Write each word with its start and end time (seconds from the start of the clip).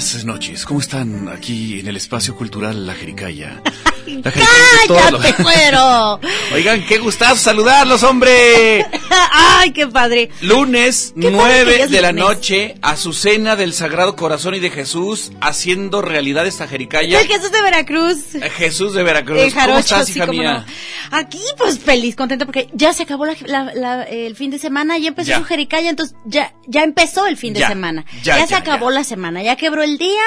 Buenísimas 0.00 0.24
noches. 0.24 0.64
¿Cómo 0.64 0.80
están 0.80 1.28
aquí 1.28 1.78
en 1.78 1.86
el 1.86 1.96
espacio 1.96 2.34
cultural 2.34 2.86
La 2.86 2.94
Jericaya? 2.94 3.60
La 4.24 4.32
¡Cállate, 4.32 5.42
cuero! 5.42 6.20
Oigan, 6.54 6.84
qué 6.86 6.98
gustazo 6.98 7.36
saludarlos, 7.36 8.02
hombre. 8.02 8.84
¡Ay, 9.32 9.72
qué 9.72 9.86
padre! 9.86 10.30
Lunes, 10.42 11.12
Qué 11.14 11.30
padre 11.30 11.30
que 11.30 11.36
nueve 11.36 11.86
de 11.88 12.00
la 12.02 12.12
lunes. 12.12 12.24
noche, 12.24 12.74
Azucena 12.82 13.56
del 13.56 13.72
Sagrado 13.72 14.16
Corazón 14.16 14.54
y 14.54 14.60
de 14.60 14.70
Jesús, 14.70 15.32
haciendo 15.40 16.02
realidad 16.02 16.46
esta 16.46 16.66
Jericaya. 16.68 17.20
El 17.20 17.26
Jesús 17.26 17.52
de 17.52 17.62
Veracruz. 17.62 18.34
Eh, 18.34 18.50
Jesús 18.50 18.94
de 18.94 19.02
Veracruz. 19.02 19.38
El 19.40 19.52
¿Cómo 19.54 19.78
estás, 19.78 20.08
hija 20.14 20.26
mía? 20.26 20.64
no. 21.10 21.16
Aquí, 21.18 21.40
pues 21.58 21.78
feliz, 21.78 22.14
contenta 22.16 22.46
porque 22.46 22.68
ya 22.72 22.92
se 22.92 23.02
acabó 23.02 23.26
la- 23.26 23.34
la- 23.46 23.72
la- 23.74 24.02
el 24.04 24.36
fin 24.36 24.50
de 24.50 24.58
semana, 24.58 24.96
ya 24.98 25.08
empezó 25.08 25.30
Ya. 25.30 25.38
su 25.38 25.44
jericaya, 25.44 25.90
entonces 25.90 26.16
ya, 26.24 26.54
ya 26.66 26.82
empezó 26.84 27.26
el 27.26 27.36
fin 27.36 27.52
de 27.52 27.60
Ya, 27.60 27.68
semana. 27.68 28.04
ya, 28.22 28.38
Ya, 28.38 28.46
se 28.46 28.54
acabó 28.54 28.90
la 28.90 29.02
semana, 29.04 29.42
ya 29.42 29.56
quebró 29.56 29.82
el 29.82 29.98
día, 29.98 30.22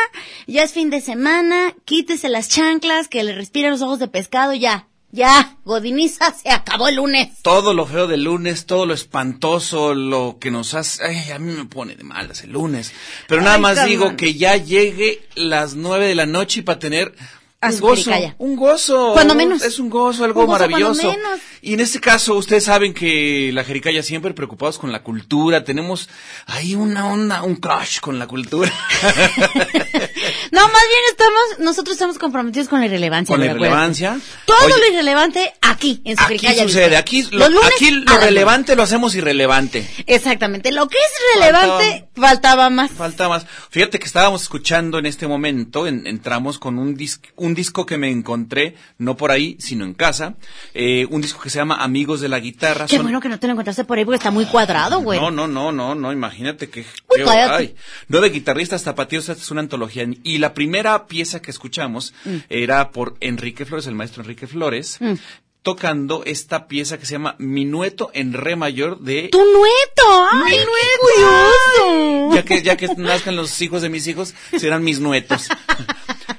ya 0.47 0.63
es 0.63 0.73
fin 0.73 0.89
de 0.89 0.99
semana, 1.01 1.73
quítese 1.85 2.27
las 2.29 2.49
chanclas, 2.49 3.07
que 3.07 3.23
le 3.23 3.33
respire 3.33 3.62
los 3.71 3.81
ojos 3.81 3.99
de 3.99 4.07
pescado, 4.07 4.53
ya, 4.53 4.87
ya, 5.11 5.57
Godiniza, 5.63 6.33
se 6.33 6.49
acabó 6.49 6.87
el 6.87 6.95
lunes. 6.95 7.29
Todo 7.43 7.73
lo 7.73 7.85
feo 7.85 8.07
del 8.07 8.23
lunes, 8.23 8.65
todo 8.65 8.85
lo 8.87 8.93
espantoso, 8.95 9.93
lo 9.93 10.37
que 10.39 10.49
nos 10.49 10.73
hace... 10.73 11.05
Ay, 11.05 11.31
a 11.31 11.37
mí 11.37 11.53
me 11.53 11.65
pone 11.65 11.95
de 11.95 12.03
malas 12.03 12.43
el 12.43 12.51
lunes. 12.53 12.91
Pero 13.27 13.41
nada 13.41 13.55
Ay, 13.57 13.61
más 13.61 13.85
digo 13.85 14.15
que 14.15 14.33
ya 14.33 14.57
llegue 14.57 15.21
las 15.35 15.75
nueve 15.75 16.07
de 16.07 16.15
la 16.15 16.25
noche 16.25 16.61
y 16.61 16.63
para 16.63 16.79
tener... 16.79 17.13
A 17.61 17.69
un 17.69 17.79
gozo, 17.79 18.11
un 18.39 18.55
gozo. 18.57 19.11
Cuando 19.13 19.35
menos. 19.35 19.61
Es 19.63 19.79
un 19.79 19.89
gozo, 19.89 20.25
algo 20.25 20.41
Un 20.41 20.47
gozo 20.47 20.57
cuando 20.57 20.75
maravilloso. 20.75 21.07
menos. 21.17 21.39
Y 21.61 21.75
en 21.75 21.79
este 21.79 22.01
caso, 22.01 22.35
ustedes 22.35 22.65
saben 22.65 22.93
que 22.93 23.51
la 23.53 23.63
Jericaya 23.63 24.03
siempre 24.03 24.33
preocupados 24.33 24.77
con 24.77 24.91
la 24.91 25.01
cultura. 25.01 25.63
Tenemos 25.63 26.09
ahí 26.45 26.75
una 26.75 27.07
onda, 27.07 27.41
un 27.43 27.55
crush 27.55 28.01
con 28.01 28.19
la 28.19 28.27
cultura. 28.27 28.69
No, 30.51 30.61
más 30.61 30.71
bien 30.71 31.01
estamos, 31.11 31.41
nosotros 31.59 31.93
estamos 31.93 32.17
comprometidos 32.17 32.67
con 32.69 32.79
la 32.79 32.85
irrelevancia. 32.87 33.33
con 33.33 33.39
la 33.39 33.47
irrelevancia. 33.51 34.19
Todo 34.45 34.57
Oye, 34.65 34.75
lo 34.79 34.93
irrelevante 34.93 35.53
aquí, 35.61 36.01
en 36.05 36.17
su 36.17 36.23
Aquí 36.23 36.47
sucede, 36.59 36.97
aquí 36.97 37.23
lo, 37.31 37.49
lunes, 37.49 37.71
aquí 37.75 37.91
lo 37.91 38.17
relevante 38.17 38.75
lo 38.75 38.83
hacemos 38.83 39.15
irrelevante. 39.15 39.87
Exactamente, 40.07 40.71
lo 40.71 40.87
que 40.87 40.97
es 40.97 41.39
relevante 41.39 42.07
faltaba, 42.15 42.69
más. 42.69 42.91
Falta 42.91 43.27
más. 43.29 43.45
Fíjate 43.69 43.99
que 43.99 44.05
estábamos 44.05 44.41
escuchando 44.43 44.99
en 44.99 45.05
este 45.05 45.27
momento, 45.27 45.87
en- 45.87 46.05
entramos 46.07 46.59
con 46.59 46.77
un, 46.79 46.95
dis- 46.97 47.19
un 47.35 47.53
disco 47.55 47.85
que 47.85 47.97
me 47.97 48.09
encontré, 48.09 48.75
no 48.97 49.17
por 49.17 49.31
ahí, 49.31 49.57
sino 49.59 49.85
en 49.85 49.93
casa, 49.93 50.35
eh, 50.73 51.07
un 51.09 51.21
disco 51.21 51.41
que 51.41 51.49
se 51.49 51.57
llama 51.59 51.83
Amigos 51.83 52.21
de 52.21 52.29
la 52.29 52.39
Guitarra. 52.39 52.85
Qué 52.87 52.95
Son- 52.97 53.05
bueno 53.05 53.19
que 53.19 53.29
no 53.29 53.39
te 53.39 53.47
lo 53.47 53.53
encontraste 53.53 53.83
por 53.83 53.97
ahí 53.97 54.05
porque 54.05 54.17
está 54.17 54.31
muy 54.31 54.45
cuadrado, 54.45 54.99
güey. 54.99 55.19
No, 55.19 55.31
no, 55.31 55.47
no, 55.47 55.71
no, 55.71 55.95
no, 55.95 56.11
imagínate 56.11 56.69
que... 56.69 56.81
Uy, 57.09 57.23
cállate. 57.25 57.53
ay, 57.55 57.75
nueve 58.07 58.29
guitarristas 58.29 58.83
tapatíos, 58.83 59.27
esta 59.29 59.41
es 59.41 59.51
una 59.51 59.61
antología. 59.61 60.05
Y 60.23 60.37
la 60.39 60.53
primera 60.53 61.07
pieza 61.07 61.41
que 61.41 61.51
escuchamos 61.51 62.13
Mm. 62.25 62.35
era 62.49 62.91
por 62.91 63.15
Enrique 63.21 63.65
Flores, 63.65 63.87
el 63.87 63.95
maestro 63.95 64.21
Enrique 64.23 64.47
Flores, 64.47 64.97
Mm. 64.99 65.13
tocando 65.61 66.23
esta 66.25 66.67
pieza 66.67 66.97
que 66.99 67.05
se 67.05 67.13
llama 67.13 67.35
Minueto 67.39 68.11
en 68.13 68.33
Re 68.33 68.55
mayor 68.57 68.99
de... 68.99 69.29
¡Tu 69.31 69.37
nueto! 69.37 70.27
¡Ay, 70.31 70.57
qué 70.57 70.65
curioso! 70.99 72.35
Ya 72.35 72.43
que, 72.43 72.61
ya 72.61 72.75
que 72.77 72.87
nazcan 72.97 73.35
los 73.35 73.61
hijos 73.61 73.81
de 73.81 73.89
mis 73.89 74.05
hijos, 74.07 74.33
serán 74.57 74.83
mis 74.83 74.99
nuetos. 74.99 75.47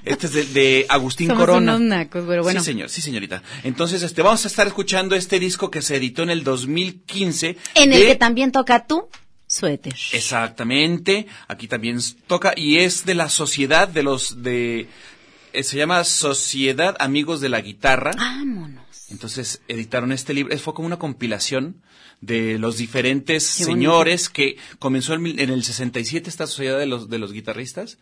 Este 0.04 0.26
es 0.26 0.32
de, 0.34 0.44
de 0.44 0.86
Agustín 0.90 1.28
Somos 1.28 1.40
Corona. 1.40 1.76
unos 1.76 1.80
nacos, 1.88 2.24
pero 2.28 2.42
bueno. 2.42 2.60
Sí, 2.60 2.66
señor, 2.66 2.90
sí, 2.90 3.00
señorita. 3.00 3.42
Entonces, 3.62 4.02
este, 4.02 4.20
vamos 4.20 4.44
a 4.44 4.48
estar 4.48 4.66
escuchando 4.66 5.14
este 5.16 5.38
disco 5.38 5.70
que 5.70 5.80
se 5.80 5.96
editó 5.96 6.22
en 6.22 6.28
el 6.30 6.44
2015. 6.44 7.56
En 7.74 7.92
el 7.94 8.02
que 8.06 8.14
también 8.16 8.52
toca 8.52 8.86
tu 8.86 9.08
suéter. 9.54 9.94
Exactamente, 10.12 11.26
aquí 11.48 11.68
también 11.68 11.98
toca 12.26 12.52
y 12.56 12.78
es 12.78 13.04
de 13.06 13.14
la 13.14 13.28
sociedad 13.28 13.86
de 13.88 14.02
los 14.02 14.42
de 14.42 14.88
eh, 15.52 15.62
se 15.62 15.76
llama 15.76 16.02
Sociedad 16.02 16.96
Amigos 16.98 17.40
de 17.40 17.48
la 17.48 17.60
Guitarra. 17.60 18.10
Vámonos. 18.16 18.84
Entonces 19.10 19.62
editaron 19.68 20.10
este 20.10 20.34
libro, 20.34 20.58
fue 20.58 20.74
como 20.74 20.86
una 20.86 20.98
compilación 20.98 21.82
de 22.20 22.58
los 22.58 22.78
diferentes 22.78 23.56
Qué 23.58 23.64
bonito. 23.64 23.76
señores 23.76 24.28
que 24.28 24.56
comenzó 24.78 25.14
en 25.14 25.38
el 25.38 25.62
67 25.62 26.28
esta 26.28 26.46
sociedad 26.46 26.78
de 26.78 26.86
los 26.86 27.08
de 27.08 27.18
los 27.18 27.32
guitarristas 27.32 27.98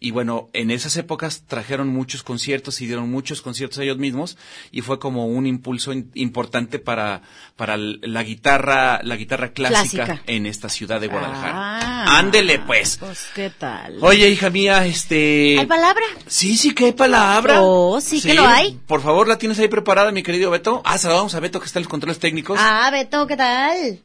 y 0.00 0.10
bueno, 0.10 0.48
en 0.52 0.70
esas 0.70 0.96
épocas 0.96 1.44
trajeron 1.46 1.88
muchos 1.88 2.22
conciertos 2.22 2.80
y 2.80 2.86
dieron 2.86 3.10
muchos 3.10 3.40
conciertos 3.42 3.78
ellos 3.78 3.98
mismos 3.98 4.36
y 4.70 4.80
fue 4.82 4.98
como 4.98 5.26
un 5.26 5.46
impulso 5.46 5.92
in- 5.92 6.10
importante 6.14 6.78
para 6.78 7.22
para 7.56 7.76
la 7.76 8.22
guitarra 8.22 9.00
la 9.02 9.16
guitarra 9.16 9.52
clásica, 9.52 10.04
Clásica. 10.04 10.22
en 10.26 10.46
esta 10.46 10.68
ciudad 10.68 11.00
de 11.00 11.08
Guadalajara. 11.08 11.52
Ah. 11.56 12.18
Ándele 12.18 12.58
pues. 12.60 12.98
Pues, 12.98 13.26
¿qué 13.34 13.50
tal? 13.50 13.96
Oye, 14.02 14.28
hija 14.28 14.50
mía, 14.50 14.84
este 14.86 15.56
¿Hay 15.58 15.66
palabra? 15.66 16.02
Sí, 16.26 16.56
sí 16.56 16.74
que 16.74 16.86
hay 16.86 16.92
palabra. 16.92 17.60
Oh, 17.62 18.00
sí 18.00 18.20
que 18.20 18.34
lo 18.34 18.46
hay. 18.46 18.78
Por 18.86 19.00
favor, 19.00 19.26
¿la 19.28 19.38
tienes 19.38 19.58
ahí 19.58 19.68
preparada, 19.68 20.12
mi 20.12 20.22
querido 20.22 20.50
Beto? 20.50 20.82
Ah, 20.84 20.98
saludamos 20.98 21.34
a 21.34 21.40
Beto 21.40 21.60
que 21.60 21.66
está 21.66 21.78
en 21.78 21.84
los 21.84 21.90
controles 21.90 22.18
técnicos. 22.18 22.58
Ah, 22.60 22.90
Beto, 22.92 23.26
¿qué 23.26 23.36
tal? 23.36 24.00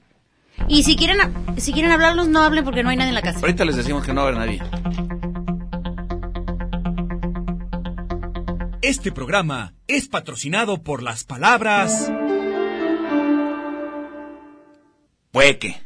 Y 0.68 0.83
si 0.83 0.95
quieren, 0.95 1.18
si 1.57 1.71
quieren 1.74 1.91
hablarlos, 1.91 2.27
no 2.27 2.41
hablen 2.44 2.63
porque 2.65 2.83
no 2.83 2.89
hay 2.89 2.97
nadie 2.97 3.09
en 3.09 3.15
la 3.15 3.21
casa. 3.21 3.39
Ahorita 3.39 3.63
les 3.65 3.75
decimos 3.77 4.06
que 4.06 4.13
no 4.13 4.21
a 4.21 4.24
haber 4.25 4.36
nadie. 4.38 4.62
Este 8.81 9.11
programa 9.11 9.73
es 9.87 10.07
patrocinado 10.07 10.81
por 10.83 11.03
las 11.03 11.23
palabras 11.25 12.09
Pueque. 15.31 15.81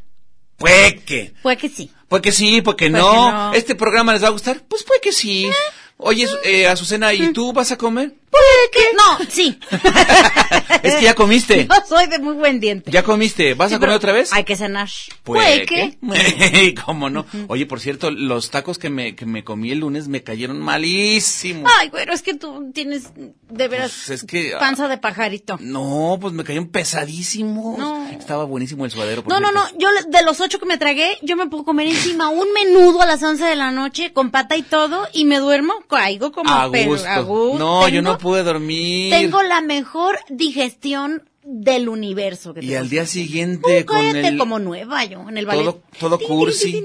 Pueque. 0.58 1.34
Pues 1.42 1.58
que 1.58 1.70
sí. 1.70 1.92
Pues 2.08 2.22
que 2.22 2.32
sí, 2.32 2.62
que 2.62 2.62
Pues 2.62 2.92
no. 2.92 3.12
que 3.12 3.32
no. 3.32 3.54
¿Este 3.54 3.76
programa 3.76 4.14
les 4.14 4.24
va 4.24 4.28
a 4.28 4.32
gustar? 4.32 4.62
Pues 4.68 4.84
puede 4.84 5.02
que 5.02 5.12
sí. 5.12 5.50
Oye, 5.98 6.28
eh, 6.44 6.68
Azucena, 6.68 7.14
¿y 7.14 7.34
tú 7.34 7.52
vas 7.52 7.72
a 7.72 7.78
comer? 7.78 8.14
Puede 8.34 8.72
que... 8.72 8.96
No, 8.96 9.30
sí. 9.30 9.60
Es 10.84 10.96
que 10.96 11.04
ya 11.04 11.14
comiste. 11.16 11.68
Soy 11.88 12.08
de 12.08 12.20
muy 12.20 12.34
buen 12.34 12.60
diente. 12.60 12.92
¿Ya 12.92 13.04
comiste? 13.04 13.54
¿Vas 13.54 13.70
Sí, 13.70 13.76
a 13.76 13.80
comer 13.80 13.96
otra 13.96 14.12
vez? 14.12 14.34
Hay 14.34 14.44
que 14.44 14.58
cenar. 14.58 14.90
Puede 15.24 15.66
Puede 15.66 15.66
que. 15.66 16.76
¿Cómo 16.86 17.10
no? 17.10 17.26
Oye, 17.48 17.66
por 17.66 17.80
cierto, 17.80 18.12
los 18.12 18.50
tacos 18.50 18.78
que 18.78 18.90
me, 18.90 19.16
que 19.16 19.26
me 19.26 19.44
comí 19.44 19.72
el 19.72 19.80
lunes 19.80 20.08
me 20.10 20.24
cayeron 20.24 20.60
malísimos. 20.60 21.72
Ay, 21.80 21.90
güero, 21.90 22.14
es 22.14 22.22
que 22.22 22.34
tú 22.34 22.72
tienes 22.74 23.12
de 23.16 23.68
veras 23.68 23.94
Pues 24.08 24.22
es 24.22 24.28
que, 24.28 24.56
ah, 24.56 24.60
panza 24.60 24.88
de 24.90 24.98
pajarito. 24.98 25.58
No, 25.62 26.18
pues 26.20 26.34
me 26.34 26.44
cayeron 26.44 26.68
pesadísimos. 26.68 27.78
No. 27.78 28.06
Estaba 28.10 28.44
buenísimo 28.44 28.84
el 28.86 28.92
suadero. 28.92 29.24
por 29.24 29.32
No, 29.32 29.40
no, 29.40 29.52
no, 29.52 29.64
yo 29.78 29.88
de 30.10 30.24
los 30.24 30.42
ocho 30.42 30.60
que 30.60 30.66
me 30.66 30.78
tragué, 30.78 31.18
yo 31.22 31.36
me 31.38 31.48
puedo 31.48 31.64
comer 31.64 31.88
encima 31.88 32.30
un 32.30 32.52
menudo 32.54 33.02
a 33.02 33.06
las 33.06 33.24
once 33.24 33.44
de 33.46 33.56
la 33.56 33.72
noche 33.72 34.12
con 34.12 34.32
pata 34.32 34.58
y 34.58 34.64
todo 34.64 35.08
y 35.14 35.24
me 35.26 35.38
duermo, 35.40 35.74
caigo 35.88 36.32
como 36.34 36.52
A 36.52 36.70
pero 36.72 36.90
gusto. 36.92 37.08
a 37.08 37.20
gusto. 37.20 37.60
No, 37.60 37.88
yo 37.88 38.02
no 38.02 38.18
pude 38.24 38.44
dormir. 38.44 39.12
Tengo 39.14 39.44
la 39.44 39.62
mejor 39.62 40.18
digestión 40.30 41.24
del 41.44 41.90
universo. 41.90 42.54
Que 42.54 42.64
Y 42.66 42.74
al 42.76 42.90
día 42.90 43.06
siguiente 43.06 43.86
con 43.86 43.98
el... 44.16 44.38
como 44.38 44.60
nueva 44.60 45.06
yo, 45.06 45.28
en 45.30 45.38
el 45.38 45.46
ballet. 45.46 45.64
todo, 45.66 45.84
todo 46.00 46.20
cursi. 46.20 46.84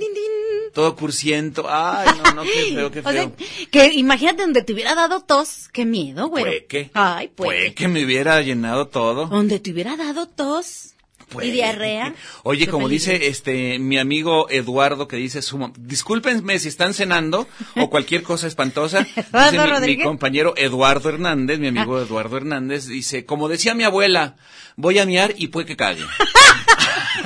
Todo 0.75 0.95
cursiento. 0.97 1.65
Ay, 1.69 2.09
no, 2.25 2.33
no, 2.35 2.43
qué 2.43 2.75
feo, 2.75 2.91
qué 2.91 2.99
O 3.05 3.11
sea, 3.11 3.13
feo. 3.31 3.33
que 3.71 3.95
imagínate 3.95 4.43
donde 4.43 4.63
te 4.63 4.73
hubiera 4.75 4.95
dado 4.95 5.21
tos. 5.21 5.69
Qué 5.73 5.85
miedo, 5.87 6.29
güey. 6.29 6.45
Puede 6.45 6.67
que. 6.67 6.91
Ay, 6.95 7.29
Puede 7.29 7.49
puede. 7.61 7.75
que 7.75 7.89
me 7.89 8.05
hubiera 8.05 8.41
llenado 8.43 8.89
todo. 8.89 9.27
Donde 9.27 9.61
te 9.61 9.71
hubiera 9.73 9.97
dado 9.97 10.27
tos. 10.29 10.95
Puede 11.31 11.49
y 11.49 11.51
diarrea. 11.51 12.15
Oye, 12.43 12.65
Qué 12.67 12.71
como 12.71 12.89
peligro. 12.89 13.13
dice 13.13 13.27
este 13.29 13.79
mi 13.79 13.99
amigo 13.99 14.49
Eduardo 14.51 15.09
que 15.09 15.17
dice 15.17 15.43
su 15.43 15.73
discúlpenme 15.79 16.59
si 16.59 16.69
están 16.69 16.95
cenando 16.95 17.47
o 17.77 17.91
cualquier 17.91 18.23
cosa 18.23 18.47
espantosa. 18.47 19.07
Eduardo 19.17 19.81
Dice 19.81 19.87
mi- 19.87 19.97
mi, 19.99 20.03
compañero 20.05 20.55
Eduardo 20.57 21.09
Hernández, 21.09 21.59
mi 21.59 21.67
Ah. 21.67 21.71
amigo 21.71 22.01
Eduardo 22.01 22.37
Hernández, 22.37 22.87
dice, 22.87 23.25
como 23.25 23.49
decía 23.49 23.75
mi 23.75 23.85
abuela, 23.85 24.37
voy 24.79 24.99
a 25.01 25.05
miar 25.05 25.35
y 25.37 25.49
puede 25.49 25.67
que 25.67 25.77
cague. 25.77 26.05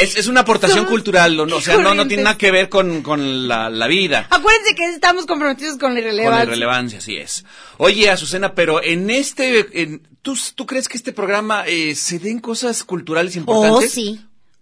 es, 0.00 0.16
es 0.16 0.26
una 0.26 0.40
aportación 0.40 0.80
Somos- 0.80 0.90
cultural, 0.90 1.36
¿no? 1.36 1.56
o 1.56 1.60
sea, 1.60 1.76
no, 1.78 1.94
no 1.94 2.06
tiene 2.06 2.22
nada 2.24 2.38
que 2.38 2.50
ver 2.50 2.68
con, 2.68 3.02
con 3.02 3.48
la, 3.48 3.70
la 3.70 3.86
vida. 3.86 4.26
Acuérdense 4.30 4.74
que 4.74 4.84
estamos 4.90 5.26
comprometidos 5.26 5.78
con 5.78 5.94
la 5.94 6.00
Con 6.00 6.04
la 6.04 6.12
irrelevancia. 6.12 6.42
irrelevancia, 6.44 6.98
así 6.98 7.16
es. 7.16 7.44
Oye, 7.78 8.10
Azucena, 8.10 8.54
pero 8.54 8.82
en 8.82 9.10
este, 9.10 9.82
en- 9.82 10.02
¿tú, 10.22 10.36
¿tú 10.54 10.66
crees 10.66 10.88
que 10.88 10.96
este 10.98 11.12
programa 11.12 11.64
eh, 11.66 11.94
se 11.94 12.18
den 12.18 12.38
cosas 12.40 12.84
culturales 12.84 13.34
Oh, 13.36 13.40
importantes? 13.40 13.92
sí. 13.92 14.20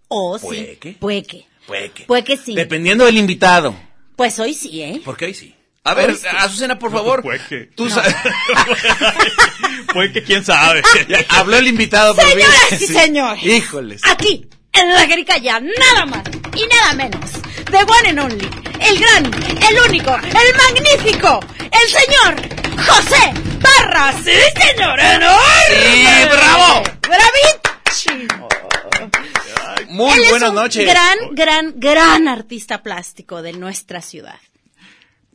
Oh, 0.08 0.38
Puede 0.38 0.78
sí. 0.80 0.96
Puede 1.00 1.22
que. 1.24 1.46
Puede 1.66 1.90
que. 1.90 2.04
Puede 2.04 2.24
que 2.24 2.36
sí. 2.36 2.54
Dependiendo 2.54 3.04
del 3.04 3.16
invitado. 3.18 3.74
Pues 4.14 4.38
hoy 4.38 4.54
sí, 4.54 4.80
¿eh? 4.80 5.02
Porque 5.04 5.24
ahí 5.26 5.34
sí. 5.34 5.54
A 5.86 5.94
ver, 5.94 6.10
Hoy 6.10 6.16
sí. 6.16 6.26
Azucena, 6.36 6.78
por 6.78 6.90
favor. 6.92 7.22
Puede 7.22 7.38
que. 7.48 7.70
Tú 7.74 7.88
sa- 7.88 8.02
Puede 9.92 10.12
que 10.14 10.22
quién 10.22 10.44
sabe. 10.44 10.82
Habló 11.28 11.56
el 11.56 11.68
invitado. 11.68 12.14
pero 12.14 12.28
Señoras 12.28 12.72
y 12.72 12.76
sí. 12.78 12.86
señores. 12.88 13.44
Híjoles. 13.44 14.00
Aquí, 14.04 14.48
en 14.72 14.90
la 14.92 15.06
Jericaya, 15.06 15.60
nada 15.60 16.06
más 16.06 16.22
y 16.56 16.66
nada 16.66 16.92
menos. 16.94 17.30
The 17.70 17.78
one 17.78 18.08
and 18.10 18.18
only. 18.18 18.48
El 18.80 18.98
gran, 18.98 19.24
el 19.26 19.80
único, 19.88 20.14
el 20.14 20.56
magnífico. 20.74 21.40
El 21.60 21.88
señor 21.88 22.86
José 22.86 23.32
Parra. 23.62 24.12
Sí, 24.12 24.30
señor. 24.60 24.98
enorme. 25.00 25.40
Sí, 25.68 26.06
bravo. 26.30 26.82
Bravísimo. 27.02 28.48
Muy 29.88 30.12
Él 30.18 30.24
es 30.24 30.30
buenas 30.30 30.48
un 30.50 30.54
noches. 30.56 30.86
Gran, 30.86 31.18
gran, 31.32 31.72
gran 31.76 32.28
artista 32.28 32.82
plástico 32.82 33.40
de 33.42 33.52
nuestra 33.54 34.02
ciudad. 34.02 34.38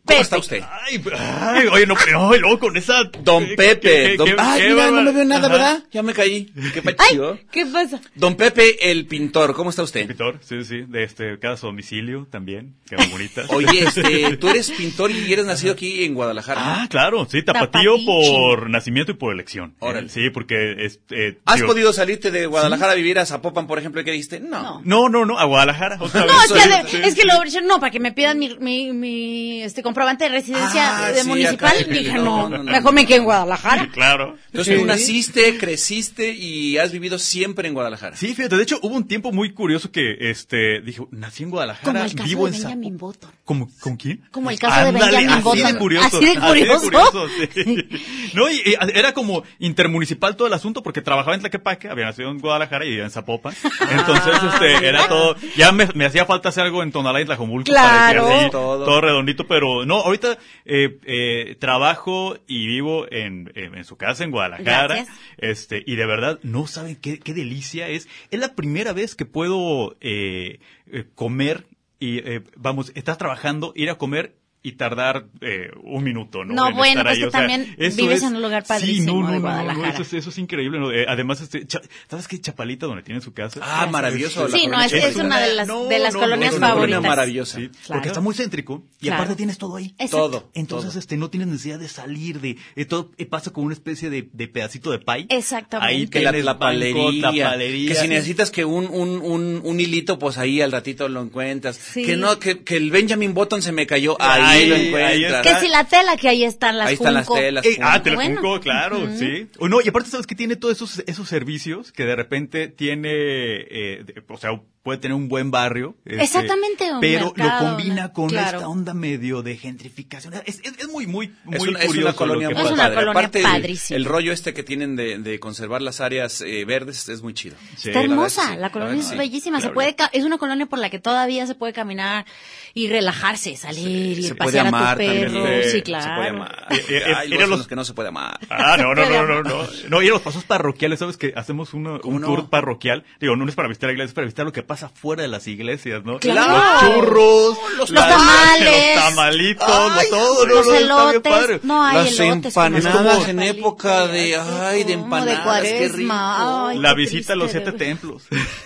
¿Cómo 0.03 0.19
está 0.19 0.37
usted? 0.39 0.63
Ay, 0.87 1.01
ay, 1.17 1.67
oye, 1.67 1.85
no, 1.85 1.93
pero 1.95 2.19
no, 2.19 2.35
luego 2.35 2.59
con 2.59 2.75
esa... 2.75 3.03
Don 3.23 3.45
¿qué- 3.45 3.55
Pepe. 3.55 3.79
qué- 4.11 4.17
Don- 4.17 4.27
qué- 4.27 4.35
Ay, 4.37 4.61
qué 4.61 4.69
mira, 4.69 4.89
no 4.91 5.01
me 5.03 5.11
veo 5.11 5.25
nada, 5.25 5.45
Ajá. 5.47 5.51
¿verdad? 5.53 5.83
Ya 5.91 6.01
me 6.03 6.13
caí. 6.13 6.45
Qué 6.73 6.81
Ay, 6.85 6.93
pachido. 6.95 7.37
¿qué 7.51 7.65
pasa? 7.67 8.01
Don 8.15 8.35
Pepe, 8.35 8.91
el 8.91 9.05
pintor, 9.05 9.53
¿cómo 9.53 9.69
está 9.69 9.83
usted? 9.83 10.07
Pintor, 10.07 10.39
sí, 10.41 10.63
sí, 10.63 10.81
de 10.87 11.03
este, 11.03 11.37
cada 11.39 11.55
su 11.55 11.67
domicilio 11.67 12.27
también, 12.31 12.75
que 12.89 12.97
muy 12.97 13.07
bonita. 13.07 13.43
Oye, 13.49 13.83
este, 13.85 14.37
tú 14.37 14.49
eres 14.49 14.71
pintor 14.71 15.11
y 15.11 15.31
eres 15.31 15.45
nacido 15.45 15.73
aquí 15.73 16.03
en 16.03 16.15
Guadalajara. 16.15 16.61
Ah, 16.63 16.87
claro, 16.89 17.27
sí, 17.29 17.43
tapatío 17.43 17.95
por 18.05 18.69
nacimiento 18.69 19.11
y 19.11 19.15
por 19.15 19.33
elección. 19.33 19.75
Órale. 19.79 20.07
Eh, 20.07 20.09
Sí, 20.09 20.29
porque... 20.31 20.75
es, 20.85 20.99
eh, 21.11 21.37
¿Has 21.45 21.57
digo, 21.57 21.67
podido 21.67 21.93
salirte 21.93 22.31
de 22.31 22.47
Guadalajara 22.47 22.93
a 22.93 22.95
vivir 22.95 23.19
a 23.19 23.25
Zapopan, 23.25 23.67
por 23.67 23.77
ejemplo, 23.77 24.01
y 24.01 24.03
qué 24.03 24.11
dijiste? 24.11 24.39
No. 24.39 24.81
No. 24.83 25.09
No, 25.09 25.25
no, 25.25 25.37
a 25.39 25.45
Guadalajara. 25.45 25.97
otra 25.99 26.25
No, 26.25 26.33
vez. 26.33 26.45
es 26.45 26.51
que, 26.51 26.59
Sí, 26.61 26.69
de- 26.69 26.89
sí, 26.89 26.97
es 27.09 27.15
que 27.15 27.25
lo 27.25 27.33
no, 27.67 27.79
para 27.79 27.91
que 27.91 27.99
me 27.99 28.11
pidan 28.11 28.39
mi, 28.39 28.55
mi, 28.59 28.93
mi 28.93 29.61
este 29.61 29.83
comprobante 29.91 30.23
de 30.25 30.29
residencia 30.31 31.05
Ah, 31.05 31.11
de 31.11 31.21
sí, 31.23 31.27
municipal. 31.27 31.75
acá, 31.77 31.83
Dije, 31.91 32.13
no, 32.13 32.23
no, 32.23 32.49
no, 32.49 32.63
no, 32.63 32.71
mejor 32.71 32.93
me 32.93 33.05
quedo 33.05 33.17
en 33.19 33.23
Guadalajara. 33.25 33.89
Claro. 33.91 34.37
Entonces 34.47 34.75
tú 34.75 34.81
Sí. 34.81 34.87
naciste, 34.87 35.57
creciste 35.57 36.31
y 36.33 36.77
has 36.77 36.91
vivido 36.91 37.17
siempre 37.19 37.67
en 37.67 37.73
Guadalajara. 37.73 38.15
Sí, 38.15 38.33
fíjate, 38.33 38.55
de 38.57 38.63
hecho 38.63 38.79
hubo 38.81 38.95
un 38.95 39.07
tiempo 39.07 39.31
muy 39.31 39.53
curioso 39.53 39.91
que, 39.91 40.17
este, 40.31 40.81
dije, 40.81 41.01
nací 41.11 41.43
en 41.43 41.49
Guadalajara, 41.49 41.85
Como 41.93 42.03
el 42.05 42.15
caso 42.15 42.27
vivo 42.27 42.47
de 42.49 42.55
en 42.55 42.61
Benjamin 42.63 42.97
Button. 42.97 43.31
¿Cómo, 43.45 43.69
¿Con 43.81 43.97
quién? 43.97 44.21
Como 44.31 44.49
el 44.49 44.59
caso 44.59 44.85
de 44.85 44.91
Benjamin 44.91 45.29
así 45.29 45.41
Button. 45.41 45.73
De 45.73 45.77
curioso, 45.77 46.17
Así 46.17 46.25
de 46.25 46.39
curioso. 46.39 47.27
sí. 47.53 47.87
No, 48.33 48.49
y, 48.49 48.55
y 48.55 48.75
era 48.93 49.13
como 49.13 49.43
intermunicipal 49.59 50.35
todo 50.35 50.47
el 50.47 50.53
asunto 50.53 50.83
porque 50.83 51.01
trabajaba 51.01 51.33
en 51.35 51.41
Tlaquepaque, 51.41 51.89
había 51.89 52.05
nacido 52.05 52.29
en 52.31 52.39
Guadalajara 52.39 52.85
y 52.85 52.89
vivía 52.89 53.03
en 53.03 53.11
Zapopan. 53.11 53.53
Entonces, 53.91 54.33
este, 54.53 54.87
era 54.87 55.07
todo, 55.07 55.35
ya 55.57 55.71
me, 55.71 55.87
me 55.95 56.05
hacía 56.05 56.25
falta 56.25 56.49
hacer 56.49 56.63
algo 56.65 56.83
en 56.83 56.91
Tonalá 56.91 57.21
y 57.21 57.25
Tlajomulco. 57.25 57.71
para 57.71 57.83
que 58.07 58.13
Claro. 58.13 58.27
así, 58.29 58.49
Todo. 58.51 58.85
todo. 58.85 59.01
redondito, 59.01 59.47
pero 59.47 59.80
no, 59.85 59.97
ahorita 59.97 60.37
eh, 60.65 60.99
eh, 61.05 61.55
trabajo 61.59 62.37
y 62.47 62.67
vivo 62.67 63.05
en, 63.11 63.51
en, 63.55 63.75
en 63.75 63.83
su 63.83 63.97
casa 63.97 64.23
en 64.23 64.31
Guadalajara. 64.31 64.95
Gracias. 64.95 65.17
Este, 65.37 65.83
y 65.85 65.95
de 65.95 66.05
verdad, 66.05 66.39
no 66.43 66.67
saben 66.67 66.95
qué, 66.95 67.19
qué 67.19 67.33
delicia 67.33 67.87
es. 67.89 68.07
Es 68.29 68.39
la 68.39 68.55
primera 68.55 68.93
vez 68.93 69.15
que 69.15 69.25
puedo 69.25 69.97
eh, 70.01 70.59
eh, 70.91 71.05
comer 71.15 71.65
y, 71.99 72.17
eh, 72.17 72.41
vamos, 72.55 72.91
estás 72.95 73.19
trabajando, 73.19 73.73
ir 73.75 73.89
a 73.91 73.97
comer 73.99 74.35
y 74.63 74.73
tardar 74.73 75.25
eh, 75.41 75.71
un 75.83 76.03
minuto, 76.03 76.45
¿no? 76.45 76.53
No, 76.53 76.69
En 76.69 76.75
bueno, 76.75 77.01
estar 77.01 77.05
pues 77.05 77.15
ahí. 77.17 77.21
tú 77.23 77.27
O 77.27 77.31
sea, 77.31 77.39
también 77.39 77.75
eso 77.79 77.97
vives 77.97 78.17
es- 78.17 78.23
en 78.29 78.35
un 78.35 78.41
lugar 78.43 78.61
Sí, 78.63 78.67
padrísimo 78.67 79.13
no, 79.13 79.21
no, 79.21 79.27
de 79.27 79.33
no, 79.33 79.39
no, 79.39 79.41
Guadalajara. 79.41 79.89
eso, 79.89 80.01
es, 80.03 80.13
eso 80.13 80.29
es 80.29 80.37
increíble. 80.37 80.79
¿no? 80.79 80.91
Eh, 80.91 81.05
además, 81.07 81.41
este, 81.41 81.65
Cha- 81.65 81.81
¿sabes 82.09 82.27
qué? 82.27 82.39
Chapalita, 82.39 82.85
donde 82.85 83.01
tiene 83.01 83.21
su 83.21 83.33
casa. 83.33 83.59
Ah, 83.63 83.87
maravilloso. 83.91 84.47
la 84.47 84.55
Sí, 84.57 84.67
no, 84.67 84.79
es, 84.81 84.93
es 84.93 85.15
una 85.15 85.39
de 85.39 85.53
las, 85.55 85.67
No, 85.67 85.85
de 85.85 85.97
las 85.99 86.13
no, 86.13 86.19
colonias 86.19 86.53
no, 86.53 86.59
no, 86.59 86.67
no, 86.67 86.73
favoritas. 86.73 86.99
Una 86.99 87.09
maravillosa. 87.09 87.57
Sí, 87.57 87.69
Claro. 87.69 87.85
porque 87.87 88.07
está 88.09 88.21
muy 88.21 88.35
céntrico 88.35 88.83
y 88.99 89.05
Claro. 89.07 89.15
aparte 89.15 89.35
tienes 89.35 89.57
todo 89.57 89.77
ahí. 89.77 89.95
Exacto. 89.97 90.17
Todo. 90.17 90.51
Entonces, 90.53 90.91
todo. 90.91 90.99
este, 90.99 91.17
no 91.17 91.29
tienes 91.31 91.47
necesidad 91.47 91.79
de 91.79 91.87
salir 91.87 92.39
de, 92.39 92.57
de 92.75 92.85
todo, 92.85 93.11
eh, 93.17 93.25
pasa 93.25 93.51
como 93.51 93.65
una 93.65 93.73
especie 93.73 94.11
de, 94.11 94.29
de 94.31 94.47
pedacito 94.47 94.91
de 94.91 94.99
pay. 94.99 95.25
Exactamente. 95.29 95.91
Ahí 95.91 96.07
que 96.07 96.19
la 96.21 96.31
tienes 96.31 96.45
banco, 96.45 96.59
tlapalería. 96.59 97.87
que 97.87 97.95
si 97.95 98.07
necesitas 98.07 98.51
que 98.51 98.63
un, 98.63 98.85
un, 98.85 99.09
un, 99.23 99.61
un 99.63 99.79
hilito, 99.79 100.19
pues 100.19 100.37
ahí 100.37 100.61
al 100.61 100.71
ratito 100.71 101.09
lo 101.09 101.21
encuentras. 101.23 101.77
Sí. 101.77 102.03
Que 102.03 102.15
no, 102.15 102.37
que, 102.37 102.63
que 102.63 102.77
el 102.77 102.91
Benjamin 102.91 103.33
Button 103.33 103.63
se 103.63 103.71
me 103.71 103.87
cayó, 103.87 104.17
ahí, 104.21 104.50
Ahí, 104.51 104.65
lo 104.67 104.75
encuentras. 104.75 105.41
Que 105.47 105.55
si 105.65 105.67
la 105.69 105.83
tela 105.85 106.17
que 106.17 106.29
ahí 106.29 106.43
están 106.43 106.77
las 106.77 106.87
Ahí 106.87 106.93
están 106.95 107.13
las 107.13 107.25
Funko. 107.25 107.39
telas. 107.41 107.65
Eh, 107.65 107.77
ah, 107.81 108.01
te 108.03 108.09
lo 108.11 108.15
Bueno. 108.17 108.41
Funko, 108.41 108.59
claro, 108.59 109.07
sí. 109.17 109.47
O 109.59 109.67
no, 109.67 109.81
y 109.81 109.89
aparte 109.89 110.09
sabes 110.09 110.27
que 110.27 110.35
tiene 110.35 110.55
todos 110.55 110.75
esos, 110.75 111.03
esos 111.07 111.27
servicios 111.27 111.91
que 111.91 112.05
de 112.05 112.15
repente 112.15 112.67
tiene, 112.67 113.09
eh, 113.11 114.03
de- 114.05 114.23
o 114.27 114.37
sea, 114.37 114.51
puede 114.83 114.97
tener 114.97 115.13
un 115.13 115.27
buen 115.29 115.51
barrio. 115.51 115.95
este, 116.05 116.23
Exactamente, 116.23 116.91
un 116.91 116.99
Pero 117.01 117.25
mercado, 117.35 117.61
lo 117.63 117.69
combina 117.75 117.93
una- 117.93 118.13
con 118.13 118.29
claro. 118.29 118.57
esta 118.57 118.67
onda 118.69 118.93
medio 118.95 119.43
de 119.43 119.55
gentrificación. 119.55 120.33
Es, 120.45 120.59
es, 120.63 120.73
es 120.79 120.87
muy, 120.89 121.05
muy, 121.05 121.31
muy 121.43 121.55
Es 121.57 121.61
una, 121.61 121.79
es 121.79 121.85
curioso 121.85 122.07
una 122.07 122.15
colonia 122.15 122.49
Es 122.49 122.71
una 122.71 122.75
padre. 122.83 122.95
colonia 122.95 123.11
Aparte, 123.11 123.39
el- 123.39 123.45
padrísima. 123.45 123.97
El, 123.97 124.05
rollo 124.05 124.31
este 124.33 124.55
que 124.55 124.63
tienen 124.63 124.95
de, 124.95 125.19
de 125.19 125.39
conservar 125.39 125.83
las 125.83 126.01
áreas 126.01 126.41
eh, 126.41 126.65
verdes 126.65 127.09
es 127.09 127.21
muy 127.21 127.35
chido. 127.35 127.55
Sí, 127.77 127.89
Está 127.89 127.91
la 127.91 127.99
verdad 128.01 128.11
hermosa, 128.15 128.41
sí, 128.43 128.49
la, 128.49 128.55
la 128.57 128.69
colonia 128.71 128.95
verdad 128.95 129.05
es 129.05 129.11
sí. 129.11 129.17
bellísima, 129.19 129.61
se 129.61 129.69
puede 129.69 129.95
es 130.13 130.23
una 130.23 130.37
colonia 130.39 130.65
por 130.65 130.79
la 130.79 130.89
que 130.89 130.97
todavía 130.99 131.45
se 131.45 131.53
puede 131.53 131.73
caminar 131.73 132.25
y 132.73 132.87
relajarse, 132.87 133.55
salir 133.57 134.17
y 134.17 134.23
Se 134.23 134.33
pasear 134.45 134.67
a 134.67 134.69
tu 134.91 134.97
perro, 134.97 135.33
también. 135.43 135.63
sí, 135.63 135.69
Se 135.69 135.83
claro. 135.83 136.15
puede 136.15 136.29
amar. 136.29 136.67
Eh, 136.71 136.85
eh, 136.89 137.13
Hay 137.15 137.33
era 137.33 137.47
los, 137.47 137.59
los- 137.59 137.67
que 137.67 137.75
no 137.75 137.83
se 137.85 137.93
puede 137.93 138.09
amar. 138.09 138.39
Ah, 138.49 138.77
no, 138.77 138.93
no, 138.95 139.05
no, 139.09 139.25
no, 139.25 139.43
no. 139.43 139.61
No, 139.89 140.01
y 140.01 140.07
los 140.07 140.21
pasos 140.21 140.43
parroquiales, 140.43 140.99
¿sabes 140.99 141.17
que 141.17 141.33
Hacemos 141.35 141.73
uno, 141.73 141.99
¿Cómo 142.01 142.15
un 142.15 142.21
no? 142.21 142.27
tour 142.27 142.49
parroquial. 142.49 143.03
Digo, 143.19 143.35
no 143.35 143.47
es 143.47 143.55
para 143.55 143.67
visitar 143.67 143.89
iglesias, 143.89 144.09
es 144.11 144.13
para 144.15 144.25
visitar 144.25 144.45
lo 144.45 144.51
que 144.51 144.63
pasa 144.63 144.89
fuera 144.89 145.21
de 145.23 145.27
las 145.27 145.47
iglesias, 145.47 146.03
¿no? 146.03 146.19
Claro. 146.19 146.57
Los 146.87 146.95
churros, 146.95 147.57
Los 147.77 147.89
las- 147.89 148.07
tamales. 148.09 148.95
los 148.95 149.03
tamalitos, 149.05 149.67
Ay, 149.67 150.07
todo, 150.09 150.45
no, 150.47 150.55
Los 150.55 150.67
no, 150.67 150.73
elotes, 150.75 151.21
padre. 151.31 151.59
no 151.63 151.83
hay 151.85 151.95
Las 151.97 152.19
elotes 152.19 152.53
como 152.53 152.65
empanadas 152.77 153.17
los 153.19 153.27
en 153.29 153.41
época 153.41 154.07
de- 154.07 154.35
ay, 154.37 154.83
de 154.83 154.93
como 154.93 155.05
empanadas, 155.05 155.37
qué 155.37 155.43
cuaresma, 155.43 156.69
ay, 156.69 156.77
La 156.79 156.89
qué 156.89 156.95
visita 156.95 157.33
a 157.33 157.35
los 157.35 157.51
siete 157.51 157.71
templos. 157.73 158.23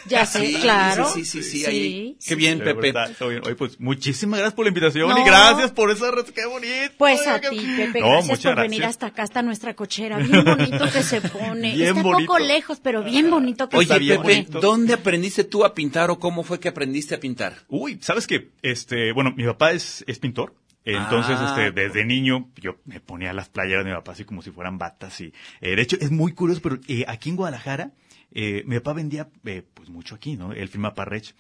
Ya 0.07 0.25
sé, 0.25 0.45
Sí, 0.45 0.53
claro. 0.61 1.09
Sí, 1.13 1.25
sí, 1.25 1.41
sí, 1.43 1.59
sí, 1.61 1.65
ahí. 1.65 2.17
Qué 2.25 2.35
bien, 2.35 2.59
De 2.59 2.75
Pepe. 2.75 2.93
Oye, 3.21 3.55
pues 3.55 3.79
muchísimas 3.79 4.39
gracias 4.39 4.53
por 4.55 4.65
la 4.65 4.69
invitación 4.69 5.09
No. 5.09 5.17
y 5.17 5.23
gracias 5.23 5.64
por 5.71 5.91
esa 5.91 6.11
res- 6.11 6.31
qué 6.31 6.45
bonito. 6.45 6.93
Pues 6.97 7.25
a 7.27 7.39
ti, 7.39 7.57
Pepe, 7.77 7.99
No, 8.01 8.09
gracias 8.23 8.41
por 8.41 8.55
venir 8.61 8.85
hasta 8.85 9.07
acá, 9.07 9.23
hasta 9.23 9.41
nuestra 9.41 9.73
cochera. 9.75 10.17
Bien 10.17 10.43
bonito 10.43 10.85
que 10.91 11.03
se 11.03 11.21
pone. 11.21 11.73
Bien 11.75 11.89
Está 11.89 12.01
bonito. 12.03 12.27
poco 12.33 12.39
lejos, 12.39 12.79
pero 12.81 13.03
bien 13.03 13.29
bonito 13.29 13.67
que 13.69 13.77
Oye, 13.77 13.83
Está 13.85 13.95
se 13.95 13.99
Pepe, 14.01 14.15
pone. 14.15 14.33
bonito. 14.35 14.59
¿dónde 14.59 14.93
aprendiste 14.93 15.43
tú 15.43 15.63
a 15.65 15.73
pintar 15.73 16.09
o 16.11 16.19
cómo 16.19 16.43
fue 16.43 16.59
que 16.59 16.69
aprendiste 16.69 17.15
a 17.15 17.19
pintar? 17.19 17.53
Uy, 17.67 17.97
¿sabes 18.01 18.27
qué? 18.27 18.49
Este, 18.61 19.11
bueno, 19.13 19.33
mi 19.35 19.45
papá 19.45 19.71
es, 19.71 20.03
es 20.07 20.19
pintor. 20.19 20.53
Entonces, 20.87 21.35
Ah. 21.39 21.47
este, 21.49 21.71
desde 21.71 22.05
niño, 22.05 22.49
yo 22.61 22.75
me 22.85 22.99
ponía 22.99 23.33
las 23.33 23.49
playeras 23.49 23.83
de 23.85 23.89
mi 23.91 23.97
papá 23.97 24.11
así 24.11 24.23
como 24.23 24.43
si 24.43 24.51
fueran 24.51 24.77
batas. 24.77 25.19
Y, 25.19 25.33
eh, 25.61 25.75
de 25.75 25.81
hecho, 25.81 25.97
es 25.99 26.11
muy 26.11 26.33
curioso, 26.33 26.61
pero 26.61 26.77
eh, 26.87 27.05
aquí 27.07 27.29
en 27.29 27.35
Guadalajara, 27.37 27.91
eh, 28.31 28.61
mi 28.67 28.75
papá 28.77 28.93
vendía, 28.93 29.27
eh, 29.45 29.63
pues 29.73 29.89
mucho 29.89 30.13
aquí, 30.13 30.35
¿no? 30.35 30.51
Él 30.53 30.67
firma 30.69 30.93
Parrech. 30.93 31.33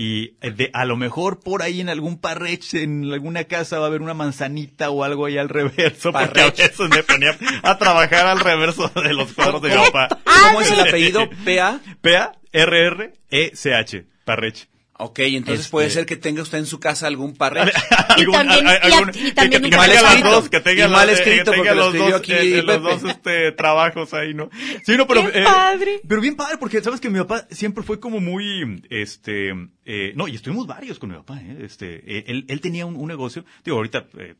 Y 0.00 0.36
eh, 0.42 0.52
de, 0.52 0.70
a 0.74 0.84
lo 0.84 0.96
mejor 0.96 1.40
por 1.40 1.60
ahí 1.60 1.80
en 1.80 1.88
algún 1.88 2.20
Parrech, 2.20 2.72
en 2.74 3.12
alguna 3.12 3.42
casa 3.44 3.80
va 3.80 3.86
a 3.86 3.88
haber 3.88 4.00
una 4.00 4.14
manzanita 4.14 4.90
o 4.90 5.02
algo 5.02 5.26
ahí 5.26 5.38
al 5.38 5.48
reverso, 5.48 6.12
porque 6.12 6.40
a 6.40 6.52
Parrech. 6.52 6.56
veces 6.56 6.88
me 6.88 7.02
ponía 7.02 7.36
a 7.64 7.78
trabajar 7.78 8.24
al 8.28 8.38
reverso 8.38 8.88
de 8.94 9.12
los 9.12 9.32
cuadros 9.32 9.60
de 9.60 9.70
mi 9.70 9.74
papá. 9.74 10.06
¿Cómo 10.44 10.60
es 10.60 10.70
el 10.70 10.80
apellido? 10.88 11.28
PA. 11.44 11.80
P-A-R-R-E-C-H, 12.00 14.04
Parrech. 14.24 14.68
Ok, 15.00 15.20
entonces 15.20 15.60
Este- 15.66 15.70
puede 15.70 15.90
ser 15.90 16.06
que 16.06 16.16
tenga 16.16 16.42
usted 16.42 16.58
en 16.58 16.66
su 16.66 16.80
casa 16.80 17.06
algún 17.06 17.34
parrech. 17.36 17.72
Y 18.18 18.30
también- 18.32 18.66
y 18.66 18.68
a- 18.68 19.28
y 19.28 19.32
también 19.32 19.62
que, 19.62 19.76
mal 19.76 19.90
escrito. 19.92 20.28
dos, 20.30 20.48
que 20.48 20.60
tenga 20.60 20.86
Y 20.86 20.88
mal 20.90 21.06
los- 21.06 21.18
eh, 21.18 21.22
escrito 21.22 21.52
que 21.52 21.58
tenga 21.58 21.70
porque 21.72 21.80
lo 21.80 21.90
los 21.92 22.10
dos, 22.10 22.20
aquí 22.20 22.32
eh, 22.32 22.58
eh, 22.58 22.62
los 22.64 22.82
dos 22.82 23.04
este, 23.10 23.52
trabajos 23.52 24.12
ahí, 24.12 24.34
¿no? 24.34 24.50
Sí, 24.84 24.96
no, 24.96 25.06
pero... 25.06 25.30
¡Qué 25.30 25.42
padre! 25.42 26.00
Pero 26.08 26.20
bien 26.20 26.34
padre, 26.34 26.56
porque 26.58 26.82
sabes 26.82 27.00
que 27.00 27.10
mi 27.10 27.18
papá 27.20 27.46
siempre 27.50 27.84
fue 27.84 28.00
como 28.00 28.18
muy, 28.20 28.82
este, 28.90 29.50
eh, 29.84 30.12
no, 30.16 30.26
y 30.26 30.34
estuvimos 30.34 30.66
varios 30.66 30.98
con 30.98 31.10
mi 31.10 31.16
papá, 31.16 31.38
¿eh? 31.40 31.58
Este, 31.62 32.02
eh, 32.18 32.24
él, 32.26 32.44
él 32.48 32.60
tenía 32.60 32.84
un, 32.84 32.96
un 32.96 33.06
negocio, 33.06 33.44
digo, 33.64 33.76
ahorita, 33.76 34.06
eh, 34.18 34.34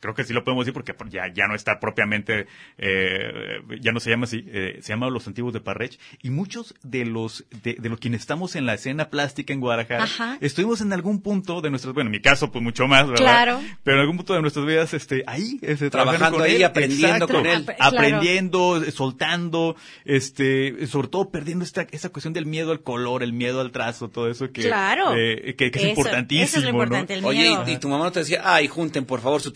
creo 0.00 0.14
que 0.14 0.24
sí 0.24 0.32
lo 0.32 0.44
podemos 0.44 0.64
decir 0.64 0.74
porque 0.74 0.94
ya, 1.10 1.32
ya 1.34 1.46
no 1.48 1.54
está 1.54 1.80
propiamente, 1.80 2.46
eh, 2.78 3.60
ya 3.80 3.92
no 3.92 4.00
se 4.00 4.10
llama 4.10 4.24
así, 4.24 4.44
eh, 4.48 4.78
se 4.80 4.88
llama 4.92 5.10
Los 5.10 5.26
Antiguos 5.26 5.52
de 5.52 5.60
Parrech, 5.60 5.98
y 6.22 6.30
muchos 6.30 6.74
de 6.82 7.04
los, 7.04 7.44
de, 7.62 7.74
de 7.74 7.88
los 7.88 7.98
quienes 7.98 8.20
estamos 8.20 8.56
en 8.56 8.66
la 8.66 8.74
escena 8.74 9.10
plástica 9.10 9.52
en 9.52 9.60
Guadalajara, 9.60 10.04
Ajá. 10.04 10.38
estuvimos 10.40 10.80
en 10.80 10.92
algún 10.92 11.20
punto 11.22 11.60
de 11.60 11.70
nuestras, 11.70 11.94
bueno, 11.94 12.08
en 12.08 12.12
mi 12.12 12.20
caso, 12.20 12.50
pues 12.52 12.62
mucho 12.62 12.86
más, 12.86 13.06
¿verdad? 13.08 13.16
Claro. 13.22 13.60
Pero 13.82 13.96
en 13.96 14.00
algún 14.02 14.16
punto 14.16 14.34
de 14.34 14.40
nuestras 14.42 14.64
vidas, 14.66 14.94
este, 14.94 15.24
ahí, 15.26 15.58
este, 15.62 15.90
Trabajando 15.90 16.42
ahí, 16.42 16.62
aprendiendo 16.62 17.26
con 17.28 17.46
él. 17.46 17.64
Ap-. 17.78 17.94
Aprendiendo, 17.98 18.82
soltando, 18.90 19.76
este, 20.04 20.86
sobre 20.86 21.08
todo 21.08 21.30
perdiendo 21.30 21.64
esta, 21.64 21.86
esa 21.90 22.08
cuestión 22.10 22.32
del 22.32 22.46
miedo 22.46 22.70
al 22.72 22.82
color, 22.82 23.22
el 23.22 23.32
miedo 23.32 23.60
al 23.60 23.70
trazo, 23.72 24.08
todo 24.08 24.30
eso 24.30 24.50
que, 24.52 24.62
Claro. 24.62 25.14
eh, 25.16 25.54
que, 25.56 25.70
que 25.70 25.78
es 25.78 25.84
Eso- 25.84 25.88
importantísimo. 25.88 26.44
eso 26.44 26.58
es 26.58 26.64
lo 26.64 26.72
¿no? 26.72 26.82
importante, 26.84 27.14
el 27.14 27.24
Oye, 27.24 27.52
y, 27.66 27.70
y 27.72 27.78
tu 27.78 27.88
mamá 27.88 28.04
no 28.04 28.12
te 28.12 28.20
decía, 28.20 28.42
ay, 28.44 28.68
junten 28.68 29.04
por 29.04 29.20
favor 29.20 29.40
su 29.40 29.52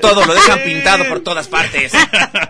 todo 0.00 0.24
lo 0.26 0.34
dejan 0.34 0.60
pintado 0.64 1.04
por 1.08 1.20
todas 1.20 1.48
partes. 1.56 1.92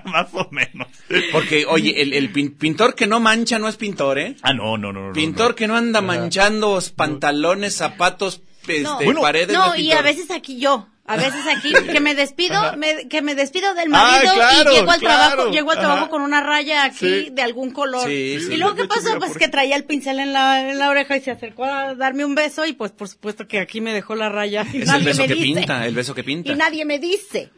Más 0.04 0.28
o 0.32 0.48
menos. 0.50 0.88
Porque, 1.32 1.64
oye, 1.66 2.00
el, 2.02 2.12
el 2.14 2.32
pin- 2.32 2.56
pintor 2.56 2.94
que 2.94 3.06
no 3.06 3.20
mancha 3.20 3.58
no 3.58 3.68
es 3.68 3.76
pintor, 3.76 4.18
¿eh? 4.18 4.36
Ah, 4.42 4.52
no, 4.52 4.76
no, 4.78 4.92
no. 4.92 5.08
no, 5.08 5.12
Pintor 5.12 5.50
no. 5.50 5.54
que 5.56 5.66
no 5.66 5.76
anda 5.76 6.00
manchando 6.00 6.78
pantalones, 6.96 7.74
zapatos, 7.74 8.42
este, 8.62 8.80
No. 8.82 8.98
Bueno, 9.02 9.20
paredes. 9.22 9.56
No, 9.56 9.74
es 9.74 9.80
y 9.80 9.92
a 9.92 10.02
veces 10.02 10.30
aquí 10.30 10.58
yo. 10.60 10.86
A 11.08 11.16
veces 11.16 11.40
aquí 11.56 11.72
que 11.90 12.00
me 12.00 12.14
despido, 12.14 12.76
me- 12.76 13.08
que 13.08 13.22
me 13.22 13.34
despido 13.34 13.72
del 13.74 13.88
Ah, 13.94 14.20
marido 14.20 14.34
claro, 14.34 14.70
y 14.70 14.74
llego 14.76 14.90
al 14.90 15.00
claro. 15.00 15.28
trabajo, 15.30 15.50
llego 15.50 15.70
al 15.70 15.78
trabajo 15.78 16.00
Ajá. 16.02 16.10
con 16.10 16.22
una 16.22 16.40
raya 16.42 16.84
aquí 16.84 16.98
Sí. 17.24 17.28
de 17.32 17.42
algún 17.42 17.70
color. 17.72 18.06
Sí, 18.06 18.38
sí. 18.40 18.52
y 18.52 18.56
luego 18.58 18.74
qué 18.74 18.84
pasó, 18.84 19.18
pues 19.18 19.30
por- 19.32 19.38
que 19.40 19.48
traía 19.48 19.74
el 19.76 19.84
pincel 19.84 20.18
en 20.20 20.32
la, 20.32 20.70
en 20.70 20.78
la 20.78 20.90
oreja 20.90 21.16
y 21.16 21.20
se 21.20 21.30
acercó 21.30 21.64
a 21.64 21.94
darme 21.94 22.24
un 22.24 22.34
beso 22.34 22.66
y 22.66 22.74
pues 22.74 22.92
por 22.92 23.08
supuesto 23.08 23.48
que 23.48 23.58
aquí 23.58 23.80
me 23.80 23.92
dejó 23.92 24.14
la 24.14 24.28
raya. 24.28 24.64
Y 24.72 24.76
Es 24.78 24.82
el 24.82 24.86
nadie 24.86 25.04
beso 25.06 25.22
me 25.22 25.28
que 25.28 25.34
dice. 25.34 25.44
pinta, 25.58 25.86
el 25.86 25.94
beso 25.94 26.14
que 26.14 26.24
pinta. 26.24 26.52
Y 26.52 26.56
nadie 26.56 26.84
me 26.84 26.98
dice. 26.98 27.50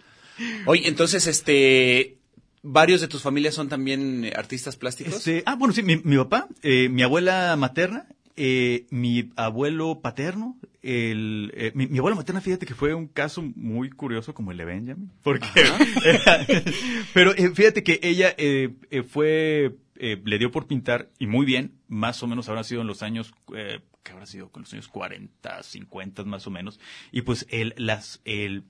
Oye, 0.67 0.89
entonces, 0.89 1.27
este, 1.27 2.17
varios 2.63 3.01
de 3.01 3.09
tus 3.09 3.21
familias 3.23 3.55
son 3.55 3.69
también 3.69 4.25
eh, 4.27 4.33
artistas 4.37 4.77
plásticos. 4.77 5.17
Este, 5.17 5.43
ah, 5.47 5.57
bueno, 5.57 5.75
sí, 5.75 5.83
mi, 5.83 5.97
mi 5.97 6.17
papá, 6.17 6.47
eh, 6.63 6.89
mi 6.89 7.03
abuela 7.03 7.55
materna, 7.57 8.07
eh, 8.37 8.87
mi 8.91 9.31
abuelo 9.37 10.01
paterno, 10.01 10.59
el, 10.83 11.53
eh, 11.55 11.73
mi, 11.75 11.87
mi 11.87 11.99
abuela 11.99 12.17
materna, 12.17 12.41
fíjate 12.41 12.67
que 12.67 12.75
fue 12.75 12.95
un 12.95 13.07
caso 13.07 13.43
muy 13.43 13.91
curioso 13.91 14.35
como 14.35 14.53
el 14.53 14.59
de 14.59 14.65
Benjamin, 14.65 15.11
porque, 15.23 15.47
pero 17.15 17.35
eh, 17.35 17.51
fíjate 17.55 17.83
que 17.83 18.01
ella 18.03 18.35
eh, 18.39 18.73
fue, 19.09 19.77
eh, 19.97 20.21
le 20.25 20.39
dio 20.39 20.51
por 20.51 20.67
pintar 20.67 21.11
y 21.19 21.27
muy 21.27 21.45
bien, 21.45 21.75
más 21.89 22.23
o 22.23 22.27
menos 22.27 22.49
habrá 22.49 22.65
sido 22.65 22.81
en 22.81 22.87
los 22.87 23.03
años, 23.03 23.35
eh, 23.55 23.81
que 24.03 24.13
habrá 24.13 24.27
sido 24.27 24.51
con 24.51 24.63
los 24.63 24.73
años 24.73 24.89
40, 24.89 25.63
50 25.63 26.25
más 26.25 26.47
o 26.47 26.51
menos, 26.51 26.81
y 27.13 27.23
pues 27.23 27.47
el, 27.51 27.75
las, 27.77 28.21
el, 28.25 28.65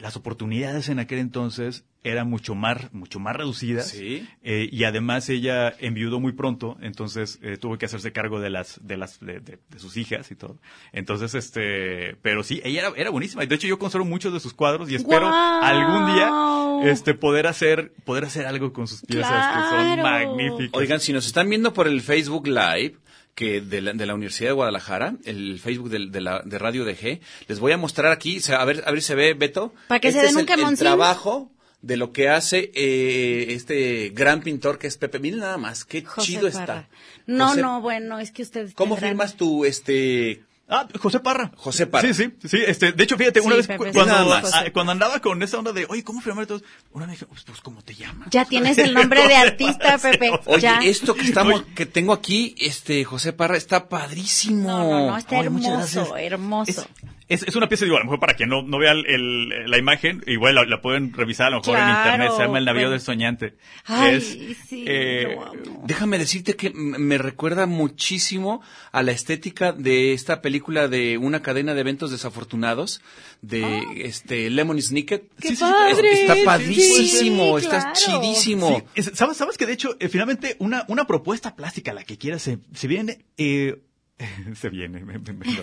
las 0.00 0.16
oportunidades 0.16 0.88
en 0.88 0.98
aquel 0.98 1.18
entonces 1.18 1.84
eran 2.02 2.28
mucho 2.28 2.54
más, 2.54 2.92
mucho 2.92 3.18
más 3.18 3.34
reducidas. 3.34 3.88
Sí. 3.88 4.28
Eh, 4.42 4.68
y 4.70 4.84
además 4.84 5.28
ella 5.30 5.74
enviudó 5.78 6.20
muy 6.20 6.32
pronto, 6.32 6.76
entonces 6.82 7.38
eh, 7.42 7.56
tuvo 7.56 7.78
que 7.78 7.86
hacerse 7.86 8.12
cargo 8.12 8.40
de 8.40 8.50
las, 8.50 8.78
de 8.82 8.96
las, 8.98 9.20
de, 9.20 9.40
de- 9.40 9.58
de 9.70 9.78
sus 9.78 9.96
hijas 9.96 10.30
y 10.30 10.34
todo. 10.34 10.58
Entonces, 10.92 11.34
este, 11.34 12.16
pero 12.20 12.42
sí, 12.42 12.60
ella 12.64 12.80
era, 12.80 12.92
era 12.96 13.10
buenísima. 13.10 13.46
De 13.46 13.54
hecho, 13.54 13.66
yo 13.66 13.78
conservo 13.78 14.04
muchos 14.04 14.32
de 14.34 14.40
sus 14.40 14.52
cuadros 14.52 14.90
y 14.90 14.96
espero 14.96 15.28
algún 15.32 16.14
día, 16.14 16.90
este, 16.92 17.14
poder 17.14 17.46
hacer, 17.46 17.92
poder 18.04 18.24
hacer 18.24 18.46
algo 18.46 18.72
con 18.74 18.86
sus 18.86 19.00
piezas 19.02 19.30
que 19.30 19.76
son 19.76 20.02
magníficas. 20.02 20.78
Oigan, 20.78 21.00
si 21.00 21.12
nos 21.14 21.24
están 21.26 21.48
viendo 21.48 21.72
por 21.72 21.88
el 21.88 22.02
Facebook 22.02 22.46
Live, 22.46 22.96
que 23.34 23.60
de 23.60 23.80
la, 23.80 23.92
de 23.92 24.06
la 24.06 24.14
Universidad 24.14 24.50
de 24.50 24.54
Guadalajara, 24.54 25.14
el 25.24 25.58
Facebook 25.58 25.90
de, 25.90 26.20
la, 26.20 26.40
de 26.44 26.58
Radio 26.58 26.84
DG, 26.84 27.20
les 27.48 27.58
voy 27.58 27.72
a 27.72 27.76
mostrar 27.76 28.12
aquí, 28.12 28.38
o 28.38 28.40
sea, 28.40 28.60
a 28.60 28.64
ver, 28.64 28.82
a 28.86 28.90
ver 28.92 29.00
si 29.00 29.08
se 29.08 29.14
ve, 29.14 29.34
Beto. 29.34 29.74
Para 29.88 29.98
que 30.00 30.12
se 30.12 30.18
Este 30.18 30.28
den 30.28 30.36
un 30.36 30.40
el- 30.42 30.46
el, 30.72 30.78
trabajo 30.78 31.50
de 31.82 31.96
lo 31.96 32.12
que 32.12 32.28
hace 32.28 32.70
eh, 32.74 33.46
este 33.50 34.10
gran 34.14 34.40
pintor 34.40 34.78
que 34.78 34.86
es 34.86 34.96
Pepe. 34.96 35.18
Miren 35.18 35.40
nada 35.40 35.58
más, 35.58 35.84
qué 35.84 36.02
José 36.02 36.26
chido 36.26 36.50
Parra. 36.50 36.60
está. 36.60 36.88
No, 37.26 37.48
José- 37.48 37.60
no, 37.62 37.80
bueno, 37.80 38.18
es 38.20 38.30
que 38.30 38.42
ustedes. 38.42 38.72
¿Cómo 38.74 38.94
tendrán- 38.94 39.10
firmas 39.10 39.36
tu, 39.36 39.64
este, 39.64 40.42
Ah, 40.66 40.88
José 40.98 41.20
Parra. 41.20 41.52
José 41.56 41.86
Parra. 41.86 42.12
Sí, 42.12 42.14
sí, 42.40 42.48
sí. 42.48 42.58
Este, 42.66 42.92
de 42.92 43.04
hecho, 43.04 43.18
fíjate, 43.18 43.40
una 43.40 43.50
Sí, 43.50 43.56
vez 43.58 43.66
Pepe, 43.66 43.92
cuando, 43.92 44.14
ah, 44.32 44.64
cuando 44.72 44.92
andaba 44.92 45.20
con 45.20 45.42
esa 45.42 45.58
onda 45.58 45.72
de, 45.72 45.86
oye, 45.90 46.02
¿cómo 46.02 46.22
firmar 46.22 46.46
todos? 46.46 46.62
Una 46.92 47.04
vez 47.04 47.16
dije, 47.16 47.26
pues, 47.26 47.44
pues, 47.44 47.60
¿cómo 47.60 47.82
te 47.82 47.94
llamas? 47.94 48.28
Ya 48.30 48.46
tienes 48.46 48.78
el 48.78 48.94
nombre 48.94 49.28
de 49.28 49.36
artista, 49.36 49.98
Pepe. 50.02 50.30
Oye, 50.46 50.60
ya. 50.62 50.78
esto 50.78 51.14
que 51.14 51.22
estamos, 51.22 51.64
que 51.74 51.84
tengo 51.84 52.14
aquí, 52.14 52.54
este, 52.58 53.04
José 53.04 53.34
Parra, 53.34 53.58
está 53.58 53.88
padrísimo. 53.88 54.68
No, 54.68 54.88
no, 54.88 55.06
no, 55.08 55.16
está 55.18 55.38
hermoso, 55.40 56.16
hermoso. 56.16 56.70
Es, 56.70 56.86
es, 57.28 57.42
es 57.42 57.56
una 57.56 57.68
pieza, 57.68 57.84
digo, 57.84 57.96
a 57.96 58.00
lo 58.00 58.04
mejor 58.06 58.20
para 58.20 58.34
quien 58.34 58.48
no, 58.48 58.62
no 58.62 58.78
vea 58.78 58.92
el- 58.92 59.06
el- 59.06 59.70
la 59.70 59.78
imagen, 59.78 60.22
igual 60.26 60.54
la, 60.56 60.64
la 60.64 60.80
pueden 60.82 61.12
revisar 61.12 61.46
a 61.46 61.50
lo 61.50 61.58
mejor 61.60 61.78
en 61.78 61.88
internet, 61.88 62.30
se 62.36 62.42
llama 62.42 62.58
El 62.58 62.64
Navío 62.64 62.80
bueno. 62.82 62.90
del 62.90 63.00
Soñante. 63.00 63.54
Ay, 63.86 64.16
Es, 64.16 64.38
sí, 64.68 64.84
eh, 64.86 65.32
lo 65.34 65.46
amo. 65.46 65.82
Déjame 65.86 66.18
decirte 66.18 66.54
que 66.56 66.70
me 66.74 67.18
recuerda 67.18 67.66
muchísimo 67.66 68.60
a 68.92 69.02
la 69.02 69.12
estética 69.12 69.72
de 69.72 70.12
esta 70.12 70.42
película 70.42 70.88
de 70.88 71.18
una 71.18 71.42
cadena 71.42 71.74
de 71.74 71.80
eventos 71.80 72.10
desafortunados 72.10 73.00
de 73.42 73.84
este 74.04 74.50
Lemon 74.50 74.80
Snicket. 74.80 75.24
Ah. 75.30 75.36
¡Qué 75.40 75.48
Sí, 75.48 75.56
sí! 75.56 75.64
Está 76.12 76.34
Sí, 76.34 76.42
padrísimo, 76.44 77.58
sí, 77.58 77.64
está 77.66 77.92
claro. 77.92 77.94
chidísimo. 77.94 78.76
Sí, 78.94 79.00
es- 79.00 79.10
¿sabes, 79.14 79.36
sabes 79.36 79.56
que 79.58 79.66
de 79.66 79.72
hecho, 79.72 79.96
eh, 80.00 80.08
finalmente, 80.08 80.56
una, 80.58 80.84
una 80.88 81.06
propuesta 81.06 81.54
plástica, 81.56 81.92
la 81.92 82.04
que 82.04 82.18
quieras, 82.18 82.42
se, 82.42 82.58
se 82.74 82.86
viene, 82.88 83.24
eh, 83.38 83.76
se 84.54 84.68
viene, 84.70 85.00
me- 85.04 85.18
me- 85.18 85.32
me- 85.32 85.46
no. 85.46 85.62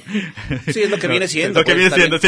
Sí, 0.73 0.81
es 0.81 0.89
lo 0.89 0.97
que 0.99 1.07
viene 1.07 1.27
siendo, 1.27 1.59
Lo 1.59 1.65
que 1.65 1.73
pues, 1.73 1.77
viene 1.77 1.95
siendo, 1.95 2.19
sí. 2.19 2.27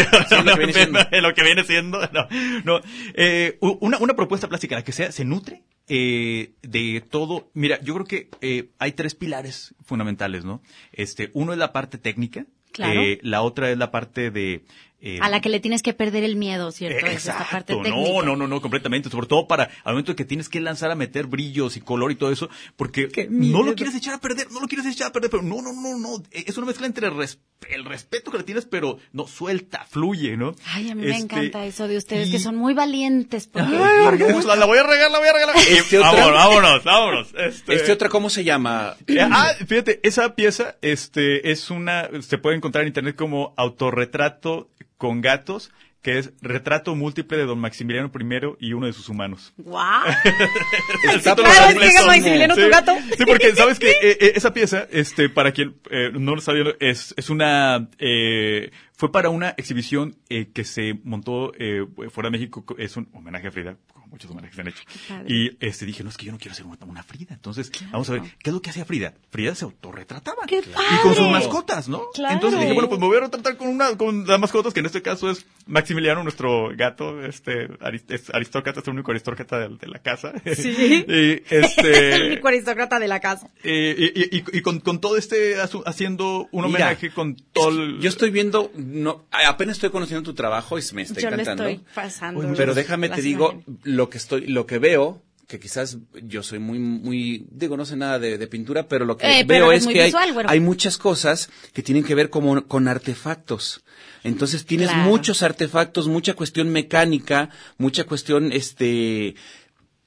lo 1.21 1.33
que 1.33 1.43
viene 1.43 1.63
siendo. 1.63 1.99
No. 2.13 2.27
no. 2.63 2.81
Eh, 3.13 3.57
una, 3.59 3.97
una 3.97 4.13
propuesta 4.15 4.47
plástica, 4.47 4.75
la 4.75 4.83
que 4.83 4.91
sea, 4.91 5.11
se 5.11 5.25
nutre 5.25 5.63
eh, 5.87 6.51
de 6.61 7.03
todo. 7.09 7.49
Mira, 7.53 7.79
yo 7.81 7.93
creo 7.95 8.05
que 8.05 8.29
eh, 8.41 8.69
hay 8.79 8.93
tres 8.93 9.15
pilares 9.15 9.75
fundamentales, 9.83 10.45
¿no? 10.45 10.61
Este, 10.93 11.29
uno 11.33 11.51
es 11.53 11.59
la 11.59 11.73
parte 11.73 11.97
técnica. 11.97 12.45
Claro. 12.71 13.01
eh, 13.03 13.19
la 13.21 13.43
otra 13.43 13.69
es 13.69 13.77
la 13.77 13.91
parte 13.91 14.31
de... 14.31 14.63
eh, 15.05 15.19
A 15.21 15.27
la 15.29 15.41
que 15.41 15.49
le 15.49 15.59
tienes 15.59 15.81
que 15.83 15.93
perder 15.93 16.23
el 16.23 16.37
miedo, 16.37 16.71
¿cierto? 16.71 17.05
Es 17.05 17.17
esta 17.27 17.33
parte 17.39 17.73
Exacto, 17.73 17.81
técnica. 17.83 18.13
no, 18.13 18.21
no, 18.23 18.35
no, 18.37 18.47
no, 18.47 18.61
completamente. 18.61 19.09
Sobre 19.09 19.27
todo 19.27 19.47
para 19.47 19.65
al 19.83 19.93
momento 19.93 20.15
que 20.15 20.23
tienes 20.23 20.47
que 20.47 20.61
lanzar 20.61 20.89
a 20.91 20.95
meter 20.95 21.27
brillos 21.27 21.75
y 21.75 21.81
color 21.81 22.11
y 22.11 22.15
todo 22.15 22.31
eso, 22.31 22.49
porque 22.77 23.09
no 23.29 23.63
lo 23.63 23.75
quieres 23.75 23.95
echar 23.95 24.13
a 24.13 24.19
perder, 24.19 24.49
no 24.51 24.61
lo 24.61 24.67
quieres 24.67 24.85
echar 24.87 25.07
a 25.07 25.11
perder, 25.11 25.29
pero 25.29 25.43
no, 25.43 25.61
no, 25.61 25.73
no, 25.73 25.97
no. 25.99 26.23
Es 26.31 26.57
una 26.57 26.67
mezcla 26.67 26.87
entre 26.87 27.07
el, 27.07 27.15
res- 27.17 27.39
el 27.69 27.83
respeto 27.85 28.31
que 28.31 28.37
le 28.37 28.43
tienes, 28.45 28.65
pero 28.65 28.97
no, 29.11 29.27
suelta, 29.27 29.85
fluye, 29.89 30.37
¿no? 30.37 30.55
Ay, 30.67 30.89
a 30.89 30.95
mí 30.95 31.01
me 31.03 31.11
Este, 31.11 31.23
encanta 31.23 31.65
eso 31.65 31.87
de 31.87 31.97
ustedes, 31.97 32.29
y- 32.29 32.31
que 32.31 32.39
son 32.39 32.55
muy 32.55 32.73
valientes. 32.73 33.47
Porque 33.47 33.75
Ay, 33.75 34.05
porque 34.05 34.23
la, 34.47 34.55
la 34.55 34.65
voy 34.65 34.77
a 34.77 34.83
regar, 34.83 35.11
la 35.11 35.19
voy 35.19 35.27
a 35.27 35.33
regar. 35.33 35.55
Este 35.69 35.99
otra- 35.99 36.11
vámonos, 36.11 36.33
vámonos, 36.33 36.83
vámonos. 36.83 37.27
Este, 37.37 37.75
Este 37.75 37.91
otra, 37.91 38.07
¿cómo 38.09 38.29
se 38.29 38.43
llama? 38.45 38.95
eh, 39.07 39.17
ah, 39.21 39.51
fíjate, 39.67 39.99
esa 40.03 40.35
pieza, 40.35 40.77
este, 40.81 41.51
es 41.51 41.69
una, 41.69 42.09
se 42.21 42.37
puede 42.37 42.55
encontrar 42.55 42.83
en 42.83 42.87
internet 42.89 43.15
como 43.15 43.53
autorretrato 43.57 44.69
con 45.03 45.19
gatos, 45.19 45.69
que 46.01 46.17
es 46.17 46.31
retrato 46.41 46.95
múltiple 46.95 47.37
de 47.37 47.43
don 47.43 47.59
Maximiliano 47.59 48.09
I 48.17 48.67
y 48.67 48.71
uno 48.71 48.85
de 48.87 48.93
sus 48.93 49.09
humanos. 49.09 49.51
¡Guau! 49.57 50.01
Está 51.13 51.35
claro, 51.35 51.73
padrísimo. 51.73 52.07
Maximiliano 52.07 52.55
tu 52.55 52.61
Sí, 52.61 52.69
gato. 52.69 52.93
Sí, 53.17 53.25
porque 53.25 53.53
sabes 53.53 53.79
que 53.79 53.89
eh, 53.89 54.17
eh, 54.21 54.31
esa 54.35 54.53
pieza, 54.53 54.87
este, 54.91 55.27
para 55.27 55.51
quien 55.51 55.75
eh, 55.91 56.09
no 56.13 56.35
lo 56.35 56.39
sabía, 56.39 56.63
es, 56.79 57.13
es 57.17 57.29
una, 57.29 57.89
eh, 57.99 58.71
fue 58.95 59.11
para 59.11 59.29
una 59.29 59.49
exhibición 59.57 60.15
eh, 60.29 60.49
que 60.53 60.63
se 60.63 60.99
montó 61.03 61.51
eh, 61.57 61.85
fuera 62.11 62.27
de 62.29 62.37
México, 62.37 62.63
es 62.77 62.95
un 62.97 63.09
homenaje 63.13 63.47
a 63.47 63.51
Frida, 63.51 63.75
como 63.91 64.07
muchos 64.07 64.29
homenajes 64.29 64.55
se 64.55 64.61
han 64.61 64.67
hecho. 64.67 64.83
Y 65.27 65.57
este 65.65 65.85
dije, 65.85 66.03
no, 66.03 66.09
es 66.09 66.17
que 66.17 66.25
yo 66.27 66.31
no 66.31 66.37
quiero 66.37 66.53
ser 66.55 66.65
una, 66.65 66.77
una 66.85 67.01
Frida. 67.03 67.33
Entonces, 67.33 67.71
vamos 67.91 68.09
a 68.09 68.13
ver, 68.13 68.21
¿qué 68.21 68.49
es 68.49 68.53
lo 68.53 68.61
que 68.61 68.69
hacía 68.69 68.85
Frida? 68.85 69.13
Frida 69.31 69.55
se 69.55 69.65
autorretrataba. 69.65 70.43
¡Qué 70.47 70.59
Y 70.59 71.01
con 71.01 71.15
sus 71.15 71.27
mascotas, 71.29 71.89
¿no? 71.89 72.03
Claro. 72.13 72.35
Entonces 72.35 72.59
dije, 72.59 72.73
bueno, 72.73 72.87
pues 72.89 73.01
me 73.01 73.07
voy 73.07 73.17
a 73.17 73.21
retratar 73.21 73.57
con 73.57 73.67
una, 73.69 73.97
con 73.97 74.27
las 74.27 74.39
mascotas, 74.39 74.73
que 74.73 74.81
en 74.81 74.85
este 74.85 75.01
caso 75.01 75.29
es 75.31 75.45
Maximiliano, 75.65 76.21
nuestro 76.23 76.69
gato, 76.75 77.23
este, 77.25 77.69
arist- 77.79 78.11
es 78.13 78.29
aristócrata, 78.29 78.81
es 78.81 78.87
el 78.87 78.93
único 78.93 79.11
aristócrata 79.11 79.57
de, 79.59 79.75
de 79.77 79.87
la 79.87 79.99
casa. 79.99 80.33
Sí. 80.55 80.69
y 81.07 81.13
el 81.13 81.43
este, 81.49 82.27
único 82.27 82.47
aristócrata 82.47 82.99
de 82.99 83.07
la 83.07 83.19
casa. 83.19 83.49
eh, 83.63 83.95
y, 83.97 84.37
y- 84.37 84.43
y 84.57 84.61
con, 84.61 84.79
con 84.81 84.99
todo 85.01 85.17
este, 85.17 85.55
haciendo 85.85 86.47
un 86.51 86.65
Mira, 86.65 86.85
homenaje 86.85 87.11
con 87.11 87.35
todo 87.53 87.69
el... 87.69 87.99
Yo 87.99 88.09
estoy 88.09 88.29
viendo, 88.29 88.71
no, 88.85 89.25
apenas 89.31 89.77
estoy 89.77 89.89
conociendo 89.89 90.23
tu 90.23 90.33
trabajo 90.33 90.77
y 90.77 90.83
me 90.93 91.01
está 91.03 91.19
Yo 91.19 91.29
le 91.29 91.35
encantando. 91.41 91.67
estoy 91.67 91.85
pasando. 91.93 92.53
Pero 92.55 92.73
déjame 92.73 93.09
te 93.09 93.21
digo 93.21 93.51
imágenes. 93.53 93.79
lo 93.83 94.09
que 94.09 94.17
estoy, 94.17 94.47
lo 94.47 94.65
que 94.65 94.79
veo, 94.79 95.21
que 95.47 95.59
quizás 95.59 95.97
yo 96.23 96.41
soy 96.41 96.59
muy, 96.59 96.79
muy, 96.79 97.45
digo, 97.51 97.77
no 97.77 97.85
sé 97.85 97.95
nada 97.95 98.17
de, 98.19 98.37
de 98.37 98.47
pintura, 98.47 98.87
pero 98.87 99.05
lo 99.05 99.17
que 99.17 99.39
Eh, 99.39 99.43
veo 99.43 99.71
es 99.71 99.85
que 99.85 100.05
visual, 100.05 100.45
hay, 100.47 100.59
muchas 100.59 100.97
cosas 100.97 101.49
que 101.73 101.83
tienen 101.83 102.03
que 102.03 102.15
ver 102.15 102.29
como, 102.29 102.65
con 102.67 102.87
artefactos. 102.87 103.83
Entonces 104.23 104.65
tienes 104.65 104.89
Claro. 104.89 105.09
muchos 105.09 105.43
artefactos, 105.43 106.07
mucha 106.07 106.33
cuestión 106.33 106.69
mecánica, 106.69 107.49
mucha 107.77 108.05
cuestión, 108.05 108.51
este, 108.53 109.35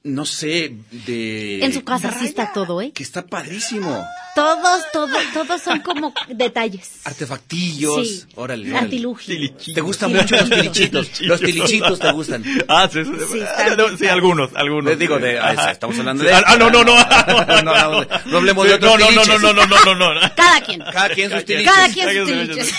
no 0.07 0.25
sé, 0.25 0.73
de... 1.05 1.63
En 1.63 1.73
su 1.73 1.83
casa 1.83 2.15
sí 2.19 2.25
está 2.25 2.51
todo, 2.53 2.81
¿eh? 2.81 2.91
Que 2.93 3.03
está 3.03 3.25
padrísimo. 3.25 4.05
Todos, 4.35 4.83
todos, 4.93 5.17
todos 5.33 5.61
son 5.61 5.79
como 5.79 6.13
detalles. 6.29 7.01
Artefactillos, 7.05 8.07
Sí. 8.07 8.23
órale. 8.35 8.69
órale. 8.69 8.85
Artilugio. 8.85 9.33
Tilichitos. 9.35 9.73
¿Te 9.73 9.81
gustan 9.81 10.13
mucho 10.13 10.35
los 10.35 10.49
tilichitos. 10.49 11.21
Los 11.21 11.41
tilichitos 11.41 11.99
te 11.99 12.11
gustan. 12.11 12.43
Ah, 12.67 12.87
sí, 12.91 13.03
sí, 13.03 13.11
Sí, 13.31 13.39
ah, 13.41 13.75
bien 13.75 13.97
sí, 13.97 14.07
algunos, 14.07 14.51
algunos. 14.55 14.85
Les 14.85 14.99
digo, 14.99 15.17
de, 15.17 15.39
ah, 15.39 15.71
estamos 15.71 15.97
hablando 15.97 16.23
de... 16.23 16.31
Ah, 16.33 16.43
ah, 16.45 16.55
no, 16.57 16.69
no, 16.69 16.83
no. 16.83 16.95
no, 17.63 17.63
no, 17.63 18.05
no 18.25 18.37
hablemos 18.37 18.67
de 18.67 18.73
otros 18.75 18.99
no, 18.99 19.11
no, 19.11 19.25
no, 19.25 19.39
no, 19.39 19.53
no, 19.53 19.65
no, 19.65 19.95
no, 19.95 20.13
no. 20.13 20.21
Cada 20.35 20.61
quien. 20.61 20.81
Cada 20.81 21.09
quien 21.09 21.31
sus 21.31 21.43
tiliches. 21.45 21.73
Cada 21.73 21.89
quien 21.89 22.15
sus 22.15 22.27
tiliches. 22.27 22.73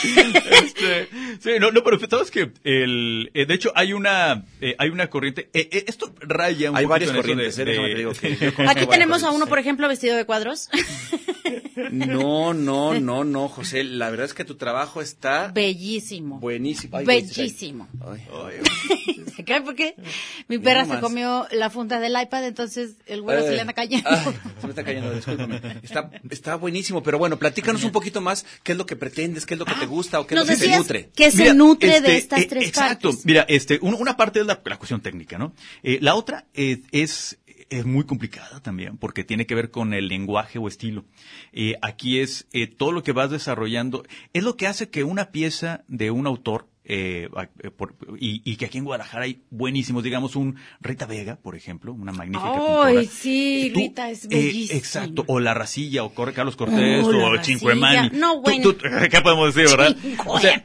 Este, 0.51 1.09
sí, 1.41 1.51
no, 1.61 1.71
no, 1.73 1.83
pero 1.83 1.99
sabes 2.09 2.31
que 2.31 2.53
el, 2.65 3.31
eh, 3.35 3.47
de 3.47 3.55
hecho 3.55 3.73
hay 3.75 3.93
una, 3.93 4.45
eh, 4.61 4.77
hay 4.79 4.91
una 4.91 5.09
corriente. 5.11 5.51
eh, 5.53 5.69
eh, 5.73 5.85
esto 5.89 6.15
raya 6.21 6.71
un 6.71 6.77
Hay 6.77 6.85
corrientes, 7.23 7.57
de- 7.57 7.63
eh, 7.63 7.67
déjame 7.67 7.89
de- 7.89 7.95
te 7.95 7.99
digo 7.99 8.13
que 8.13 8.63
Aquí 8.69 8.87
tenemos 8.87 9.23
a 9.25 9.31
uno, 9.31 9.47
por 9.47 9.59
ejemplo, 9.59 9.89
vestido 9.89 10.17
de 10.17 10.25
cuadros. 10.25 10.69
No, 11.93 12.55
no, 12.55 12.95
no, 13.01 13.25
no, 13.25 13.49
José. 13.49 13.85
La 13.85 14.11
verdad 14.11 14.27
es 14.27 14.35
que 14.35 14.45
tu 14.45 14.57
trabajo 14.57 15.01
está 15.01 15.49
Bellísimo. 15.53 16.39
buenísimo. 16.41 16.97
Ay, 16.97 17.05
Bellísimo. 17.07 17.89
Ay. 18.05 18.23
¿Se 19.39 19.45
cae 19.45 19.63
por 19.63 19.77
qué? 19.77 19.95
Mi 20.49 20.59
perra 20.59 20.85
se 20.85 20.99
comió 20.99 21.47
la 21.53 21.71
funda 21.71 22.01
del 22.01 22.21
iPad, 22.21 22.45
entonces 22.45 22.97
el 23.07 23.23
güero 23.23 23.45
se 23.45 23.53
le 23.53 23.61
anda 23.61 23.73
cayendo. 23.73 24.11
Ay, 24.11 24.35
se 24.61 24.67
me 24.67 24.71
está 24.71 24.83
cayendo, 24.83 25.15
discúlpame. 25.15 25.61
Está, 25.81 26.11
está 26.29 26.57
buenísimo, 26.57 27.05
pero 27.05 27.19
bueno, 27.19 27.39
platícanos 27.39 27.85
un 27.85 27.93
poquito 27.93 28.21
más 28.21 28.45
qué 28.65 28.73
es 28.73 28.79
lo 28.79 28.85
que 28.85 28.97
pretendes, 28.97 29.47
qué 29.47 29.55
es 29.55 29.61
lo 29.61 29.65
que 29.65 29.75
te 29.75 29.87
gusta 29.87 30.19
o 30.19 30.27
qué 30.27 30.35
es 30.35 30.41
lo 30.41 30.45
que 30.45 30.57
te 30.57 30.77
nutre. 30.77 31.11
que 31.15 31.31
se 31.31 31.43
Mira, 31.43 31.55
nutre 31.55 31.97
este, 31.99 32.11
de 32.11 32.17
estas 32.17 32.41
eh, 32.41 32.47
tres 32.49 32.67
exacto. 32.67 33.11
partes. 33.11 33.25
Mira, 33.27 33.47
este, 33.49 33.79
un- 33.81 33.95
una 33.95 34.17
parte 34.17 34.41
es 34.41 34.47
la, 34.47 34.61
la 34.65 34.77
cuestión 34.77 35.01
técnica, 35.03 35.39
¿no? 35.39 35.55
Eh, 35.85 35.99
la 36.03 36.17
otra 36.17 36.47
es, 36.55 36.81
es, 36.91 37.39
es 37.71 37.87
muy 37.87 38.07
complicada 38.07 38.59
también, 38.61 38.97
porque 38.99 39.23
tiene 39.23 39.47
que 39.47 39.55
ver 39.55 39.71
con 39.71 39.95
el 39.95 40.09
lenguaje 40.09 40.59
o 40.59 40.67
estilo. 40.67 41.05
Eh, 41.53 41.77
aquí 41.81 42.19
es 42.19 42.49
eh, 42.53 42.67
todo 42.67 42.91
lo 42.91 43.05
que 43.05 43.13
vas 43.13 43.31
desarrollando, 43.31 44.03
es 44.33 44.43
lo 44.43 44.57
que 44.57 44.67
hace 44.67 44.89
que 44.91 45.05
una 45.05 45.31
pieza 45.31 45.85
de 45.87 46.11
un 46.11 46.27
autor 46.27 46.67
eh, 46.89 47.29
eh, 47.63 47.71
por- 47.71 47.95
y, 48.19 48.41
y 48.51 48.57
que 48.57 48.65
aquí 48.67 48.79
en 48.79 48.85
Guadalajara 48.85 49.25
hay 49.25 49.43
buenísimos, 49.51 50.03
digamos, 50.03 50.35
un 50.37 50.57
Rita 50.81 51.05
Vega, 51.07 51.37
por 51.37 51.55
ejemplo, 51.55 51.93
una 51.93 52.13
magnífica 52.13 52.51
Ay, 52.53 52.95
pintora. 52.97 53.03
sí, 53.05 53.71
tú, 53.75 53.81
Rita 53.81 54.11
es 54.11 54.25
eh, 54.25 54.29
bellísima. 54.31 54.79
exacto, 54.79 55.25
o 55.29 55.39
La 55.39 55.53
Racilla, 55.55 56.03
o 56.05 56.15
Corre 56.15 56.33
Carlos 56.33 56.57
Cortés, 56.57 57.05
Oh, 57.05 57.13
La 57.13 57.41
o. 57.41 57.45
Cinquemani. 57.45 58.11
No, 58.19 58.41
bueno. 58.41 58.63
tú- 58.63 58.79
¿Qué 59.11 59.21
podemos 59.21 59.55
decir, 59.55 59.71
verdad? 59.77 59.97
O 60.27 60.41
sea, 60.41 60.65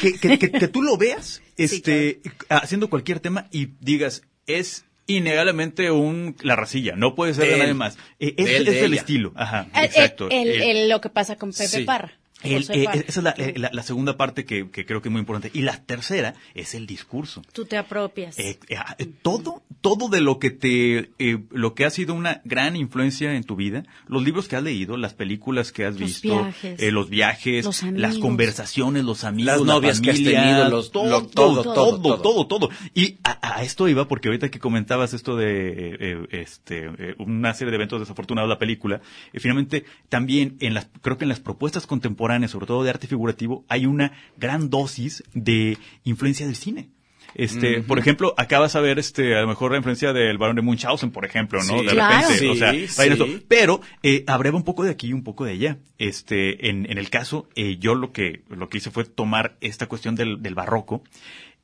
que, 0.00 0.18
que, 0.18 0.38
que- 0.38 0.50
que 0.52 0.68
tú 0.68 0.80
lo 0.82 0.96
veas 0.96 1.42
este 1.56 2.20
haciendo 2.48 2.88
cualquier 2.88 3.20
tema 3.20 3.48
y 3.50 3.70
digas 3.80 4.22
es 4.46 4.84
innegablemente 5.06 5.90
un 5.90 6.36
la 6.42 6.54
racilla 6.56 6.94
no 6.96 7.14
puede 7.14 7.34
ser 7.34 7.48
De 7.48 7.58
nadie 7.58 7.74
más 7.74 7.98
Eh, 8.20 8.34
es, 8.38 8.46
De 8.46 8.56
él, 8.56 8.68
es 8.68 8.74
de 8.74 8.80
del 8.82 8.92
ella. 8.92 9.00
estilo 9.00 9.32
ajá 9.34 9.66
El- 9.74 9.84
exacto 9.84 10.28
el- 10.30 10.48
El- 10.48 10.62
el- 10.62 10.88
lo 10.88 11.00
que 11.00 11.08
pasa 11.10 11.36
con 11.36 11.50
Pepe 11.50 11.66
Sí. 11.68 11.84
Parra. 11.84 12.12
El- 12.42 12.66
eh, 12.70 12.86
esa 13.06 13.20
es 13.20 13.22
la, 13.22 13.30
eh, 13.36 13.54
la- 13.56 13.70
la 13.72 13.82
segunda 13.82 14.16
parte 14.16 14.44
que, 14.44 14.70
que 14.70 14.84
creo 14.86 15.00
que 15.02 15.08
es 15.08 15.12
muy 15.12 15.20
importante 15.20 15.50
y 15.56 15.62
la 15.62 15.76
tercera 15.84 16.34
es 16.54 16.74
el 16.74 16.86
discurso 16.86 17.42
Tú 17.52 17.64
te 17.64 17.76
apropias. 17.76 18.38
eh, 18.38 18.58
eh, 18.68 18.76
ah, 18.76 18.96
todo, 19.22 19.62
todo 19.80 20.08
de 20.08 20.20
lo 20.20 20.38
que 20.38 20.50
te, 20.50 21.10
eh, 21.18 21.38
lo 21.50 21.74
que 21.74 21.84
ha 21.84 21.90
sido 21.90 22.14
una 22.14 22.40
gran 22.44 22.76
influencia 22.76 23.34
en 23.34 23.44
tu 23.44 23.56
vida, 23.56 23.84
los 24.06 24.22
libros 24.22 24.48
que 24.48 24.56
has 24.56 24.62
leído, 24.62 24.96
las 24.96 25.14
películas 25.14 25.72
que 25.72 25.84
has 25.84 25.98
Los 25.98 26.08
visto, 26.08 26.28
viajes. 26.42 26.82
eh, 26.82 26.90
los 26.92 27.08
viajes, 27.10 27.64
Los 27.64 27.82
las 27.82 28.18
conversaciones, 28.18 29.04
los 29.04 29.24
amigos, 29.24 29.52
Las 29.58 29.60
la 29.66 29.74
novias 29.74 30.00
que 30.00 30.10
has 30.10 30.16
tenido, 30.22 30.68
los- 30.68 30.90
todo, 30.92 31.04
lo- 31.08 31.26
todo, 31.26 31.62
todo, 31.62 31.74
todo, 31.74 32.00
todo, 32.00 32.22
todo, 32.22 32.46
todo. 32.46 32.70
Y 32.94 33.18
a, 33.24 33.58
a 33.58 33.62
esto 33.62 33.88
iba 33.88 34.08
porque 34.08 34.28
ahorita 34.28 34.50
que 34.50 34.58
comentabas 34.58 35.12
esto 35.14 35.36
de, 35.36 36.26
este, 36.30 36.86
eh, 36.98 37.14
una 37.18 37.54
serie 37.54 37.70
de 37.70 37.76
eventos 37.76 38.00
desafortunados, 38.00 38.48
la 38.48 38.58
película, 38.58 39.00
eh, 39.32 39.40
finalmente 39.40 39.84
también 40.08 40.56
en 40.60 40.74
las, 40.74 40.88
creo 41.00 41.18
que 41.18 41.24
en 41.24 41.28
las 41.28 41.40
propuestas 41.40 41.86
contemporáneas, 41.86 42.31
sobre 42.48 42.66
todo 42.66 42.82
de 42.84 42.90
arte 42.90 43.06
figurativo, 43.06 43.64
hay 43.68 43.86
una 43.86 44.12
gran 44.36 44.70
dosis 44.70 45.22
de 45.34 45.78
influencia 46.04 46.46
del 46.46 46.56
cine. 46.56 46.88
Este, 47.34 47.80
por 47.82 47.98
ejemplo, 47.98 48.34
acabas 48.36 48.76
a 48.76 48.80
ver 48.80 48.98
este, 48.98 49.34
a 49.36 49.40
lo 49.40 49.48
mejor 49.48 49.70
la 49.70 49.78
influencia 49.78 50.12
del 50.12 50.36
barón 50.36 50.54
de 50.56 50.60
Munchausen, 50.60 51.10
por 51.10 51.24
ejemplo, 51.24 51.60
¿no? 51.62 51.78
Sí. 51.78 51.86
de 51.86 51.92
Claro. 51.92 52.28
repente, 52.28 52.48
o 52.50 52.54
sea, 52.56 52.72
Sí, 52.72 52.86
sí. 52.88 53.44
pero 53.48 53.80
eh, 54.02 54.22
abreva 54.26 54.58
un 54.58 54.64
poco 54.64 54.84
de 54.84 54.90
aquí 54.90 55.06
y 55.08 55.12
un 55.14 55.22
poco 55.24 55.46
de 55.46 55.52
allá. 55.52 55.78
Este, 55.96 56.68
en, 56.68 56.90
en 56.90 56.98
el 56.98 57.08
caso, 57.08 57.48
eh, 57.54 57.78
yo 57.78 57.94
lo 57.94 58.12
que 58.12 58.42
lo 58.50 58.68
que 58.68 58.78
hice 58.78 58.90
fue 58.90 59.04
tomar 59.04 59.56
esta 59.62 59.86
cuestión 59.86 60.14
del, 60.14 60.42
del 60.42 60.54
barroco. 60.54 61.04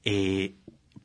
Eh, 0.05 0.55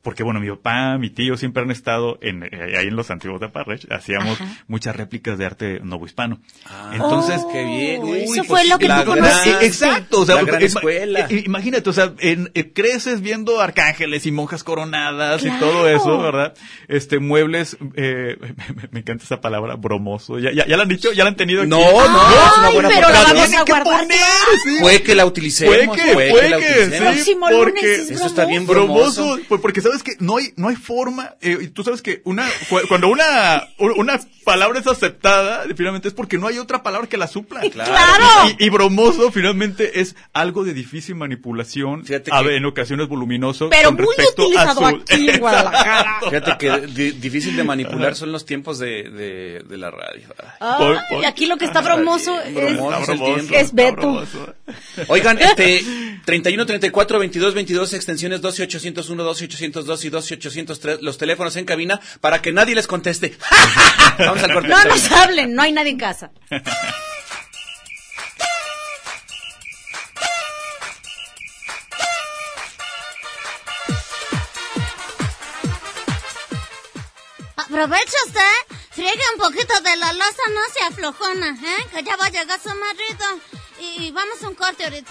porque 0.04 0.22
bueno, 0.22 0.38
mi 0.38 0.48
papá, 0.48 0.96
mi 0.98 1.10
tío 1.10 1.36
siempre 1.36 1.64
han 1.64 1.72
estado 1.72 2.18
en, 2.20 2.44
eh, 2.44 2.76
ahí 2.78 2.86
en 2.86 2.94
los 2.94 3.10
antiguos 3.10 3.40
de 3.40 3.48
Parrech, 3.48 3.90
hacíamos 3.90 4.40
Ajá. 4.40 4.62
muchas 4.68 4.94
réplicas 4.94 5.36
de 5.38 5.46
arte 5.46 5.80
novohispano. 5.82 6.38
Ah, 6.66 6.90
Entonces, 6.92 7.40
Oh, 7.42 7.50
qué 7.52 7.64
bien. 7.64 8.02
Uy, 8.04 8.18
eso 8.20 8.34
pues 8.34 8.46
fue 8.46 8.66
lo 8.68 8.78
que 8.78 8.86
la 8.86 9.02
tú 9.04 9.10
gran- 9.12 9.24
conociste. 9.24 9.66
Exacto, 9.66 10.20
o 10.20 10.26
sea, 10.26 10.36
La 10.36 10.42
gran 10.44 10.62
escuela. 10.62 11.26
eh, 11.30 11.42
imagínate, 11.46 11.90
o 11.90 11.92
sea, 11.92 12.12
en- 12.20 12.50
eh, 12.54 12.72
creces 12.72 13.20
viendo 13.22 13.60
arcángeles 13.60 14.26
y 14.26 14.30
monjas 14.32 14.62
coronadas 14.62 15.42
y 15.44 15.50
todo 15.58 15.88
eso, 15.88 16.18
¿verdad? 16.18 16.54
Este, 16.86 17.18
muebles, 17.18 17.76
eh, 17.96 18.36
me, 18.40 18.54
me 18.92 19.00
encanta 19.00 19.24
esa 19.24 19.40
palabra, 19.40 19.74
bromoso. 19.76 20.38
¿Ya, 20.38 20.52
ya, 20.52 20.66
ya 20.66 20.76
la 20.76 20.82
han 20.82 20.88
dicho? 20.90 21.12
¿Ya 21.12 21.24
la 21.24 21.30
han 21.30 21.36
tenido 21.36 21.62
aquí? 21.62 21.70
No, 21.70 21.78
no, 21.78 21.86
es 22.02 22.08
una 22.08 22.66
Ay, 22.68 22.74
buena 22.74 22.88
pero 22.90 23.00
la 23.00 23.06
aportación. 23.20 23.36
vamos 23.36 23.54
a 23.60 23.64
que 23.64 23.72
guardar. 23.72 24.00
poner, 24.00 24.18
sí. 24.64 24.76
Fue 24.80 25.02
que 25.02 25.14
la 25.14 25.24
utilicemos. 25.26 25.74
Puede 25.76 25.90
que, 25.90 26.12
fue 26.12 26.28
puede 26.30 26.48
la 26.50 26.58
que, 26.58 26.64
utilicemos. 26.82 27.14
sí, 27.24 27.36
porque 27.40 27.56
lunes 27.56 27.84
es 27.84 28.10
Eso 28.10 28.26
está 28.26 28.44
bien 28.44 28.66
bromoso, 28.66 29.22
bromoso. 29.24 29.42
pues 29.48 29.60
porque 29.60 29.80
sabes 29.80 29.93
que 30.02 30.12
no 30.20 30.36
hay, 30.38 30.52
no 30.56 30.68
hay 30.68 30.76
forma, 30.76 31.34
eh, 31.40 31.58
y 31.60 31.68
tú 31.68 31.84
sabes 31.84 32.02
que 32.02 32.20
una, 32.24 32.46
cu- 32.68 32.80
cuando 32.88 33.08
una, 33.08 33.62
una 33.78 34.20
palabra 34.44 34.80
es 34.80 34.86
aceptada, 34.86 35.64
finalmente 35.76 36.08
es 36.08 36.14
porque 36.14 36.36
no 36.38 36.46
hay 36.48 36.58
otra 36.58 36.82
palabra 36.82 37.08
que 37.08 37.16
la 37.16 37.26
supla. 37.28 37.60
¡Claro! 37.72 38.54
Y, 38.58 38.66
y 38.66 38.70
bromoso 38.70 39.30
finalmente 39.32 40.00
es 40.00 40.16
algo 40.32 40.64
de 40.64 40.74
difícil 40.74 41.14
manipulación, 41.14 42.04
Fíjate 42.04 42.30
a 42.32 42.38
que- 42.40 42.44
ver, 42.46 42.54
en 42.56 42.64
ocasiones 42.66 43.08
voluminoso. 43.08 43.68
Pero 43.70 43.90
con 43.90 44.04
muy 44.04 44.14
respecto 44.16 44.42
a 44.42 44.44
utilizado 44.46 44.80
su- 44.80 44.86
aquí 44.86 45.28
en 45.30 45.40
Guadalajara. 45.40 46.20
Fíjate 46.24 46.56
que 46.58 46.86
di- 46.88 47.10
difícil 47.12 47.56
de 47.56 47.64
manipular 47.64 48.14
son 48.16 48.32
los 48.32 48.44
tiempos 48.44 48.78
de, 48.78 49.04
de, 49.10 49.62
de 49.68 49.76
la 49.78 49.90
radio. 49.90 50.26
Ay, 50.60 50.78
Por- 50.78 50.98
por- 51.10 51.26
aquí 51.26 51.46
lo 51.46 51.56
que 51.56 51.64
está 51.66 51.80
bromoso 51.80 52.40
es, 52.40 52.54
bromoso. 52.54 53.12
El. 53.12 53.40
Es 53.46 53.50
está 53.52 53.76
Beto. 53.76 53.92
bromoso. 53.96 54.54
Oigan, 55.08 55.38
este, 55.40 55.82
31, 56.24 56.66
34, 56.66 57.18
22, 57.18 57.54
22, 57.54 57.94
extensiones 57.94 58.40
12, 58.40 58.62
801, 58.64 59.22
12, 59.24 59.44
802 59.84 60.04
y 60.04 60.10
12, 60.10 60.34
803, 60.34 61.02
los 61.02 61.18
teléfonos 61.18 61.56
en 61.56 61.64
cabina 61.64 62.00
para 62.20 62.40
que 62.42 62.52
nadie 62.52 62.74
les 62.74 62.86
conteste. 62.86 63.36
Vamos 64.18 64.42
al 64.42 64.52
corte. 64.52 64.68
No 64.68 64.84
nos 64.84 65.10
hablen, 65.12 65.54
no 65.54 65.62
hay 65.62 65.72
nadie 65.72 65.90
en 65.90 65.98
casa. 65.98 66.30
Aprovecha 77.56 78.16
usted, 78.26 78.76
friegue 78.90 79.22
un 79.34 79.40
poquito 79.40 79.80
de 79.80 79.96
la 79.96 80.12
loza, 80.12 80.42
no 80.54 80.60
se 80.72 80.84
aflojona, 80.84 81.50
¿eh? 81.50 81.86
Que 81.92 82.02
ya 82.04 82.16
va 82.16 82.26
a 82.26 82.30
llegar 82.30 82.60
su 82.60 82.68
marido. 82.68 83.40
Y 83.80 84.12
vamos 84.12 84.42
a 84.42 84.48
un 84.48 84.54
corte 84.54 84.84
ahorita. 84.84 85.10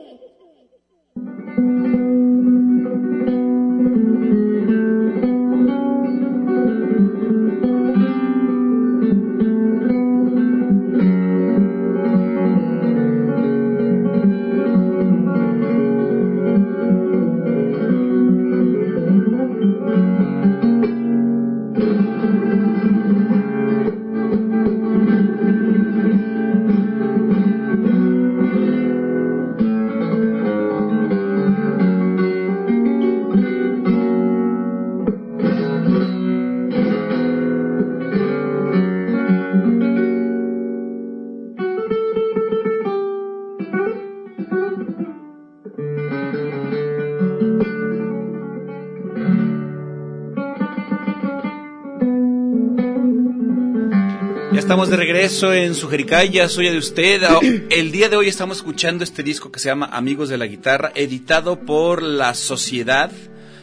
Estamos 54.71 54.89
de 54.89 54.95
regreso 54.95 55.53
en 55.53 55.75
su 55.75 55.89
Jericaya, 55.89 56.47
soy 56.47 56.69
de 56.69 56.77
usted. 56.77 57.23
Ah, 57.23 57.41
El 57.69 57.91
día 57.91 58.07
de 58.07 58.15
hoy 58.15 58.29
estamos 58.29 58.59
escuchando 58.59 59.03
este 59.03 59.21
disco 59.21 59.51
que 59.51 59.59
se 59.59 59.67
llama 59.67 59.89
Amigos 59.91 60.29
de 60.29 60.37
la 60.37 60.45
Guitarra, 60.45 60.93
editado 60.95 61.59
por 61.59 62.01
la 62.01 62.33
Sociedad, 62.33 63.11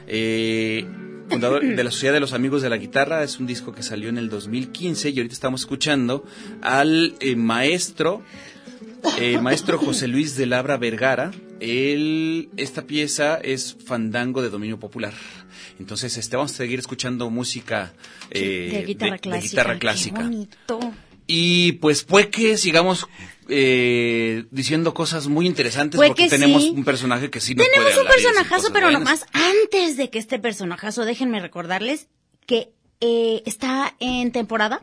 eh, 0.07 0.85
fundador 1.31 1.65
de 1.65 1.83
la 1.83 1.91
Sociedad 1.91 2.13
de 2.13 2.21
los 2.21 2.35
Amigos 2.35 2.61
de 2.61 2.69
la 2.69 2.77
Guitarra. 2.77 3.23
Es 3.23 3.41
un 3.41 3.47
disco 3.47 3.73
que 3.73 3.83
salió 3.83 4.11
en 4.11 4.19
el 4.19 4.29
2015 4.29 5.09
y 5.09 5.17
ahorita 5.17 5.33
estamos 5.33 5.63
escuchando 5.63 6.27
al 6.61 7.15
eh, 7.21 7.37
maestro, 7.37 8.23
eh, 9.19 9.41
maestro 9.41 9.79
José 9.79 10.09
Luis 10.09 10.37
de 10.37 10.45
Labra 10.45 10.77
Vergara. 10.77 11.31
Esta 11.59 12.83
pieza 12.83 13.37
es 13.37 13.79
fandango 13.83 14.43
de 14.43 14.51
dominio 14.51 14.79
popular. 14.79 15.15
Entonces, 15.79 16.17
este, 16.17 16.37
vamos 16.37 16.53
a 16.53 16.57
seguir 16.57 16.79
escuchando 16.79 17.31
música 17.31 17.93
eh, 18.31 18.71
de 18.73 18.83
guitarra 18.85 19.13
de 19.13 19.19
clásica. 19.21 19.49
guitarra 19.51 19.73
Qué 19.75 19.79
clásica. 19.79 20.23
bonito. 20.23 20.81
Y 21.27 21.73
pues 21.73 22.05
puede 22.05 22.31
que 22.31 22.57
sigamos 22.57 23.07
eh, 23.49 24.45
diciendo 24.51 24.95
cosas 24.95 25.27
muy 25.29 25.47
interesantes 25.47 25.97
Puede 25.99 26.11
porque 26.11 26.25
que 26.25 26.31
tenemos 26.31 26.63
sí. 26.63 26.71
un 26.71 26.85
personaje 26.85 27.31
que 27.31 27.41
sí 27.41 27.55
nos 27.55 27.67
Tenemos 27.67 27.93
puede 27.93 28.01
un 28.07 28.09
personajazo, 28.13 28.73
pero 28.73 28.87
buenas. 28.87 29.03
nomás 29.03 29.27
antes 29.33 29.97
de 29.97 30.09
que 30.11 30.19
este 30.19 30.39
personajazo, 30.39 31.05
déjenme 31.05 31.41
recordarles 31.41 32.09
que 32.47 32.71
eh, 33.01 33.43
está 33.47 33.95
en 34.01 34.33
temporada 34.33 34.83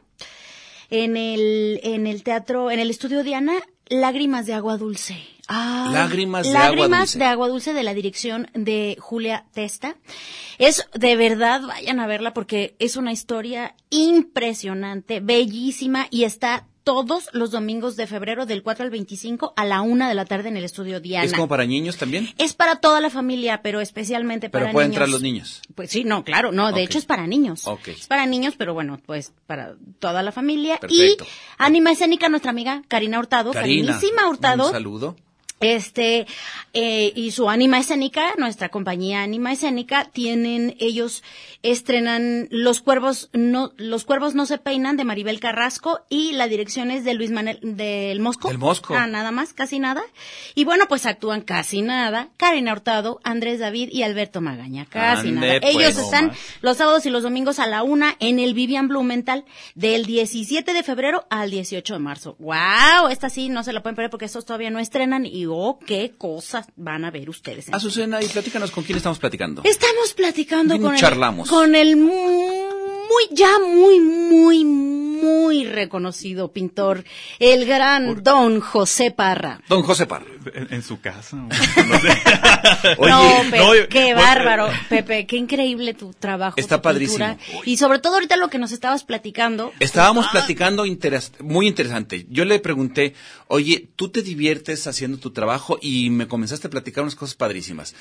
en 0.91 1.17
el, 1.17 1.79
en 1.84 2.05
el 2.05 2.21
teatro, 2.23 2.69
en 2.69 2.79
el 2.79 2.91
estudio 2.91 3.23
Diana, 3.23 3.55
Lágrimas 3.88 4.45
de 4.45 4.54
Agua 4.54 4.78
Dulce. 4.78 5.17
Ah, 5.48 5.89
Lágrimas 5.93 6.43
de 6.43 6.58
Agua 6.58 6.69
Lágrimas 6.69 7.00
Dulce. 7.00 7.19
de 7.19 7.26
Agua 7.26 7.48
Dulce 7.48 7.74
de 7.74 7.84
la 7.84 7.93
dirección 7.93 8.50
de 8.54 8.98
Julia 9.00 9.45
Testa. 9.54 9.95
Es 10.58 10.88
de 10.93 11.15
verdad, 11.15 11.62
vayan 11.62 12.00
a 12.00 12.08
verla 12.08 12.34
porque 12.34 12.76
es 12.80 12.95
una 12.95 13.12
historia 13.12 13.76
impresionante, 13.89 15.19
bellísima 15.19 16.08
y 16.10 16.24
está 16.24 16.67
todos 16.86 17.30
los 17.34 17.50
domingos 17.50 17.95
de 17.95 18.06
febrero 18.06 18.45
del 18.45 18.62
4 18.62 18.86
al 18.86 18.91
25 18.91 19.54
a 19.58 19.65
la 19.65 19.82
una 19.82 20.08
de 20.08 20.13
la 20.13 20.24
tarde 20.24 20.50
en 20.50 20.56
el 20.56 20.63
estudio 20.63 21.00
Diana. 21.02 21.26
¿Es 21.26 21.34
como 21.34 21.48
para 21.48 21.65
niños 21.65 21.98
también? 21.98 22.30
Es 22.38 22.54
para 22.54 22.76
toda 22.78 23.02
la 23.02 23.10
familia, 23.10 23.62
pero 23.63 23.82
especialmente 23.82 24.50
Pero 24.50 24.65
para 24.65 24.71
pueden 24.71 24.91
niños. 24.91 24.95
entrar 24.95 25.10
los 25.10 25.21
niños. 25.24 25.62
Pues 25.74 25.89
sí, 25.89 26.04
no, 26.04 26.24
claro, 26.24 26.52
no, 26.52 26.71
de 26.71 26.84
hecho 26.84 27.00
es 27.00 27.06
para 27.06 27.26
niños. 27.26 27.67
Ok. 27.67 27.88
Es 27.89 28.08
para 28.08 28.28
niños, 28.28 28.54
pero 28.56 28.76
bueno, 28.76 29.02
pues 29.04 29.34
para 29.48 29.76
toda 29.98 30.21
la 30.21 30.32
familia. 30.32 30.78
Perfecto. 30.78 31.24
Y 31.26 31.28
Anima 31.58 31.91
Escénica, 31.91 32.30
nuestra 32.30 32.52
amiga 32.52 32.84
Karina 32.88 33.17
Hurtado, 33.17 33.52
Karina, 33.52 34.00
Hurtado. 34.30 34.67
un 34.67 34.71
saludo. 34.71 35.15
Este, 35.61 36.27
eh, 36.73 37.13
y 37.15 37.31
su 37.31 37.49
Anima 37.49 37.79
Escénica, 37.79 38.33
nuestra 38.37 38.69
compañía 38.69 39.23
Anima 39.23 39.53
Escénica, 39.53 40.05
tienen, 40.05 40.75
ellos 40.79 41.23
estrenan 41.63 42.47
Los 42.51 42.81
Cuervos 42.81 43.29
no, 43.33 43.71
Los 43.77 44.03
Cuervos 44.03 44.35
no 44.35 44.45
se 44.45 44.57
peinan 44.57 44.97
de 44.97 45.05
Maribel 45.05 45.39
Carrasco 45.39 46.01
y 46.09 46.33
la 46.33 46.47
dirección 46.47 46.91
es 46.91 47.05
de 47.05 47.13
Luis 47.13 47.31
Manuel, 47.31 47.59
del 47.63 48.19
Mosco. 48.19 48.49
Del 48.49 48.57
Mosco. 48.57 48.95
Ah, 48.95 49.07
nada 49.07 49.31
más, 49.31 49.53
casi 49.53 49.79
nada. 49.79 50.03
Y 50.55 50.65
bueno, 50.65 50.85
pues 50.89 51.05
actúan 51.05 51.41
casi 51.41 51.81
nada. 51.81 52.29
Karina 52.37 52.73
Hurtado, 52.73 53.21
Andrés 53.23 53.59
David 53.59 53.89
y 53.91 54.03
Alberto 54.03 54.41
Magaña. 54.41 54.85
Casi 54.85 55.29
Ande, 55.29 55.47
nada. 55.47 55.59
pues, 55.61 55.75
Ellos 55.75 55.97
están 55.97 56.33
los 56.61 56.77
sábados 56.77 57.05
y 57.05 57.09
los 57.09 57.23
domingos 57.23 57.59
a 57.59 57.65
la 57.65 57.81
una 57.81 58.15
en 58.19 58.39
el 58.39 58.53
Vivian 58.53 58.89
Blumenthal 58.89 59.45
del 59.73 60.05
17 60.05 60.73
de 60.73 60.83
febrero 60.83 61.25
al 61.29 61.49
18 61.49 61.93
de 61.93 61.99
marzo. 61.99 62.35
¡Wow! 62.39 63.07
Esta 63.09 63.29
sí 63.29 63.47
no 63.47 63.63
se 63.63 63.71
la 63.71 63.81
pueden 63.81 63.95
perder 63.95 64.11
porque 64.11 64.25
estos 64.25 64.45
todavía 64.45 64.69
no 64.69 64.79
estrenan 64.79 65.25
y 65.25 65.44
oh, 65.47 65.79
qué 65.86 66.13
cosas 66.17 66.67
van 66.75 67.05
a 67.05 67.12
ver 67.12 67.29
ustedes. 67.29 67.67
en 67.67 67.75
Azucena, 67.75 68.21
y 68.21 68.27
platícanos 68.27 68.71
con 68.71 68.84
quién 68.84 68.97
estamos 68.97 69.19
platicando. 69.19 69.62
Estamos 69.63 70.13
platicando 70.13 70.73
Bien 70.75 70.84
con 70.86 70.95
charlamos. 70.95 71.47
el, 71.49 71.53
con 71.55 71.75
el 71.75 71.95
muy, 73.15 73.36
ya 73.38 73.60
muy, 73.60 73.99
muy, 73.99 74.65
muy 74.65 75.65
reconocido 75.65 76.51
pintor, 76.51 77.04
el 77.39 77.65
gran 77.65 78.21
don 78.23 78.60
José 78.60 79.12
Parra. 79.12 79.62
Don 79.69 79.82
José 79.84 80.06
Parra. 80.06 80.25
En, 80.54 80.73
en 80.73 80.84
su 80.84 80.99
casa. 80.99 81.36
No 81.38 81.49
sé. 81.99 82.10
Oye, 82.97 83.12
no, 83.12 83.32
Pepe, 83.49 83.58
no, 83.58 83.88
qué 83.89 84.13
bárbaro, 84.13 84.67
Pepe, 84.89 85.25
qué 85.25 85.38
increíble 85.38 85.93
tu 85.93 86.13
trabajo. 86.13 86.56
Está 86.60 86.78
tu 86.78 86.84
padrísimo. 86.84 87.38
pintura. 87.38 87.62
Y 87.65 87.78
sobre 87.78 87.99
todo 87.99 88.15
ahorita 88.15 88.36
lo 88.38 88.49
que 88.49 88.60
nos 88.60 88.71
estabas 88.71 89.04
platicando. 89.04 89.71
Estábamos 89.80 90.28
platicando 90.28 90.86
interes- 90.86 91.32
muy 91.41 91.67
interesante. 91.67 92.25
Yo 92.30 92.45
le 92.45 92.60
pregunté, 92.60 93.13
oye, 93.47 93.88
¿tú 93.95 94.10
te 94.10 94.21
diviertes 94.21 94.86
haciendo 94.88 95.17
tu 95.17 95.32
trabajo? 95.32 95.80
Y 95.82 96.10
me 96.10 96.28
comenzaste 96.28 96.67
a 96.67 96.69
platicar 96.69 97.04
unas 97.04 97.15
cosas 97.15 97.36
padrísimas. 97.36 97.95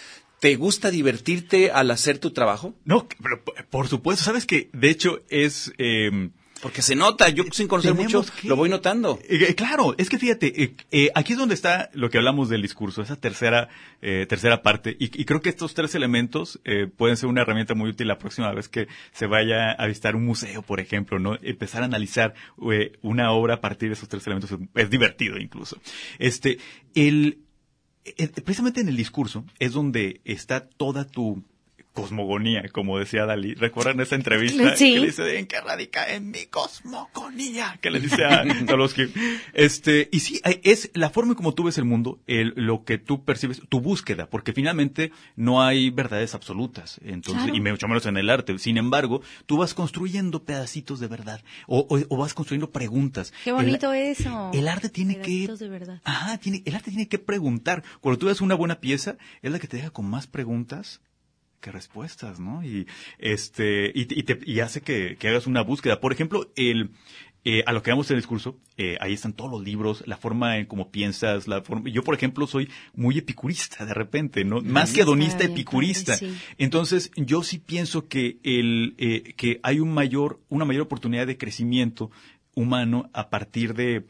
¿Te 0.45 0.57
gusta 0.57 0.91
divertirte 0.91 1.71
al 1.71 1.91
hacer 1.91 2.19
tu 2.19 2.31
trabajo? 2.33 2.75
No, 2.85 3.09
pero 3.23 3.43
por 3.71 3.89
supuesto, 3.89 4.25
sabes 4.25 4.45
que 4.45 4.69
de 4.75 4.91
hecho 4.91 5.23
es... 5.31 5.73
eh, 5.79 6.29
Porque 6.61 6.83
se 6.83 6.95
nota, 6.95 7.31
yo 7.31 7.45
sin 7.51 7.67
conocer 7.67 7.95
mucho, 7.95 8.23
que- 8.43 8.49
lo 8.49 8.55
voy 8.55 8.69
notando. 8.69 9.19
Eh, 9.27 9.39
eh, 9.49 9.55
claro, 9.55 9.95
es 9.97 10.11
que 10.11 10.19
fíjate, 10.19 10.63
eh, 10.63 10.75
eh, 10.91 11.11
aquí 11.15 11.33
es 11.33 11.39
donde 11.39 11.55
está 11.55 11.89
lo 11.95 12.11
que 12.11 12.19
hablamos 12.19 12.51
del 12.51 12.61
discurso, 12.61 13.01
esa 13.01 13.17
tercera, 13.17 13.71
eh, 14.03 14.27
tercera 14.29 14.61
parte, 14.61 14.95
y, 15.01 15.05
y 15.19 15.25
creo 15.25 15.41
que 15.41 15.49
estos 15.49 15.73
tres 15.73 15.95
elementos 15.95 16.61
pueden 16.99 17.17
ser 17.17 17.31
una 17.31 17.41
herramienta 17.41 17.75
muy 17.75 17.89
útil 17.89 18.09
la 18.09 18.19
próxima 18.19 18.53
vez 18.53 18.69
que 18.69 18.87
se 19.13 19.27
vaya 19.27 19.73
a 19.73 19.87
visitar 19.87 20.15
un 20.15 20.27
museo, 20.27 20.61
por 20.61 20.79
ejemplo, 20.79 21.19
¿no? 21.19 21.39
Empezar 21.41 21.81
a 21.81 21.87
analizar 21.87 22.35
una 23.01 23.33
obra 23.33 23.55
a 23.55 23.61
partir 23.63 23.89
de 23.89 23.95
esos 23.95 24.11
tres 24.11 24.27
elementos 24.27 24.53
es, 24.53 24.59
es 24.75 24.91
divertido 24.91 25.39
incluso. 25.39 25.79
Este, 26.19 26.59
el, 26.95 27.39
precisamente 28.45 28.81
en 28.81 28.89
el 28.89 28.97
discurso 28.97 29.45
es 29.59 29.73
donde 29.73 30.21
está 30.25 30.69
toda 30.69 31.07
tu 31.07 31.43
cosmogonía, 31.95 32.65
como 32.73 32.99
decía 32.99 33.25
Dalí. 33.25 33.55
¿Recuerdan 33.55 34.01
esa 34.01 34.17
entrevista? 34.17 34.77
Sí. 34.77 34.95
Que 34.95 35.01
le 35.01 35.07
dice, 35.07 35.39
¿en 35.39 35.47
qué 35.47 35.61
radica? 35.61 36.13
En 36.13 36.31
mi 36.31 36.45
cosmogonía. 36.47 37.79
Que 37.81 37.91
le 37.91 38.01
dice 38.01 38.25
a 38.25 38.45
Tolosky. 38.67 39.13
Este, 39.55 40.09
y 40.13 40.21
sí, 40.21 40.41
es 40.63 40.91
la 40.95 41.11
forma 41.11 41.35
como 41.35 41.55
tú 41.55 41.65
ves 41.65 41.79
el 41.79 41.85
mundo, 41.85 42.21
el, 42.27 42.53
lo 42.57 42.85
que 42.85 42.99
tú 42.99 43.25
percibes, 43.25 43.63
tu 43.69 43.81
búsqueda, 43.81 44.27
porque 44.29 44.53
finalmente 44.53 45.13
no 45.37 45.63
hay 45.63 45.91
verdades 45.91 46.35
absolutas. 46.35 47.01
Entonces, 47.05 47.45
Claro. 47.45 47.57
y 47.57 47.61
mucho 47.61 47.89
menos 47.89 48.07
en 48.07 48.17
el 48.17 48.29
arte. 48.31 48.59
Sin 48.59 48.77
embargo, 48.77 49.23
tú 49.47 49.57
vas 49.59 49.73
construyendo 49.75 50.45
pedacitos 50.45 51.01
de 51.01 51.07
verdad. 51.07 51.43
O, 51.67 51.87
o- 51.89 52.01
o 52.09 52.17
vas 52.17 52.35
construyendo 52.35 52.71
preguntas. 52.71 53.33
Qué 53.45 53.51
El- 53.51 53.57
bonito 53.57 53.93
eso. 53.93 54.51
el 54.53 54.69
arte 54.69 54.89
tiene 54.89 55.15
que... 55.17 55.23
Pedacitos 55.23 55.59
de 55.61 55.69
verdad. 55.69 56.01
Ajá, 56.05 56.39
tiene, 56.39 56.63
el 56.67 56.75
arte 56.75 56.91
tiene 56.91 57.09
que 57.09 57.19
preguntar. 57.19 57.83
Cuando 58.01 58.19
tú 58.19 58.27
ves 58.27 58.41
una 58.41 58.55
buena 58.57 58.81
pieza, 58.81 59.17
es 59.43 59.53
la 59.53 59.59
que 59.59 59.69
te 59.69 59.77
deja 59.77 59.91
con 59.91 60.07
más 60.11 60.27
preguntas 60.27 61.01
respuestas, 61.73 62.41
¿no? 62.41 62.65
Y 62.65 62.87
este, 63.19 63.93
y, 63.95 64.03
y 64.19 64.23
te- 64.25 64.41
y 64.45 64.61
hace 64.61 64.81
que, 64.81 65.17
que 65.19 65.29
hagas 65.29 65.47
una 65.47 65.63
búsqueda. 65.63 66.01
Por 66.01 66.13
ejemplo, 66.13 66.51
el, 66.57 66.91
eh, 67.45 67.63
a 67.67 67.73
lo 67.73 67.83
que 67.83 67.91
vamos 67.91 68.11
en 68.11 68.17
el 68.17 68.23
discurso, 68.23 68.59
eh, 68.79 68.97
ahí 69.01 69.13
están 69.13 69.33
todos 69.35 69.51
los 69.51 69.63
libros, 69.63 70.03
la 70.07 70.17
forma 70.17 70.57
en 70.59 70.67
cómo 70.67 70.91
piensas, 70.91 71.47
la 71.47 71.61
forma, 71.63 71.91
yo 71.91 72.03
por 72.03 72.15
ejemplo 72.15 72.47
soy 72.47 72.71
muy 72.95 73.19
epicurista 73.19 73.85
de 73.85 73.93
repente, 73.95 74.45
¿no? 74.45 74.61
Más 74.63 74.93
que 74.93 75.03
hedonista, 75.03 75.39
bien 75.41 75.53
epicurista. 75.53 76.17
sí. 76.17 76.35
Entonces, 76.59 77.11
yo 77.17 77.43
sí 77.43 77.59
pienso 77.59 78.09
que 78.09 78.39
el, 78.45 78.95
eh, 78.99 79.35
que 79.37 79.61
hay 79.63 79.81
un 79.81 79.93
mayor, 79.93 80.41
una 80.49 80.65
mayor 80.65 80.83
oportunidad 80.83 81.27
de 81.27 81.37
crecimiento 81.37 82.11
humano 82.57 83.11
a 83.13 83.29
partir 83.31 83.75
de, 83.75 84.05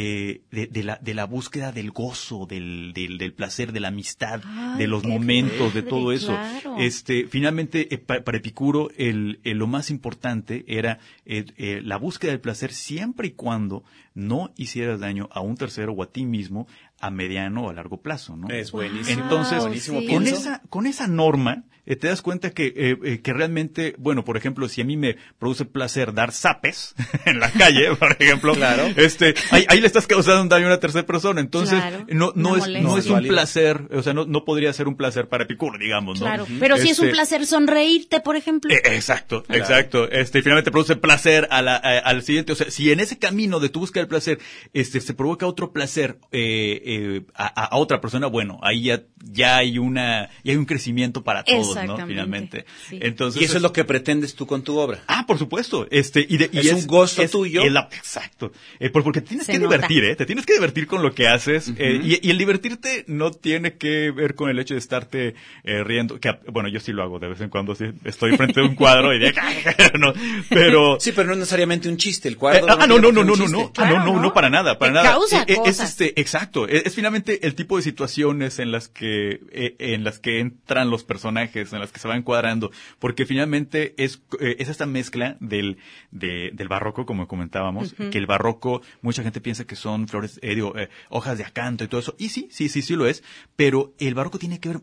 eh, 0.00 0.42
de, 0.52 0.66
de 0.68 0.82
la, 0.84 0.96
de 1.02 1.12
la 1.14 1.24
búsqueda 1.24 1.72
del 1.72 1.90
gozo, 1.90 2.46
del, 2.46 2.92
del, 2.94 3.18
del 3.18 3.32
placer, 3.32 3.72
de 3.72 3.80
la 3.80 3.88
amistad, 3.88 4.40
Ay, 4.44 4.78
de 4.78 4.86
los 4.86 5.04
momentos, 5.04 5.74
de 5.74 5.82
todo 5.82 6.12
eso. 6.12 6.28
claro. 6.28 6.76
Este, 6.78 7.26
finalmente, 7.26 7.92
eh, 7.92 7.98
pa- 7.98 8.20
para 8.22 8.38
Epicuro, 8.38 8.90
el, 8.96 9.40
el- 9.42 9.58
lo 9.58 9.66
más 9.66 9.90
importante 9.90 10.64
era 10.68 10.98
eh, 11.26 11.46
eh, 11.56 11.80
la 11.84 11.96
búsqueda 11.96 12.30
del 12.30 12.40
placer 12.40 12.72
siempre 12.72 13.28
y 13.28 13.30
cuando 13.32 13.82
no 14.14 14.52
hicieras 14.56 15.00
daño 15.00 15.28
a 15.32 15.40
un 15.40 15.56
tercero 15.56 15.92
o 15.92 16.02
a 16.02 16.10
ti 16.12 16.24
mismo 16.24 16.66
a 17.00 17.10
mediano 17.10 17.66
o 17.66 17.70
a 17.70 17.72
largo 17.72 18.00
plazo, 18.02 18.36
¿no? 18.36 18.48
Es 18.48 18.72
buenísimo. 18.72 19.22
Entonces, 19.22 19.60
buenísimo 19.60 20.00
sí. 20.00 20.06
con 20.08 20.26
esa, 20.26 20.62
con 20.68 20.86
esa 20.86 21.06
norma, 21.06 21.64
eh, 21.86 21.96
te 21.96 22.08
das 22.08 22.20
cuenta 22.20 22.50
que, 22.50 22.66
eh, 22.76 22.98
eh, 23.02 23.20
que 23.22 23.32
realmente, 23.32 23.94
bueno, 23.98 24.22
por 24.22 24.36
ejemplo, 24.36 24.68
si 24.68 24.82
a 24.82 24.84
mí 24.84 24.98
me 24.98 25.16
produce 25.38 25.64
placer 25.64 26.12
dar 26.12 26.32
zapes 26.32 26.94
en 27.24 27.40
la 27.40 27.50
calle, 27.50 27.94
por 27.98 28.14
ejemplo, 28.20 28.52
Claro. 28.54 28.84
este, 28.96 29.34
ahí, 29.52 29.64
ahí 29.68 29.80
le 29.80 29.86
estás 29.86 30.06
causando 30.06 30.42
un 30.42 30.48
daño 30.50 30.64
a 30.66 30.68
una 30.68 30.80
tercera 30.80 31.06
persona. 31.06 31.40
Entonces, 31.40 31.78
Claro, 31.78 32.04
no, 32.10 32.32
no 32.34 32.56
es, 32.58 32.68
no 32.82 32.98
es 32.98 33.06
un 33.06 33.22
placer, 33.26 33.88
o 33.92 34.02
sea, 34.02 34.12
no, 34.12 34.26
no 34.26 34.44
podría 34.44 34.70
ser 34.74 34.86
un 34.86 34.96
placer 34.96 35.28
para 35.28 35.44
Epicuro, 35.44 35.78
digamos, 35.78 36.20
¿no? 36.20 36.26
Claro, 36.26 36.46
pero 36.60 36.76
sí 36.76 36.90
es 36.90 36.98
un 36.98 37.06
Este, 37.06 37.14
placer 37.16 37.46
sonreírte, 37.46 38.20
por 38.20 38.36
ejemplo. 38.36 38.70
eh, 38.74 38.82
exacto, 38.84 39.44
exacto. 39.48 40.10
Este, 40.10 40.42
finalmente 40.42 40.70
produce 40.70 40.96
placer 40.96 41.46
a 41.50 41.62
la- 41.62 41.76
a- 41.76 41.98
al 42.00 42.22
siguiente. 42.22 42.52
O 42.52 42.56
sea, 42.56 42.70
si 42.70 42.92
en 42.92 43.00
ese 43.00 43.18
camino 43.18 43.60
de 43.60 43.70
tu 43.70 43.80
búsqueda 43.80 44.02
del 44.02 44.08
placer, 44.08 44.38
este, 44.74 45.00
se 45.00 45.14
provoca 45.14 45.46
otro 45.46 45.72
placer 45.72 46.18
eh, 46.32 46.82
eh, 46.90 47.22
a, 47.34 47.46
a- 47.74 47.76
otra 47.76 48.00
persona, 48.00 48.26
bueno, 48.28 48.58
ahí 48.62 48.82
ya, 48.84 49.02
ya 49.22 49.58
hay 49.58 49.78
una, 49.78 50.30
ya 50.42 50.52
hay 50.52 50.56
un 50.56 50.64
crecimiento 50.64 51.22
para 51.22 51.44
todos, 51.44 51.76
¿no? 51.86 51.96
Finalmente. 52.06 52.64
sí. 52.88 52.98
Entonces, 53.02 53.42
Y 53.42 53.44
eso 53.44 53.56
es 53.56 53.62
lo 53.62 53.72
que 53.72 53.84
pretendes 53.84 54.34
tú 54.34 54.46
con 54.46 54.62
tu 54.62 54.78
obra. 54.78 55.00
Ah, 55.06 55.24
por 55.26 55.38
supuesto. 55.38 55.86
Este, 55.90 56.24
y 56.28 56.38
de- 56.38 56.48
y 56.52 56.58
Es 56.60 56.72
un 56.72 56.86
gozo 56.86 57.28
tuyo. 57.28 57.62
es 57.62 57.70
la- 57.72 57.88
exacto. 57.92 58.52
Eh, 58.80 58.90
por- 58.90 59.02
porque 59.04 59.20
te 59.20 59.28
tienes 59.28 59.46
Se 59.46 59.52
que 59.52 59.58
nota. 59.58 59.74
divertir, 59.76 60.04
¿eh? 60.04 60.16
Te 60.16 60.24
tienes 60.26 60.46
que 60.46 60.54
divertir 60.54 60.86
con 60.86 61.02
lo 61.02 61.14
que 61.14 61.28
haces. 61.28 61.72
eh, 61.76 62.00
y, 62.02 62.26
y 62.26 62.30
el 62.30 62.38
divertirte 62.38 63.04
no 63.06 63.30
tiene 63.30 63.74
que 63.76 64.10
ver 64.10 64.34
con 64.34 64.48
el 64.50 64.58
hecho 64.58 64.74
de 64.74 64.80
estarte 64.80 65.34
eh, 65.64 65.84
riendo. 65.84 66.18
Que, 66.20 66.38
bueno, 66.50 66.68
yo 66.68 66.80
sí 66.80 66.92
lo 66.92 67.02
hago 67.02 67.18
de 67.18 67.28
vez 67.28 67.40
en 67.40 67.50
cuando. 67.50 67.74
Sí, 67.74 67.84
estoy 68.04 68.36
frente 68.36 68.60
a 68.60 68.64
un 68.64 68.74
cuadro 68.74 69.14
y 69.14 69.18
de, 69.18 69.34
no, 69.98 70.12
pero. 70.48 70.98
Sí, 71.00 71.12
pero 71.12 71.26
no 71.26 71.32
es 71.34 71.38
necesariamente 71.40 71.88
un 71.88 71.96
chiste. 71.96 72.28
El 72.28 72.34
Eh, 72.34 72.36
cuadro. 72.38 72.66
ah, 72.68 72.86
no, 72.86 72.98
no, 72.98 73.12
no, 73.12 73.24
no, 73.24 73.32
un 73.34 73.38
no, 73.38 73.46
no, 73.46 73.72
Ah, 73.76 73.90
no, 73.90 73.98
no, 74.04 74.12
¿no? 74.14 74.22
no, 74.22 74.32
para 74.32 74.48
nada, 74.50 74.78
para 74.78 74.92
Te 74.92 74.94
nada. 74.94 75.10
causa 75.10 75.40
Eh, 75.42 75.44
eh, 75.48 75.52
es 75.52 75.58
cosas. 75.58 75.90
este, 75.90 76.20
exacto, 76.20 76.66
es, 76.78 76.86
es 76.86 76.94
finalmente 76.94 77.46
el 77.46 77.54
tipo 77.54 77.76
de 77.76 77.82
situaciones 77.82 78.58
en 78.58 78.72
las 78.72 78.88
que, 78.88 79.40
eh, 79.52 79.76
en 79.78 80.04
las 80.04 80.18
que 80.18 80.40
entran 80.40 80.90
los 80.90 81.04
personajes, 81.04 81.72
en 81.72 81.80
las 81.80 81.92
que 81.92 82.00
se 82.00 82.08
van 82.08 82.22
cuadrando, 82.22 82.70
porque 82.98 83.26
finalmente 83.26 83.94
es, 83.96 84.22
eh, 84.40 84.56
es 84.58 84.68
esta 84.68 84.86
mezcla 84.86 85.36
del, 85.40 85.78
de- 86.10 86.50
del 86.54 86.68
barroco, 86.68 87.06
como 87.06 87.28
comentábamos, 87.28 87.94
que 88.10 88.18
el 88.18 88.26
barroco, 88.26 88.82
mucha 89.02 89.22
gente 89.22 89.40
piensa 89.40 89.64
que 89.66 89.76
son 89.76 90.08
flores, 90.08 90.38
eh, 90.42 90.54
digo, 90.54 90.76
eh, 90.78 90.88
hojas 91.10 91.38
de 91.38 91.44
acanto 91.44 91.84
y 91.84 91.88
todo 91.88 92.00
eso, 92.00 92.14
y 92.18 92.28
sí, 92.30 92.48
sí, 92.50 92.68
sí, 92.68 92.82
sí 92.82 92.94
lo 92.96 93.06
es, 93.06 93.22
pero 93.56 93.94
el 93.98 94.14
barroco 94.14 94.38
tiene 94.38 94.60
que 94.60 94.70
ver 94.70 94.80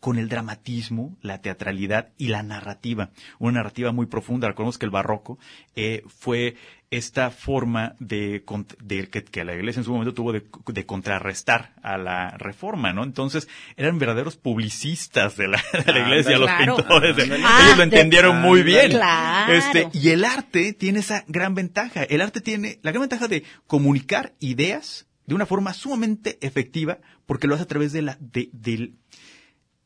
con 0.00 0.18
el 0.18 0.28
dramatismo, 0.28 1.16
la 1.22 1.40
teatralidad 1.40 2.12
y 2.16 2.28
la 2.28 2.42
narrativa, 2.42 3.10
una 3.38 3.54
narrativa 3.58 3.92
muy 3.92 4.06
profunda. 4.06 4.46
Recordemos 4.48 4.78
que 4.78 4.84
el 4.86 4.90
barroco 4.92 5.38
eh, 5.74 6.02
fue 6.06 6.54
esta 6.92 7.30
forma 7.32 7.96
de, 7.98 8.44
de 8.80 9.08
que, 9.08 9.24
que 9.24 9.44
la 9.44 9.54
iglesia 9.56 9.80
en 9.80 9.84
su 9.84 9.90
momento 9.92 10.14
tuvo 10.14 10.32
de, 10.32 10.44
de 10.68 10.86
contrarrestar 10.86 11.74
a 11.82 11.98
la 11.98 12.30
reforma, 12.38 12.92
¿no? 12.92 13.02
Entonces 13.02 13.48
eran 13.76 13.98
verdaderos 13.98 14.36
publicistas 14.36 15.36
de 15.36 15.48
la, 15.48 15.60
de 15.84 15.92
la 15.92 15.98
iglesia, 16.00 16.38
los 16.38 16.48
Claro. 16.48 16.76
pintores. 16.76 17.16
Ah, 17.44 17.62
ellos 17.64 17.76
lo 17.78 17.82
entendieron 17.82 18.40
muy 18.40 18.62
bien. 18.62 18.92
Claro. 18.92 19.52
Este, 19.52 19.88
y 19.92 20.10
el 20.10 20.24
arte 20.24 20.72
tiene 20.74 21.00
esa 21.00 21.24
gran 21.26 21.56
ventaja. 21.56 22.04
El 22.04 22.20
arte 22.20 22.40
tiene 22.40 22.78
la 22.82 22.92
gran 22.92 23.00
ventaja 23.02 23.26
de 23.26 23.42
comunicar 23.66 24.34
ideas 24.38 25.06
de 25.26 25.34
una 25.34 25.46
forma 25.46 25.72
sumamente 25.72 26.38
efectiva 26.40 26.98
porque 27.26 27.48
lo 27.48 27.54
hace 27.54 27.64
a 27.64 27.68
través 27.68 27.92
de 27.92 28.02
la, 28.02 28.16
de, 28.20 28.48
del- 28.52 28.94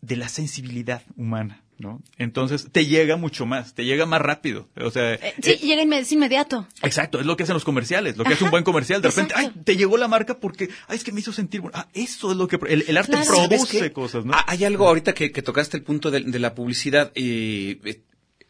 de 0.03 0.17
la 0.17 0.29
sensibilidad 0.29 1.03
humana, 1.17 1.63
¿no? 1.79 2.01
Entonces 2.17 2.69
te 2.73 2.87
llega 2.87 3.17
mucho 3.17 3.47
más, 3.47 3.75
te 3.75 3.85
llega 3.85 4.07
más 4.07 4.21
rápido. 4.21 4.69
O 4.77 4.91
sea, 4.91 5.15
Eh, 5.15 5.35
sí, 5.43 5.51
eh, 5.53 5.59
llega 5.63 5.97
es 5.97 6.11
inmediato. 6.13 6.67
Exacto, 6.83 7.21
es 7.21 7.27
lo 7.27 7.37
que 7.37 7.43
hacen 7.43 7.55
los 7.55 7.65
comerciales, 7.65 8.17
lo 8.17 8.25
que 8.25 8.31
hace 8.31 8.39
Ajá, 8.39 8.45
un 8.47 8.51
buen 8.51 8.65
comercial. 8.65 9.03
De 9.03 9.09
repente, 9.09 9.35
ay, 9.37 9.53
te 9.65 9.77
llegó 9.77 9.97
la 9.99 10.09
marca 10.09 10.39
porque, 10.39 10.71
ay, 10.89 10.97
es 10.97 11.05
que 11.05 11.13
me 11.13 11.21
hizo 11.21 11.33
sentir 11.33 11.61
bueno. 11.61 11.77
Ah, 11.79 11.89
eso 11.93 12.31
es 12.33 12.37
lo 12.37 12.49
que, 12.49 12.59
el, 12.69 12.85
el 12.89 12.97
arte 12.97 13.13
Claro. 13.13 13.25
¿Sabes 13.27 13.49
produce 13.49 13.93
cosas, 13.93 14.25
¿no? 14.25 14.33
Ah, 14.35 14.45
Hay 14.49 14.65
algo 14.65 14.89
ahorita 14.89 15.13
que, 15.15 15.33
que 15.33 15.43
tocaste 15.43 15.77
el 15.77 15.83
punto 15.83 16.11
de, 16.11 16.21
de 16.21 16.39
la 16.39 16.55
publicidad 16.55 17.13
y 17.15 17.79
eh, 17.85 18.01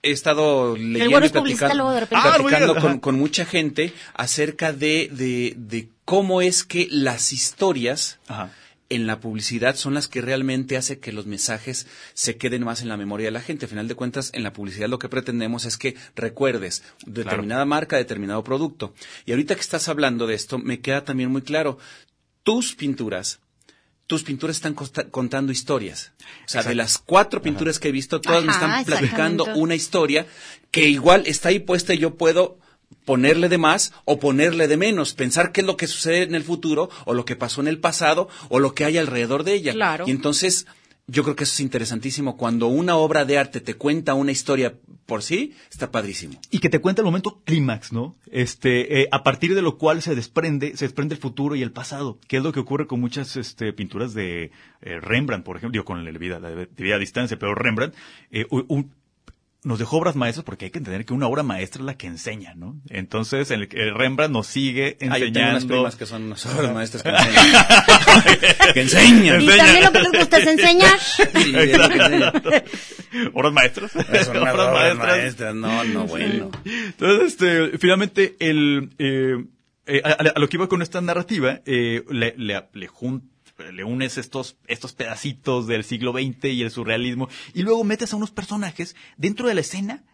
he 0.02 0.12
estado 0.12 0.76
leyendo 0.76 1.20
y 1.20 1.24
es 1.24 1.32
publicista, 1.32 1.66
platicando, 1.66 1.74
luego 1.74 1.92
de 1.92 2.00
repente. 2.00 2.24
Ah, 2.26 2.34
platicando 2.36 2.74
digas, 2.74 2.84
con, 2.84 3.00
con 3.00 3.18
mucha 3.18 3.44
gente 3.44 3.92
acerca 4.14 4.72
de, 4.72 5.08
de, 5.12 5.54
de 5.56 5.88
cómo 6.04 6.40
es 6.42 6.64
que 6.64 6.86
las 6.90 7.32
historias 7.32 8.18
Ajá. 8.28 8.50
En 8.90 9.06
la 9.06 9.20
publicidad 9.20 9.76
son 9.76 9.94
las 9.94 10.08
que 10.08 10.20
realmente 10.20 10.76
hace 10.76 10.98
que 10.98 11.12
los 11.12 11.24
mensajes 11.24 11.86
se 12.12 12.36
queden 12.36 12.64
más 12.64 12.82
en 12.82 12.88
la 12.88 12.96
memoria 12.96 13.28
de 13.28 13.30
la 13.30 13.40
gente. 13.40 13.64
Al 13.64 13.70
final 13.70 13.88
de 13.88 13.94
cuentas, 13.94 14.30
en 14.34 14.42
la 14.42 14.52
publicidad 14.52 14.88
lo 14.88 14.98
que 14.98 15.08
pretendemos 15.08 15.64
es 15.64 15.78
que 15.78 15.94
recuerdes 16.16 16.82
determinada 17.06 17.64
marca, 17.64 17.96
determinado 17.96 18.44
producto. 18.44 18.92
Y 19.24 19.30
ahorita 19.30 19.54
que 19.54 19.60
estás 19.60 19.88
hablando 19.88 20.26
de 20.26 20.34
esto, 20.34 20.58
me 20.58 20.80
queda 20.80 21.04
también 21.04 21.30
muy 21.30 21.42
claro, 21.42 21.78
tus 22.42 22.74
pinturas, 22.74 23.38
tus 24.08 24.24
pinturas 24.24 24.56
están 24.56 24.74
costa- 24.74 25.08
contando 25.08 25.52
historias. 25.52 26.12
O 26.44 26.48
sea, 26.48 26.62
de 26.64 26.74
las 26.74 26.98
cuatro 26.98 27.40
pinturas 27.42 27.78
que 27.78 27.88
he 27.88 27.92
visto, 27.92 28.20
todas 28.20 28.44
me 28.44 28.50
están 28.52 28.84
platicando 28.84 29.44
una 29.54 29.76
historia 29.76 30.26
que 30.72 30.88
igual 30.88 31.22
está 31.26 31.50
ahí 31.50 31.60
puesta 31.60 31.94
y 31.94 31.98
yo 31.98 32.16
puedo 32.16 32.58
ponerle 33.04 33.48
de 33.48 33.58
más 33.58 33.92
o 34.04 34.18
ponerle 34.18 34.68
de 34.68 34.76
menos, 34.76 35.14
pensar 35.14 35.52
qué 35.52 35.60
es 35.62 35.66
lo 35.66 35.76
que 35.76 35.86
sucede 35.86 36.22
en 36.22 36.34
el 36.34 36.42
futuro 36.44 36.90
o 37.06 37.14
lo 37.14 37.24
que 37.24 37.36
pasó 37.36 37.60
en 37.60 37.68
el 37.68 37.78
pasado 37.78 38.28
o 38.48 38.58
lo 38.58 38.74
que 38.74 38.84
hay 38.84 38.98
alrededor 38.98 39.44
de 39.44 39.54
ella. 39.54 39.72
Claro. 39.72 40.04
Y 40.06 40.10
entonces 40.10 40.66
yo 41.06 41.24
creo 41.24 41.34
que 41.34 41.44
eso 41.44 41.54
es 41.54 41.60
interesantísimo. 41.60 42.36
Cuando 42.36 42.68
una 42.68 42.96
obra 42.96 43.24
de 43.24 43.36
arte 43.38 43.60
te 43.60 43.74
cuenta 43.74 44.14
una 44.14 44.30
historia 44.32 44.76
por 45.06 45.24
sí, 45.24 45.54
está 45.68 45.90
padrísimo. 45.90 46.40
Y 46.52 46.60
que 46.60 46.68
te 46.68 46.78
cuenta 46.78 47.02
el 47.02 47.06
momento 47.06 47.42
clímax, 47.44 47.92
¿no? 47.92 48.14
Este, 48.30 49.00
eh, 49.02 49.08
a 49.10 49.24
partir 49.24 49.56
de 49.56 49.62
lo 49.62 49.76
cual 49.76 50.02
se 50.02 50.14
desprende, 50.14 50.76
se 50.76 50.84
desprende 50.84 51.16
el 51.16 51.20
futuro 51.20 51.56
y 51.56 51.62
el 51.62 51.72
pasado, 51.72 52.20
que 52.28 52.36
es 52.36 52.44
lo 52.44 52.52
que 52.52 52.60
ocurre 52.60 52.86
con 52.86 53.00
muchas 53.00 53.36
este, 53.36 53.72
pinturas 53.72 54.14
de 54.14 54.52
eh, 54.82 55.00
Rembrandt, 55.00 55.44
por 55.44 55.56
ejemplo, 55.56 55.72
digo, 55.72 55.84
con 55.84 56.04
la 56.04 56.10
vida, 56.12 56.38
la 56.38 56.50
vida 56.76 56.94
a 56.94 56.98
distancia, 57.00 57.36
pero 57.40 57.56
Rembrandt, 57.56 57.96
eh, 58.30 58.46
un- 58.50 58.66
un- 58.68 58.94
nos 59.62 59.78
dejó 59.78 59.98
obras 59.98 60.16
maestras 60.16 60.44
porque 60.44 60.64
hay 60.66 60.70
que 60.70 60.78
entender 60.78 61.04
que 61.04 61.12
una 61.12 61.26
obra 61.26 61.42
maestra 61.42 61.80
es 61.80 61.86
la 61.86 61.94
que 61.96 62.06
enseña, 62.06 62.54
¿no? 62.54 62.80
Entonces, 62.88 63.50
el, 63.50 63.68
el 63.72 63.94
Rembrandt 63.94 64.32
nos 64.32 64.46
sigue 64.46 64.96
Ah, 65.02 65.18
yo 65.18 65.26
tengo 65.32 65.40
unas 65.40 65.62
enseñando. 65.62 65.66
primas 65.68 65.96
que 65.96 66.06
son 66.06 66.22
unas 66.24 66.46
obras 66.46 66.72
maestras 66.72 67.02
que 67.02 67.08
enseñan. 67.10 67.66
que 68.74 68.80
enseñan. 68.80 69.42
Y 69.42 69.46
también 69.48 69.84
lo 69.84 69.92
que 69.92 70.00
les 70.00 70.12
gusta 70.12 70.38
es 70.38 70.46
enseñar. 70.46 70.98
Sí, 71.34 71.54
es 71.56 71.78
lo 71.78 71.88
que 71.88 71.96
enseñan. 71.96 72.32
obras 73.34 73.52
maestras. 73.52 73.92
Son 73.92 74.36
obras 74.36 74.96
maestras. 74.96 75.54
No, 75.54 75.84
no, 75.84 76.06
bueno. 76.06 76.50
Entonces, 76.64 77.32
este, 77.32 77.78
finalmente, 77.78 78.36
el, 78.40 78.90
eh, 78.98 79.36
eh, 79.86 80.02
a, 80.04 80.10
a 80.36 80.38
lo 80.38 80.48
que 80.48 80.56
iba 80.56 80.68
con 80.68 80.82
esta 80.82 81.00
narrativa, 81.00 81.60
eh, 81.66 82.02
le, 82.10 82.34
le, 82.38 82.62
le 82.72 82.88
jun- 82.88 83.28
le 83.72 83.84
unes 83.84 84.18
estos, 84.18 84.56
estos 84.66 84.92
pedacitos 84.92 85.66
del 85.66 85.84
siglo 85.84 86.12
XX 86.12 86.44
y 86.46 86.62
el 86.62 86.70
surrealismo, 86.70 87.28
y 87.54 87.62
luego 87.62 87.84
metes 87.84 88.12
a 88.12 88.16
unos 88.16 88.30
personajes 88.30 88.96
dentro 89.16 89.48
de 89.48 89.54
la 89.54 89.60
escena 89.60 90.04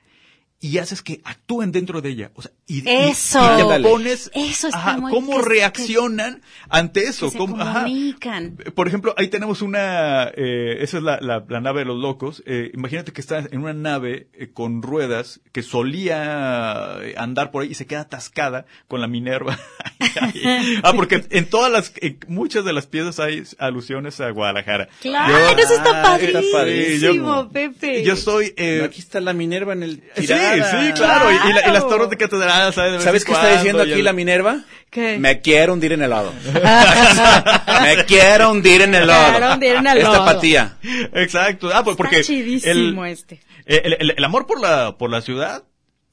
y 0.66 0.78
haces 0.78 1.02
que 1.02 1.20
actúen 1.24 1.72
dentro 1.72 2.00
de 2.00 2.10
ella. 2.10 2.30
O 2.34 2.42
sea, 2.42 2.50
y, 2.66 2.82
Eso. 2.88 3.38
y 3.58 3.68
te 3.68 3.80
pones 3.88 4.30
Eso 4.34 4.68
está 4.68 4.78
ajá, 4.78 4.98
muy- 4.98 5.12
cómo 5.12 5.36
que- 5.36 5.42
que- 5.42 5.48
reaccionan 5.48 6.42
ante 6.68 7.04
eso. 7.04 7.26
Que 7.26 7.32
se 7.32 7.38
cómo- 7.38 7.60
ajá. 7.60 7.82
comunican. 7.84 8.56
Por 8.74 8.88
ejemplo, 8.88 9.14
ahí 9.16 9.28
tenemos 9.28 9.62
una, 9.62 10.30
eh, 10.36 10.78
esa 10.80 10.96
es 10.98 11.02
la, 11.02 11.18
la, 11.20 11.44
la 11.48 11.60
nave 11.60 11.80
de 11.80 11.84
los 11.86 11.98
locos. 11.98 12.42
Eh, 12.46 12.70
imagínate 12.74 13.12
que 13.12 13.20
estás 13.20 13.48
en 13.52 13.60
una 13.60 13.72
nave 13.74 14.28
eh, 14.32 14.50
con 14.52 14.82
ruedas 14.82 15.40
que 15.52 15.62
solía 15.62 16.96
andar 17.16 17.50
por 17.50 17.62
ahí 17.62 17.70
y 17.70 17.74
se 17.74 17.86
queda 17.86 18.00
atascada 18.02 18.66
con 18.88 19.00
la 19.00 19.06
Minerva. 19.08 19.58
ah, 20.82 20.92
porque 20.94 21.24
en 21.30 21.46
todas 21.48 21.70
las, 21.72 21.92
en 22.00 22.18
muchas 22.28 22.64
de 22.64 22.72
las 22.72 22.86
piezas 22.86 23.20
hay 23.20 23.42
alusiones 23.58 24.20
a 24.20 24.30
Guadalajara. 24.30 24.88
Claro, 25.00 25.32
Yo- 25.56 25.62
eso 25.62 25.74
está 25.74 25.86
Ah, 25.86 26.18
está 26.18 26.32
padrísimo, 26.40 26.52
padrísimo. 26.52 27.48
Pepe. 27.50 28.02
Yo 28.04 28.16
soy, 28.16 28.52
eh, 28.56 28.82
Aquí 28.84 29.00
está 29.00 29.20
la 29.20 29.32
Minerva 29.32 29.72
en 29.72 29.82
el 29.82 30.02
sí, 30.16 30.22
tirada. 30.22 30.55
Sí, 30.62 30.92
claro, 30.94 31.30
y- 31.30 31.50
Y, 31.50 31.52
la- 31.52 31.68
y 31.68 31.72
las 31.72 31.88
torres 31.88 32.10
de 32.10 32.16
catedral, 32.16 32.72
¿sabes? 32.74 33.02
¿Sabes 33.02 33.24
qué 33.24 33.32
está 33.32 33.52
diciendo 33.56 33.82
aquí 33.82 33.92
el- 33.92 34.04
la 34.04 34.12
Minerva? 34.12 34.60
¿Qué? 34.90 35.18
Me 35.18 35.40
quiero 35.40 35.72
hundir 35.74 35.92
en 35.92 36.02
el 36.02 36.10
lodo. 36.10 36.32
Me 37.82 38.04
quiero 38.06 38.50
hundir 38.50 38.82
en 38.82 38.94
el 38.94 39.06
lodo. 39.06 39.30
Quiero 39.30 39.52
hundir 39.54 39.74
en 39.76 39.86
el 39.86 39.98
Esta 39.98 40.12
lodo. 40.12 40.24
patía. 40.24 40.76
Exacto. 41.14 41.70
Ah, 41.72 41.82
pues 41.84 41.96
porque 41.96 42.20
Está 42.20 42.32
chidísimo 42.32 43.04
el, 43.04 43.12
este. 43.12 43.40
el, 43.66 43.96
el- 44.00 44.14
el 44.16 44.24
amor 44.24 44.46
por 44.46 44.60
la, 44.60 44.96
por 44.96 45.10
la 45.10 45.20
ciudad. 45.22 45.64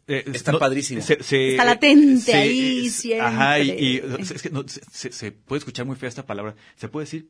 eh, 0.07 0.25
Está 0.33 0.51
padrísimo. 0.59 1.01
se- 1.01 1.23
se- 1.23 1.51
Está 1.51 1.63
latente 1.65 2.21
se- 2.31 2.35
ahí 2.35 2.87
es- 2.87 2.95
siempre. 2.95 3.25
Ajá, 3.25 3.59
y, 3.59 3.69
y, 3.71 4.03
es 4.19 4.41
que 4.41 4.49
no, 4.49 4.63
se, 4.67 4.81
se- 4.91 5.11
se 5.13 5.31
puede 5.31 5.59
escuchar 5.59 5.85
muy 5.85 5.95
fea 5.95 6.09
esta 6.09 6.25
palabra. 6.25 6.55
Se 6.75 6.87
puede 6.89 7.05
decir. 7.05 7.27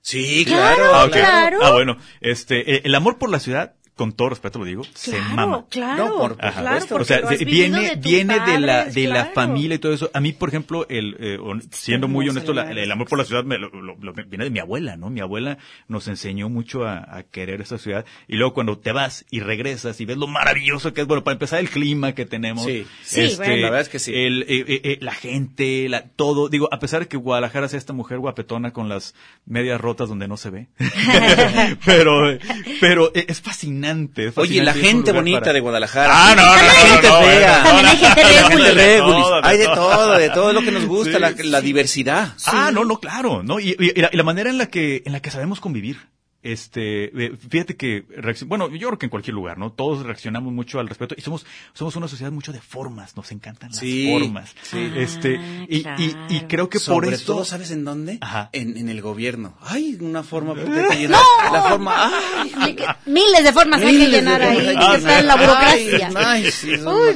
Sí, 0.00 0.44
Claro, 0.46 0.76
claro. 0.76 0.94
Ah, 0.96 1.08
claro. 1.10 1.58
Ah, 1.62 1.70
bueno. 1.72 1.96
Este, 2.20 2.76
eh, 2.76 2.80
el 2.84 2.94
amor 2.94 3.18
por 3.18 3.30
la 3.30 3.38
ciudad 3.40 3.74
con 4.02 4.12
todo 4.12 4.30
respeto 4.30 4.58
lo 4.58 4.64
digo, 4.64 4.82
se 4.94 5.12
Claro, 5.12 5.34
mama. 5.36 5.64
claro, 5.70 6.04
No, 6.08 6.16
por- 6.18 6.36
por 6.36 6.44
Ajá. 6.44 6.60
claro, 6.60 6.80
supuesto. 6.80 6.94
porque 6.96 7.24
o 7.24 7.28
sea, 7.28 7.38
se- 7.38 7.44
viene, 7.44 7.80
de 7.90 7.96
viene 7.96 8.40
de 8.40 8.58
la, 8.58 8.84
de 8.86 9.06
la 9.06 9.26
familia 9.26 9.76
y 9.76 9.78
todo 9.78 9.92
eso. 9.92 10.10
A 10.12 10.18
mí, 10.20 10.32
por 10.32 10.48
ejemplo, 10.48 10.86
el, 10.88 11.16
eh, 11.20 11.38
siendo 11.70 12.08
muy 12.08 12.28
honesto, 12.28 12.52
la- 12.52 12.68
el 12.72 12.90
amor 12.90 13.06
por 13.06 13.18
la 13.18 13.24
ciudad 13.24 13.44
me 13.44 13.58
lo- 13.58 13.68
lo- 13.70 13.96
lo- 14.00 14.12
viene 14.12 14.42
de 14.44 14.50
mi 14.50 14.58
abuela, 14.58 14.96
¿no? 14.96 15.08
Mi 15.08 15.20
abuela 15.20 15.58
nos 15.86 16.08
enseñó 16.08 16.48
mucho 16.48 16.84
a, 16.84 16.98
a 17.16 17.22
querer 17.22 17.60
esa 17.60 17.78
ciudad. 17.78 18.04
Y 18.26 18.34
luego 18.36 18.54
cuando 18.54 18.76
te 18.78 18.90
vas 18.90 19.24
y 19.30 19.38
regresas 19.38 20.00
y 20.00 20.04
ves 20.04 20.16
lo 20.16 20.26
maravilloso 20.26 20.92
que 20.92 21.02
es, 21.02 21.06
bueno, 21.06 21.22
para 21.22 21.34
empezar 21.34 21.60
el 21.60 21.70
clima 21.70 22.12
que 22.14 22.26
tenemos. 22.26 22.64
Sí. 22.64 22.84
Sí, 23.04 23.34
bueno. 23.36 23.54
La 23.56 23.62
verdad 23.64 23.80
es 23.82 23.88
que 23.88 23.98
sí. 24.00 24.12
El, 24.14 24.42
eh, 24.42 24.46
eh, 24.66 24.80
eh, 24.84 24.98
la 25.00 25.12
gente, 25.14 25.88
la, 25.88 26.02
todo. 26.08 26.48
Digo, 26.48 26.68
a 26.72 26.80
pesar 26.80 27.02
de 27.02 27.06
que 27.08 27.16
Guadalajara 27.16 27.68
sea 27.68 27.78
esta 27.78 27.92
mujer 27.92 28.18
guapetona 28.18 28.72
con 28.72 28.88
las 28.88 29.14
medias 29.46 29.80
rotas 29.80 30.08
donde 30.08 30.26
no 30.26 30.36
se 30.36 30.50
ve. 30.50 30.66
pero, 31.84 32.38
pero 32.80 33.12
eh, 33.14 33.26
es 33.28 33.40
fascinante. 33.40 33.91
Es 34.16 34.38
Oye, 34.38 34.62
la 34.62 34.74
gente 34.74 35.12
bonita 35.12 35.40
para- 35.40 35.52
de 35.54 35.60
Guadalajara. 35.60 36.10
Ah, 36.12 36.34
no, 36.34 36.42
no, 36.42 36.54
la 36.56 36.62
no, 36.62 36.70
gente 36.72 37.08
no, 37.08 37.20
no, 37.20 37.26
fea. 37.26 37.62
También 37.62 37.86
hay 37.86 37.96
gente 37.96 38.58
La 38.58 38.74
de 38.74 39.00
Hay 39.42 39.58
de 39.58 39.64
todo. 39.66 40.18
de 40.18 40.30
todo 40.30 40.52
lo 40.52 40.60
que 40.62 40.70
nos 40.72 40.86
gusta, 40.86 41.14
Sí, 41.14 41.18
la, 41.20 41.30
la 41.50 41.60
sí. 41.60 41.66
diversidad. 41.66 42.34
Ah, 42.46 42.70
no, 42.72 42.84
no, 42.84 42.98
claro, 42.98 43.42
¿no? 43.42 43.60
Y, 43.60 43.70
y- 43.78 43.92
y 43.96 44.00
la, 44.00 44.10
y 44.12 44.16
la 44.16 44.22
manera 44.22 44.50
en 44.50 44.58
la 44.58 44.66
que, 44.66 45.02
en 45.06 45.12
la 45.12 45.20
que 45.20 45.30
sabemos 45.30 45.60
convivir. 45.60 45.98
Este, 46.42 47.12
fíjate 47.48 47.76
que, 47.76 48.04
bueno, 48.46 48.68
yo 48.68 48.88
creo 48.88 48.98
que 48.98 49.06
en 49.06 49.10
cualquier 49.10 49.34
lugar, 49.34 49.58
¿no? 49.58 49.70
Todos 49.72 50.04
reaccionamos 50.04 50.52
mucho 50.52 50.80
al 50.80 50.88
respeto 50.88 51.14
y 51.16 51.20
somos, 51.20 51.46
somos 51.72 51.94
una 51.96 52.08
sociedad 52.08 52.32
mucho 52.32 52.52
de 52.52 52.60
formas, 52.60 53.16
nos 53.16 53.30
encantan 53.32 53.70
las 53.70 53.78
Sí, 53.78 54.08
formas. 54.10 54.54
sí. 54.62 54.92
Este, 54.96 55.40
y, 55.68 55.86
y, 55.98 56.16
y 56.28 56.40
creo 56.48 56.68
que 56.68 56.80
por 56.80 57.06
esto. 57.06 57.34
todo, 57.34 57.44
¿sabes 57.44 57.70
en 57.70 57.84
dónde? 57.84 58.18
Ajá. 58.20 58.50
En, 58.52 58.76
en 58.76 58.88
el 58.88 59.00
gobierno. 59.02 59.56
Ay, 59.60 59.96
una 60.00 60.22
forma 60.24 60.54
perfecta 60.54 60.94
llena. 60.98 61.18
La 61.52 61.62
forma, 61.62 62.10
ay, 62.56 62.76
Miles 63.06 63.44
de 63.44 63.52
formas 63.52 63.80
hay 63.82 63.96
que 63.98 64.08
llenar 64.08 64.42
ahí. 64.42 64.58
hay 64.66 64.76
que 64.90 64.96
estar 64.96 65.20
en 65.20 65.26
la 65.26 65.34
Ay, 65.34 65.40
burocracia. 65.46 66.10
ay, 66.16 66.50
sí, 66.50 66.72
es 66.72 66.80
Uy. 66.84 67.14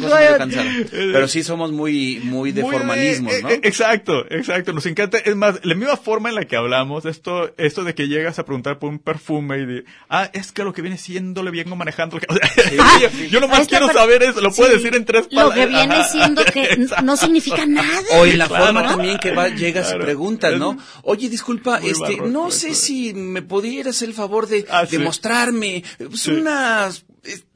Pero 0.90 1.28
sí 1.28 1.42
somos 1.42 1.72
muy, 1.72 2.20
muy 2.22 2.52
de 2.52 2.62
Muy 2.62 2.72
formalismo, 2.72 3.30
eh, 3.30 3.42
¿no? 3.42 3.50
eh, 3.50 3.60
exacto, 3.62 4.24
exacto. 4.30 4.72
Nos 4.72 4.86
encanta. 4.86 5.18
Es 5.18 5.34
más, 5.36 5.60
la 5.64 5.74
misma 5.74 5.96
forma 5.96 6.28
en 6.28 6.34
la 6.36 6.44
que 6.44 6.56
hablamos, 6.56 7.04
esto, 7.06 7.52
esto 7.56 7.84
de 7.84 7.94
que 7.94 8.08
llegas 8.08 8.38
a 8.38 8.44
preguntar 8.44 8.78
por 8.78 8.90
un 8.90 8.98
perfume 9.16 9.58
y 9.58 9.66
de, 9.66 9.84
ah, 10.08 10.30
es 10.32 10.52
que 10.52 10.62
lo 10.64 10.72
que 10.72 10.82
viene 10.82 10.98
siendo 10.98 11.42
le 11.42 11.50
vengo 11.50 11.76
manejando. 11.76 12.18
O 12.28 12.34
sea, 12.34 12.50
yo, 13.00 13.08
yo 13.28 13.40
nomás 13.40 13.60
Esta 13.60 13.78
quiero 13.78 13.92
saber 13.92 14.22
eso, 14.22 14.40
lo 14.40 14.50
sí, 14.50 14.56
puedes 14.60 14.74
decir 14.82 14.96
en 14.96 15.04
tres 15.04 15.24
Lo 15.30 15.50
palabras. 15.50 15.58
que 15.58 15.66
viene 15.66 15.94
Ajá. 15.94 16.08
siendo 16.08 16.44
que 16.44 16.86
no 17.02 17.16
significa 17.16 17.66
nada. 17.66 18.00
O 18.14 18.24
en 18.26 18.38
la 18.38 18.46
Claro. 18.48 18.64
forma 18.66 18.82
también 18.86 19.18
que 19.18 19.30
va, 19.32 19.48
llegas 19.48 19.86
Claro. 19.88 20.02
y 20.02 20.04
preguntas, 20.06 20.56
¿no? 20.58 20.76
Oye, 21.02 21.28
disculpa, 21.28 21.80
Muy 21.80 21.90
este, 21.90 22.02
barroco 22.02 22.26
no 22.28 22.48
eso, 22.48 22.58
sé 22.58 22.70
eh. 22.70 22.74
si 22.74 23.14
me 23.14 23.42
pudieras 23.42 24.02
el 24.02 24.12
favor 24.14 24.46
de, 24.48 24.66
Ah, 24.70 24.82
de 24.82 24.88
sí. 24.88 24.98
mostrarme 24.98 25.82
pues, 25.98 26.20
Sí. 26.20 26.30
unas... 26.32 27.04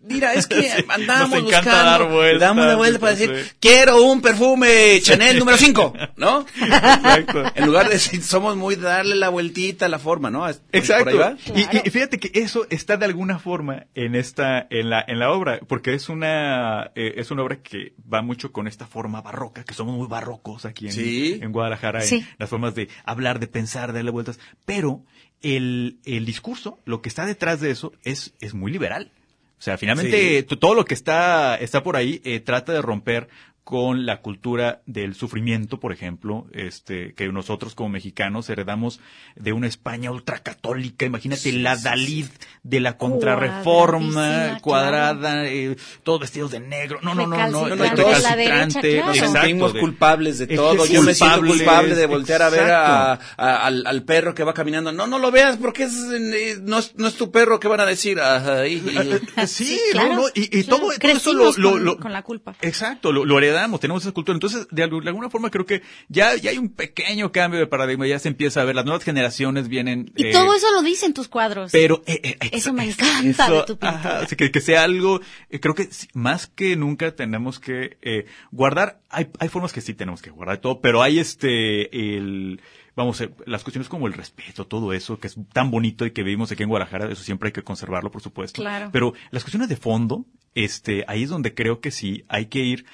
Mira, 0.02 0.33
es 0.35 0.46
que 0.46 0.62
Sí, 0.70 0.85
andamos 0.88 1.30
nos 1.30 1.38
encanta 1.48 1.59
buscando, 1.70 1.90
dar 1.90 2.09
vueltas, 2.11 2.40
damos 2.40 2.64
una 2.64 2.76
vuelta 2.76 2.98
para 2.98 3.12
decir, 3.14 3.37
sí. 3.44 3.52
quiero 3.61 4.02
un 4.02 4.20
perfume 4.22 4.98
Chanel 5.02 5.38
número 5.38 5.56
5, 5.59 5.92
¿no? 6.16 6.46
Exacto. 6.61 7.42
En 7.54 7.66
lugar 7.66 7.87
de 7.87 7.94
decir, 7.94 8.22
somos 8.22 8.56
muy 8.56 8.76
de 8.76 8.83
darle 8.83 9.16
la 9.16 9.28
vueltita 9.28 9.87
a 9.87 9.88
la 9.88 9.98
forma, 9.98 10.30
¿no? 10.30 10.40
¿Por 10.40 10.54
Exacto. 10.72 11.11
ahí 11.11 11.16
va? 11.16 11.37
Y, 11.54 11.61
y- 11.61 11.83
y 11.85 11.90
fíjate 11.90 12.18
que 12.18 12.30
eso 12.40 12.66
está 12.70 12.96
de 12.96 13.04
alguna 13.04 13.38
forma 13.38 13.87
en 13.94 14.14
esta, 14.14 14.66
en 14.70 14.90
la, 14.90 15.04
en 15.06 15.18
la 15.18 15.30
obra, 15.33 15.61
porque 15.68 15.94
es 15.94 16.09
una, 16.09 16.90
eh, 16.94 17.14
es 17.16 17.30
una 17.30 17.42
obra 17.42 17.62
que 17.62 17.92
va 18.12 18.22
mucho 18.22 18.52
con 18.52 18.66
esta 18.66 18.87
forma 18.87 19.20
barroca, 19.22 19.64
que 19.64 19.74
somos 19.74 19.96
muy 19.96 20.06
barrocos 20.09 20.64
aquí 20.64 20.87
en, 20.87 20.92
Sí. 20.92 21.38
en 21.42 21.52
Guadalajara, 21.52 22.04
en 22.04 22.26
las 22.38 22.48
formas 22.50 22.74
de 22.74 22.88
hablar, 23.04 23.38
de 23.38 23.46
pensar, 23.48 23.92
de 23.92 23.98
darle 23.98 24.11
vueltas, 24.11 24.38
pero 24.64 25.04
el, 25.42 25.98
el 26.04 26.26
discurso, 26.26 26.78
lo 26.85 27.00
que 27.02 27.09
está 27.09 27.26
detrás 27.26 27.61
de 27.61 27.70
eso 27.70 27.92
es, 28.02 28.35
es 28.40 28.54
muy 28.54 28.70
liberal. 28.72 29.12
O 29.61 29.62
sea, 29.62 29.77
finalmente 29.77 30.46
Sí. 30.49 30.57
todo 30.57 30.75
lo 30.75 30.87
que 30.87 30.94
está, 30.94 31.55
está 31.57 31.83
por 31.83 31.94
ahí 31.94 32.23
eh, 32.25 32.40
trata 32.40 32.73
de 32.73 32.81
romper 32.81 33.29
con 33.64 34.05
la 34.07 34.20
cultura 34.20 34.81
del 34.87 35.14
sufrimiento, 35.14 35.79
por 35.79 35.92
ejemplo, 35.92 36.46
este, 36.53 37.14
que 37.14 37.29
nosotros 37.31 37.75
como 37.75 37.90
mexicanos 37.90 38.49
heredamos 38.51 39.01
de 39.37 39.53
una 39.53 39.68
España 39.68 40.11
ultracatólica, 40.11 41.07
imagínate 41.07 41.53
la 41.53 41.77
Dalid 41.77 42.27
de 42.64 42.81
la 42.81 42.96
contrarreforma, 42.96 44.59
cuadrada, 44.61 45.46
eh, 45.46 45.77
todos 46.03 46.20
vestidos 46.20 46.51
de 46.51 46.61
negro, 46.61 46.99
no, 47.03 47.14
no, 47.14 47.27
no, 47.27 47.49
no, 47.49 47.64
Recalcitrante, 47.66 48.92
claro. 48.92 49.07
Nos 49.07 49.16
exacto, 49.16 49.38
sentimos 49.40 49.73
de- 49.75 49.81
culpables 49.81 50.38
de 50.38 50.49
que 50.49 50.57
todo. 50.57 50.87
Yo 50.87 51.03
me 51.03 51.14
siento 51.14 51.40
culpable 51.40 51.94
de 51.94 52.07
voltear 52.07 52.42
a 52.42 52.51
ver 52.51 52.61
a, 52.70 53.12
exacto. 53.14 53.35
a- 53.42 53.66
al, 53.66 53.87
al 53.87 54.03
perro 54.05 54.35
que 54.35 54.44
va 54.44 54.55
caminando. 54.55 54.92
No, 54.92 55.07
no 55.07 55.18
lo 55.18 55.31
veas 55.31 55.57
porque 55.57 55.85
es, 55.85 55.94
eh, 56.12 56.59
no, 56.62 56.79
es, 56.79 56.94
no 56.96 57.07
es 57.09 57.14
tu 57.14 57.31
perro. 57.31 57.61
¿Qué 57.61 57.68
van 57.68 57.81
a 57.81 57.87
decir? 57.87 58.20
Ajá, 58.20 58.66
y- 58.66 58.75
y- 58.77 59.46
Sí, 59.46 59.64
Sí, 59.66 59.81
no, 59.94 60.01
claro, 60.01 60.14
no, 60.16 60.23
y, 60.35 60.59
y 60.59 60.64
claro. 60.64 60.81
todo, 60.83 60.92
todo 60.99 61.12
eso 61.12 61.33
lo, 61.35 61.53
lo- 61.57 61.70
con- 61.73 61.85
lo- 61.85 61.96
con 61.99 62.12
la 62.12 62.23
culpa. 62.23 62.55
Exacto, 62.62 63.12
lo, 63.12 63.25
lo 63.25 63.38
heredamos, 63.38 63.50
tenemos 63.79 64.03
esa 64.03 64.13
cultura. 64.13 64.35
Entonces, 64.37 64.67
de, 64.71 64.85
algu- 64.85 65.03
de 65.03 65.09
alguna 65.09 65.31
forma 65.31 65.51
creo 65.51 65.67
que 65.67 65.83
ya, 66.09 66.37
ya 66.37 66.51
hay 66.51 66.59
un 66.59 66.69
pequeño 66.71 67.33
cambio 67.33 67.61
de 67.61 67.67
paradigma, 67.67 68.07
ya 68.07 68.19
se 68.19 68.29
empieza 68.29 68.63
a 68.63 68.65
ver, 68.65 68.75
las 68.75 68.85
nuevas 68.85 69.05
generaciones 69.05 69.69
vienen... 69.69 70.13
Y 70.17 70.27
eh, 70.27 70.33
todo 70.33 70.55
eso 70.55 70.71
lo 70.73 70.83
dicen 70.83 71.15
tus 71.15 71.29
cuadros. 71.29 71.73
Pero 71.73 72.03
eh, 72.07 72.21
eh, 72.23 72.49
Eso 72.53 72.73
me 72.73 72.85
encanta 72.85 73.51
de 73.51 73.61
tu 73.63 73.79
pintura. 73.79 73.91
ajá, 73.91 74.19
así 74.21 74.37
que, 74.37 74.51
que 74.51 74.61
sea 74.61 74.85
algo, 74.85 75.21
eh, 75.49 75.61
creo 75.61 75.75
que 75.75 75.89
más 76.15 76.47
que 76.47 76.77
nunca 76.77 77.15
tenemos 77.15 77.59
que 77.59 77.99
eh, 78.03 78.27
guardar, 78.51 79.01
hay, 79.11 79.29
hay 79.39 79.49
formas 79.49 79.73
que 79.73 79.81
sí 79.81 79.95
tenemos 79.95 80.23
que 80.23 80.31
guardar 80.31 80.59
todo, 80.59 80.81
pero 80.81 81.03
hay 81.03 81.19
este, 81.19 82.17
el, 82.17 82.61
vamos, 82.97 83.21
eh, 83.21 83.31
las 83.47 83.63
cuestiones 83.63 83.89
como 83.89 84.07
el 84.07 84.13
respeto, 84.13 84.67
todo 84.67 84.93
eso 84.93 85.19
que 85.19 85.27
es 85.29 85.37
tan 85.53 85.71
bonito 85.71 86.07
y 86.07 86.11
que 86.11 86.23
vivimos 86.23 86.53
aquí 86.53 86.63
en 86.63 86.69
Guadalajara, 86.69 87.11
eso 87.11 87.23
siempre 87.23 87.49
hay 87.49 87.53
que 87.53 87.63
conservarlo, 87.63 88.11
por 88.11 88.23
supuesto. 88.23 88.61
Claro. 88.61 88.91
Pero 88.93 89.15
las 89.31 89.43
cuestiones 89.43 89.69
de 89.69 89.77
fondo, 89.77 90.27
este, 90.55 91.05
ahí 91.09 91.23
es 91.23 91.31
donde 91.31 91.55
creo 91.55 91.81
que 91.81 91.91
sí 91.91 92.25
hay 92.29 92.47
que 92.47 92.61
ir 92.61 92.85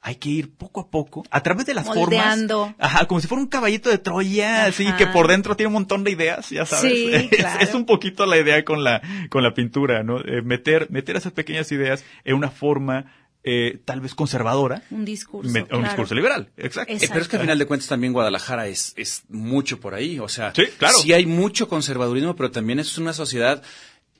hay 0.00 0.14
que 0.16 0.28
ir 0.28 0.54
poco 0.54 0.80
a 0.80 0.90
poco, 0.90 1.24
a 1.30 1.42
través 1.42 1.66
de 1.66 1.74
las 1.74 1.86
Moldeando. 1.86 2.58
formas. 2.68 2.76
Ajá, 2.78 3.06
como 3.06 3.20
si 3.20 3.26
fuera 3.26 3.42
un 3.42 3.48
caballito 3.48 3.90
de 3.90 3.98
Troya, 3.98 4.66
así 4.66 4.86
Ajá. 4.86 4.96
que 4.96 5.06
por 5.08 5.28
dentro 5.28 5.56
tiene 5.56 5.68
un 5.68 5.74
montón 5.74 6.04
de 6.04 6.12
ideas, 6.12 6.50
ya 6.50 6.64
sabes. 6.66 6.92
Sí, 6.92 7.10
Es- 7.12 7.28
claro. 7.28 7.60
es 7.60 7.74
un 7.74 7.84
poquito 7.84 8.24
la 8.26 8.38
idea 8.38 8.64
con 8.64 8.84
la, 8.84 9.02
con 9.30 9.42
la 9.42 9.54
pintura, 9.54 10.02
¿no? 10.04 10.18
Eh, 10.20 10.42
meter, 10.42 10.88
meter 10.90 11.16
esas 11.16 11.32
pequeñas 11.32 11.70
ideas 11.72 12.04
en 12.24 12.36
una 12.36 12.50
forma, 12.50 13.12
eh, 13.44 13.80
tal 13.84 14.00
vez 14.00 14.14
conservadora, 14.14 14.82
Un 14.90 15.04
discurso. 15.04 15.50
me- 15.50 15.60
un 15.62 15.66
claro. 15.66 15.82
discurso 15.84 16.14
liberal. 16.14 16.50
Exacto. 16.56 16.92
Es- 16.92 17.02
Eh, 17.02 17.08
pero 17.08 17.20
es 17.22 17.28
que 17.28 17.36
al 17.36 17.42
final 17.42 17.58
de 17.58 17.66
cuentas 17.66 17.88
también 17.88 18.12
Guadalajara 18.12 18.66
es, 18.68 18.94
es 18.96 19.24
mucho 19.28 19.80
por 19.80 19.94
ahí, 19.94 20.18
o 20.18 20.28
sea, 20.28 20.52
Sí, 20.54 20.64
claro. 20.78 20.98
sí 20.98 21.12
hay 21.12 21.26
mucho 21.26 21.68
conservadurismo, 21.68 22.36
pero 22.36 22.50
también 22.50 22.78
es 22.78 22.98
una 22.98 23.12
sociedad 23.12 23.62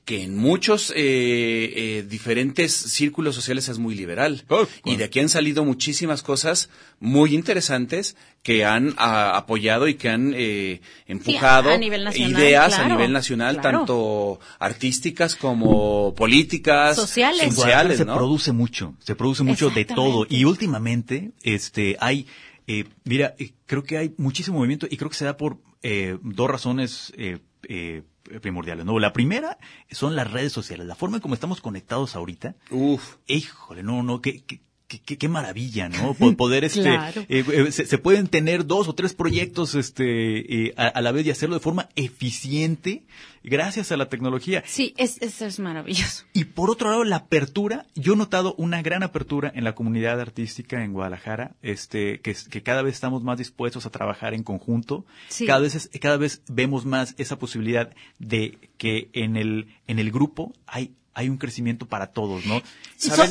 que 0.09 0.23
en 0.23 0.35
muchos 0.35 0.89
eh, 0.89 0.95
eh, 0.97 2.01
diferentes 2.09 2.73
círculos 2.73 3.35
sociales 3.35 3.69
es 3.69 3.77
muy 3.77 3.93
liberal. 3.93 4.43
Oh, 4.47 4.65
y 4.83 4.95
de 4.95 5.03
aquí 5.03 5.19
han 5.19 5.29
salido 5.29 5.63
muchísimas 5.63 6.23
cosas 6.23 6.71
muy 6.99 7.35
interesantes 7.35 8.15
que 8.41 8.65
han 8.65 8.95
ah, 8.97 9.37
apoyado 9.37 9.87
y 9.87 9.93
que 9.93 10.09
han 10.09 10.33
eh, 10.35 10.81
empujado 11.05 11.69
a 11.69 11.77
nivel 11.77 12.05
nacional, 12.05 12.41
ideas 12.41 12.79
a 12.79 12.87
nivel 12.87 13.11
nacional, 13.11 13.59
claro. 13.59 13.77
tanto 13.77 14.39
artísticas 14.57 15.35
como 15.35 16.15
políticas, 16.15 16.95
Sociales. 16.95 17.43
En 17.43 17.53
Guadalajara 17.53 17.89
sociales, 17.89 17.97
se 17.99 18.05
¿no? 18.05 18.15
produce 18.15 18.51
mucho, 18.51 18.95
se 18.97 19.13
produce 19.13 19.43
mucho 19.43 19.69
de 19.69 19.85
todo. 19.85 20.25
Y 20.27 20.43
últimamente, 20.45 21.33
este, 21.43 21.97
hay, 21.99 22.25
eh, 22.65 22.85
mira, 23.03 23.35
eh, 23.37 23.51
creo 23.67 23.83
que 23.83 23.99
hay 23.99 24.15
muchísimo 24.17 24.57
movimiento 24.57 24.87
y 24.89 24.97
creo 24.97 25.11
que 25.11 25.17
se 25.17 25.25
da 25.25 25.37
por 25.37 25.59
eh, 25.83 26.17
dos 26.23 26.49
razones 26.49 27.13
eh, 27.15 27.37
eh, 27.67 28.01
primordiales. 28.41 28.85
¿no? 28.85 28.99
La 28.99 29.13
primera 29.13 29.57
son 29.89 30.15
las 30.15 30.31
redes 30.31 30.51
sociales, 30.51 30.85
la 30.85 30.95
forma 30.95 31.17
en 31.17 31.21
cómo 31.21 31.33
estamos 31.33 31.61
conectados 31.61 32.15
ahorita. 32.15 32.55
Uf. 32.69 33.15
Híjole, 33.27 33.83
no, 33.83 34.03
no, 34.03 34.21
qué, 34.21 34.43
qué, 34.45 34.61
qué, 34.89 34.99
qué- 34.99 35.17
qué 35.17 35.29
maravilla, 35.29 35.87
¿no? 35.87 36.13
Po- 36.19 36.35
Poder, 36.35 36.65
este, 36.65 36.81
Claro. 36.81 37.21
eh, 37.29 37.45
eh, 37.53 37.71
se, 37.71 37.85
se 37.85 37.97
pueden 37.97 38.27
tener 38.27 38.65
dos 38.65 38.89
o 38.89 38.93
tres 38.95 39.13
proyectos, 39.13 39.75
este, 39.75 40.65
eh, 40.67 40.73
a, 40.75 40.87
a 40.87 41.01
la 41.01 41.13
vez 41.13 41.25
y 41.25 41.31
hacerlo 41.31 41.55
de 41.55 41.61
forma 41.61 41.87
eficiente 41.95 43.03
gracias 43.43 43.91
a 43.93 43.97
la 43.97 44.09
tecnología. 44.09 44.63
Sí, 44.65 44.93
es, 44.97 45.21
eso 45.21 45.45
es 45.45 45.59
maravilloso. 45.59 46.25
Y 46.33 46.43
por 46.43 46.69
otro 46.69 46.89
lado, 46.89 47.03
la 47.05 47.15
apertura, 47.17 47.85
yo 47.95 48.13
he 48.13 48.17
notado 48.17 48.53
una 48.57 48.81
gran 48.81 49.01
apertura 49.03 49.51
en 49.55 49.63
la 49.63 49.73
comunidad 49.75 50.19
artística 50.19 50.83
en 50.83 50.91
Guadalajara, 50.91 51.55
este, 51.61 52.19
que, 52.19 52.35
que 52.49 52.61
cada 52.63 52.81
vez 52.81 52.95
estamos 52.95 53.23
más 53.23 53.37
dispuestos 53.37 53.85
a 53.85 53.89
trabajar 53.91 54.33
en 54.33 54.43
conjunto. 54.43 55.05
Sí. 55.29 55.45
Cada 55.45 55.59
vez, 55.61 55.75
es- 55.75 55.89
cada 56.01 56.17
vez 56.17 56.41
vemos 56.49 56.85
más 56.85 57.15
esa 57.17 57.39
posibilidad 57.39 57.93
de 58.19 58.57
que 58.77 59.09
en 59.13 59.37
el, 59.37 59.67
en 59.87 59.99
el 59.99 60.11
grupo 60.11 60.53
hay, 60.67 60.91
hay 61.19 61.27
un 61.27 61.37
crecimiento 61.37 61.85
para 61.85 62.07
todos, 62.07 62.45
¿no? 62.45 62.61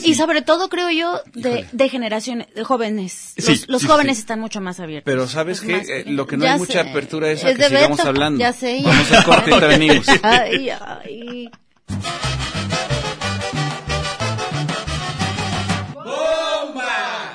Y 0.05 0.15
sobre 0.15 0.43
todo, 0.43 0.69
creo 0.69 0.91
yo, 0.91 1.21
de, 1.35 1.67
de 1.73 1.89
generaciones, 1.89 2.53
de 2.55 2.63
jóvenes. 2.65 3.33
Los, 3.37 3.47
Sí, 3.47 3.65
los 3.67 3.81
sí, 3.83 3.89
jóvenes 3.89 4.17
sí. 4.19 4.21
están 4.21 4.41
mucho 4.41 4.61
más 4.61 4.79
abiertos. 4.79 5.11
Pero 5.11 5.27
¿sabes 5.27 5.65
más- 5.65 5.89
Eh, 5.89 6.05
lo 6.07 6.27
que 6.27 6.37
no 6.37 6.45
Ya 6.45 6.53
hay 6.53 6.59
mucha 6.59 6.83
apertura 6.83 7.31
es 7.31 7.43
a 7.45 7.55
que 7.55 7.65
sigamos 7.65 7.97
Beto, 7.97 8.09
hablando. 8.11 8.39
Ya 8.41 8.53
sé. 8.53 8.83
Vamos 8.85 9.11
al 9.13 9.25
corte 9.25 9.51
y 9.57 9.61
venimos. 9.61 10.07
Ay, 10.23 10.69
ay. 10.71 11.51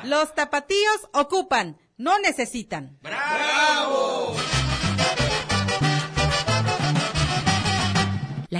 Los 0.04 0.36
tapatíos 0.36 1.10
ocupan, 1.13 1.78
no 1.98 2.20
necesitan. 2.20 2.98
La 3.04 3.88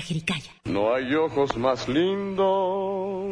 Jericaya. 0.04 0.52
No 0.66 0.94
hay 0.94 1.16
ojos 1.16 1.58
más 1.58 1.88
lindos 1.88 3.26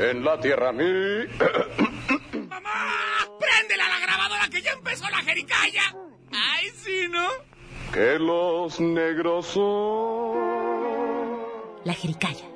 en 0.00 0.24
la 0.24 0.40
tierra 0.40 0.72
mí. 0.72 0.84
¡Préndela 3.40 3.88
la 3.88 4.00
grabadora 4.00 4.48
que 4.50 4.60
ya 4.62 4.72
empezó 4.72 5.08
la 5.10 5.18
jericaya! 5.18 5.94
¡Ay, 6.32 6.70
sí, 6.74 7.06
¿no? 7.10 7.28
que 7.92 8.18
los 8.18 8.80
negros 8.80 9.46
son. 9.46 10.40
La 11.84 11.94
Jericaya. 11.94 12.49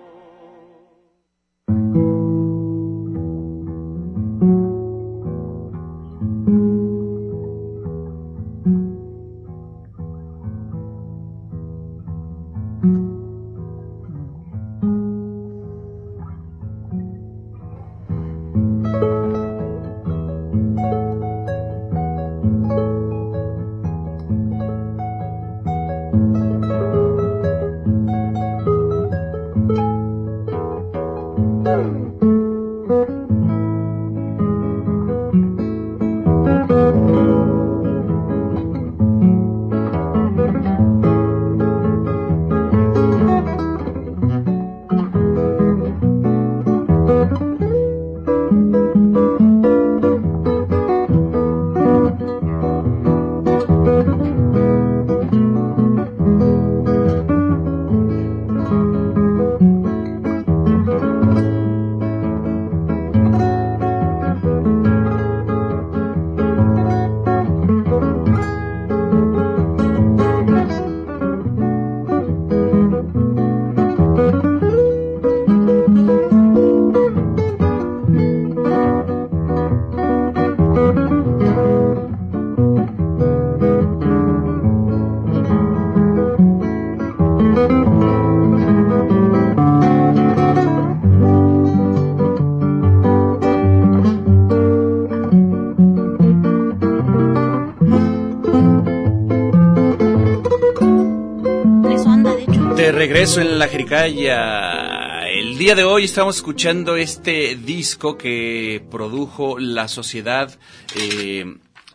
Regreso 103.07 103.43
en 103.43 103.59
la 103.59 103.69
Jericaya. 103.69 105.29
El 105.29 105.59
día 105.59 105.75
de 105.75 105.85
hoy 105.85 106.05
estamos 106.05 106.37
escuchando 106.37 106.97
este 106.97 107.55
disco 107.55 108.17
que 108.17 108.83
produjo 108.91 109.59
la 109.59 109.89
sociedad, 109.89 110.51
eh, 110.99 111.45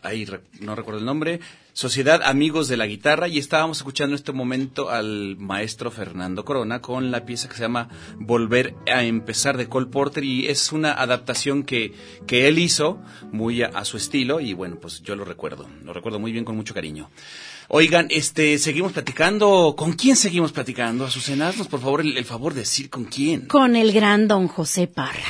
ahí 0.04 0.24
no 0.60 0.76
recuerdo 0.76 1.00
el 1.00 1.06
nombre, 1.06 1.40
Sociedad 1.72 2.20
Amigos 2.22 2.68
de 2.68 2.76
la 2.76 2.86
Guitarra 2.86 3.26
y 3.26 3.38
estábamos 3.38 3.78
escuchando 3.78 4.14
en 4.14 4.20
este 4.20 4.30
momento 4.30 4.88
al 4.88 5.36
maestro 5.36 5.90
Fernando 5.90 6.44
Corona 6.44 6.80
con 6.80 7.10
la 7.10 7.24
pieza 7.24 7.48
que 7.48 7.56
se 7.56 7.62
llama 7.62 7.88
Volver 8.20 8.76
a 8.86 9.02
empezar 9.02 9.56
de 9.56 9.68
Cole 9.68 9.86
Porter 9.86 10.22
y 10.22 10.46
es 10.46 10.70
una 10.70 10.92
adaptación 10.92 11.64
que, 11.64 11.92
que 12.28 12.46
él 12.46 12.60
hizo 12.60 13.00
muy 13.32 13.62
a, 13.62 13.66
a 13.66 13.84
su 13.84 13.96
estilo 13.96 14.38
y 14.38 14.52
bueno, 14.52 14.78
pues 14.80 15.02
yo 15.02 15.16
lo 15.16 15.24
recuerdo, 15.24 15.68
lo 15.82 15.92
recuerdo 15.92 16.20
muy 16.20 16.30
bien 16.30 16.44
con 16.44 16.54
mucho 16.54 16.72
cariño. 16.72 17.10
Oigan, 17.72 18.08
este, 18.10 18.58
seguimos 18.58 18.92
platicando. 18.92 19.74
¿Con 19.76 19.92
quién 19.92 20.16
seguimos 20.16 20.50
platicando? 20.50 21.04
Azucena, 21.06 21.48
haznos 21.48 21.68
por 21.68 21.80
favor 21.80 22.00
el, 22.00 22.16
el 22.16 22.24
favor 22.24 22.52
de 22.52 22.60
decir 22.60 22.90
con 22.90 23.04
quién. 23.04 23.42
Con 23.46 23.76
el 23.76 23.92
gran 23.92 24.26
don 24.26 24.48
José 24.48 24.88
Parra. 24.88 25.22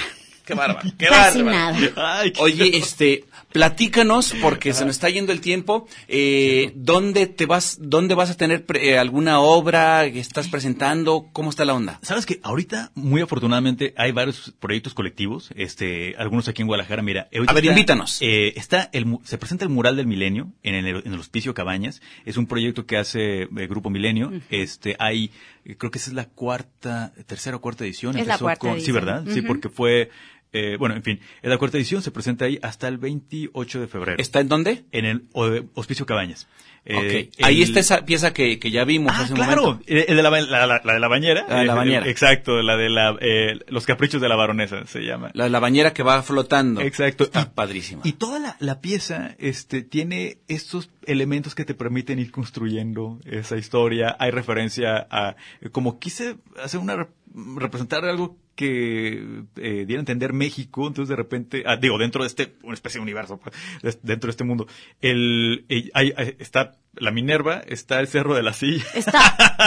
Qué 0.46 0.54
bárbaro, 0.54 0.90
qué 0.98 1.06
Casi 1.06 1.42
bárbaro. 1.42 1.90
nada. 1.94 2.18
Ay, 2.20 2.32
qué- 2.32 2.40
Oye, 2.40 2.76
este, 2.78 3.24
platícanos, 3.52 4.34
porque 4.40 4.72
se 4.72 4.84
nos 4.84 4.96
está 4.96 5.10
yendo 5.10 5.32
el 5.32 5.40
tiempo, 5.40 5.86
eh, 6.08 6.72
¿dónde 6.76 7.26
te 7.26 7.46
vas, 7.46 7.78
dónde 7.80 8.14
vas 8.14 8.30
a 8.30 8.36
tener 8.36 8.64
pre- 8.64 8.90
eh, 8.90 8.98
alguna 8.98 9.40
obra 9.40 10.10
que 10.10 10.20
estás 10.20 10.48
presentando? 10.48 11.28
¿Cómo 11.32 11.50
está 11.50 11.64
la 11.64 11.74
onda? 11.74 11.98
Sabes 12.02 12.26
que 12.26 12.40
ahorita, 12.42 12.92
muy 12.94 13.20
afortunadamente, 13.20 13.92
hay 13.96 14.12
varios 14.12 14.54
proyectos 14.60 14.94
colectivos, 14.94 15.50
este, 15.56 16.14
algunos 16.16 16.48
aquí 16.48 16.62
en 16.62 16.68
Guadalajara, 16.68 17.02
mira. 17.02 17.28
eh, 17.32 17.40
A 17.46 17.52
ver, 17.52 17.64
invítanos. 17.64 18.18
eh, 18.22 18.52
está 18.56 18.88
el, 18.92 19.06
mu- 19.06 19.20
se 19.24 19.36
presenta 19.38 19.64
el 19.64 19.70
mural 19.70 19.96
del 19.96 20.06
milenio 20.06 20.52
en 20.62 20.74
el, 20.74 20.86
en 21.04 21.12
el 21.12 21.18
Hospicio 21.20 21.54
Cabañas. 21.54 22.00
Es 22.24 22.36
un 22.36 22.46
proyecto 22.46 22.86
que 22.86 22.96
hace 22.96 23.42
el 23.42 23.68
Grupo 23.68 23.90
Milenio. 23.90 24.32
Este, 24.50 24.96
hay, 24.98 25.30
eh, 25.64 25.76
creo 25.76 25.90
que 25.90 25.98
esa 25.98 26.10
es 26.10 26.14
la 26.14 26.24
cuarta, 26.26 27.12
tercera 27.26 27.56
o 27.56 27.60
cuarta 27.60 27.84
edición. 27.84 28.16
Es 28.16 28.26
la 28.26 28.34
Empezó 28.34 28.44
cuarta 28.44 28.60
con- 28.60 28.70
Sí, 28.72 28.76
edición. 28.90 28.94
¿verdad? 28.96 29.24
Sí, 29.28 29.42
porque 29.42 29.68
fue, 29.68 30.10
eh, 30.52 30.76
bueno, 30.78 30.94
en 30.96 31.02
fin, 31.02 31.20
la 31.42 31.56
cuarta 31.58 31.76
edición, 31.78 32.02
se 32.02 32.10
presenta 32.10 32.44
ahí 32.44 32.58
hasta 32.62 32.88
el 32.88 32.98
28 32.98 33.80
de 33.80 33.86
febrero. 33.86 34.16
¿Está 34.20 34.40
en 34.40 34.48
dónde? 34.48 34.84
En 34.92 35.04
el 35.04 35.24
o- 35.32 35.48
Hospicio 35.74 36.06
Cabañas. 36.06 36.48
Eh, 36.86 37.28
ok. 37.36 37.44
Ahí 37.44 37.58
el- 37.58 37.62
está 37.64 37.78
esa 37.80 38.06
pieza 38.06 38.32
que, 38.32 38.58
que 38.58 38.70
ya 38.70 38.84
vimos 38.84 39.12
Ah, 39.14 39.20
hace 39.20 39.34
un 39.34 39.38
claro, 39.38 39.62
momento. 39.62 39.84
el 39.86 40.04
el 40.08 40.16
de 40.16 40.22
la, 40.22 40.30
la, 40.30 40.66
la- 40.66 40.80
la 40.82 40.92
de 40.94 40.98
la 41.00 41.08
bañera. 41.08 41.44
La 41.46 41.58
de 41.60 41.64
la 41.66 41.72
Eh, 41.74 41.76
bañera. 41.76 42.08
Exacto, 42.08 42.62
la 42.62 42.76
de 42.78 42.88
la, 42.88 43.16
eh, 43.20 43.58
los 43.68 43.84
caprichos 43.84 44.20
de 44.22 44.28
la 44.30 44.36
baronesa 44.36 44.86
se 44.86 45.00
llama. 45.02 45.30
La, 45.34 45.50
la 45.50 45.60
bañera 45.60 45.92
que 45.92 46.02
va 46.02 46.22
flotando. 46.22 46.80
Exacto. 46.80 47.24
Está 47.24 47.42
Y- 47.42 47.54
padrísima. 47.54 48.00
Y 48.04 48.12
toda 48.12 48.38
la, 48.38 48.56
la 48.60 48.80
pieza 48.80 49.36
este, 49.38 49.82
tiene 49.82 50.38
estos 50.48 50.88
elementos 51.06 51.54
que 51.54 51.66
te 51.66 51.74
permiten 51.74 52.18
ir 52.18 52.30
construyendo 52.30 53.20
esa 53.26 53.58
historia. 53.58 54.16
Hay 54.18 54.30
referencia 54.30 55.06
a, 55.10 55.36
como 55.72 55.98
quise 55.98 56.36
hacer 56.62 56.80
una, 56.80 57.08
representar 57.34 58.04
algo 58.04 58.36
que 58.56 59.42
eh, 59.56 59.84
diera 59.86 60.00
a 60.00 60.02
entender 60.02 60.32
México, 60.32 60.86
entonces 60.86 61.08
de 61.08 61.16
repente, 61.16 61.62
ah, 61.66 61.76
digo, 61.76 61.96
dentro 61.98 62.22
de 62.22 62.26
este, 62.28 62.54
una 62.62 62.74
especie 62.74 62.98
de 62.98 63.02
universo, 63.02 63.38
pues, 63.40 63.98
dentro 64.02 64.28
de 64.28 64.32
este 64.32 64.44
mundo, 64.44 64.66
el, 65.00 65.64
eh, 65.68 65.88
hay- 65.94 66.12
está 66.38 66.76
la 66.94 67.12
Minerva, 67.12 67.62
está 67.68 68.00
el 68.00 68.08
Cerro 68.08 68.34
de 68.34 68.42
la 68.42 68.52
Silla. 68.52 68.84
Está 68.94 69.20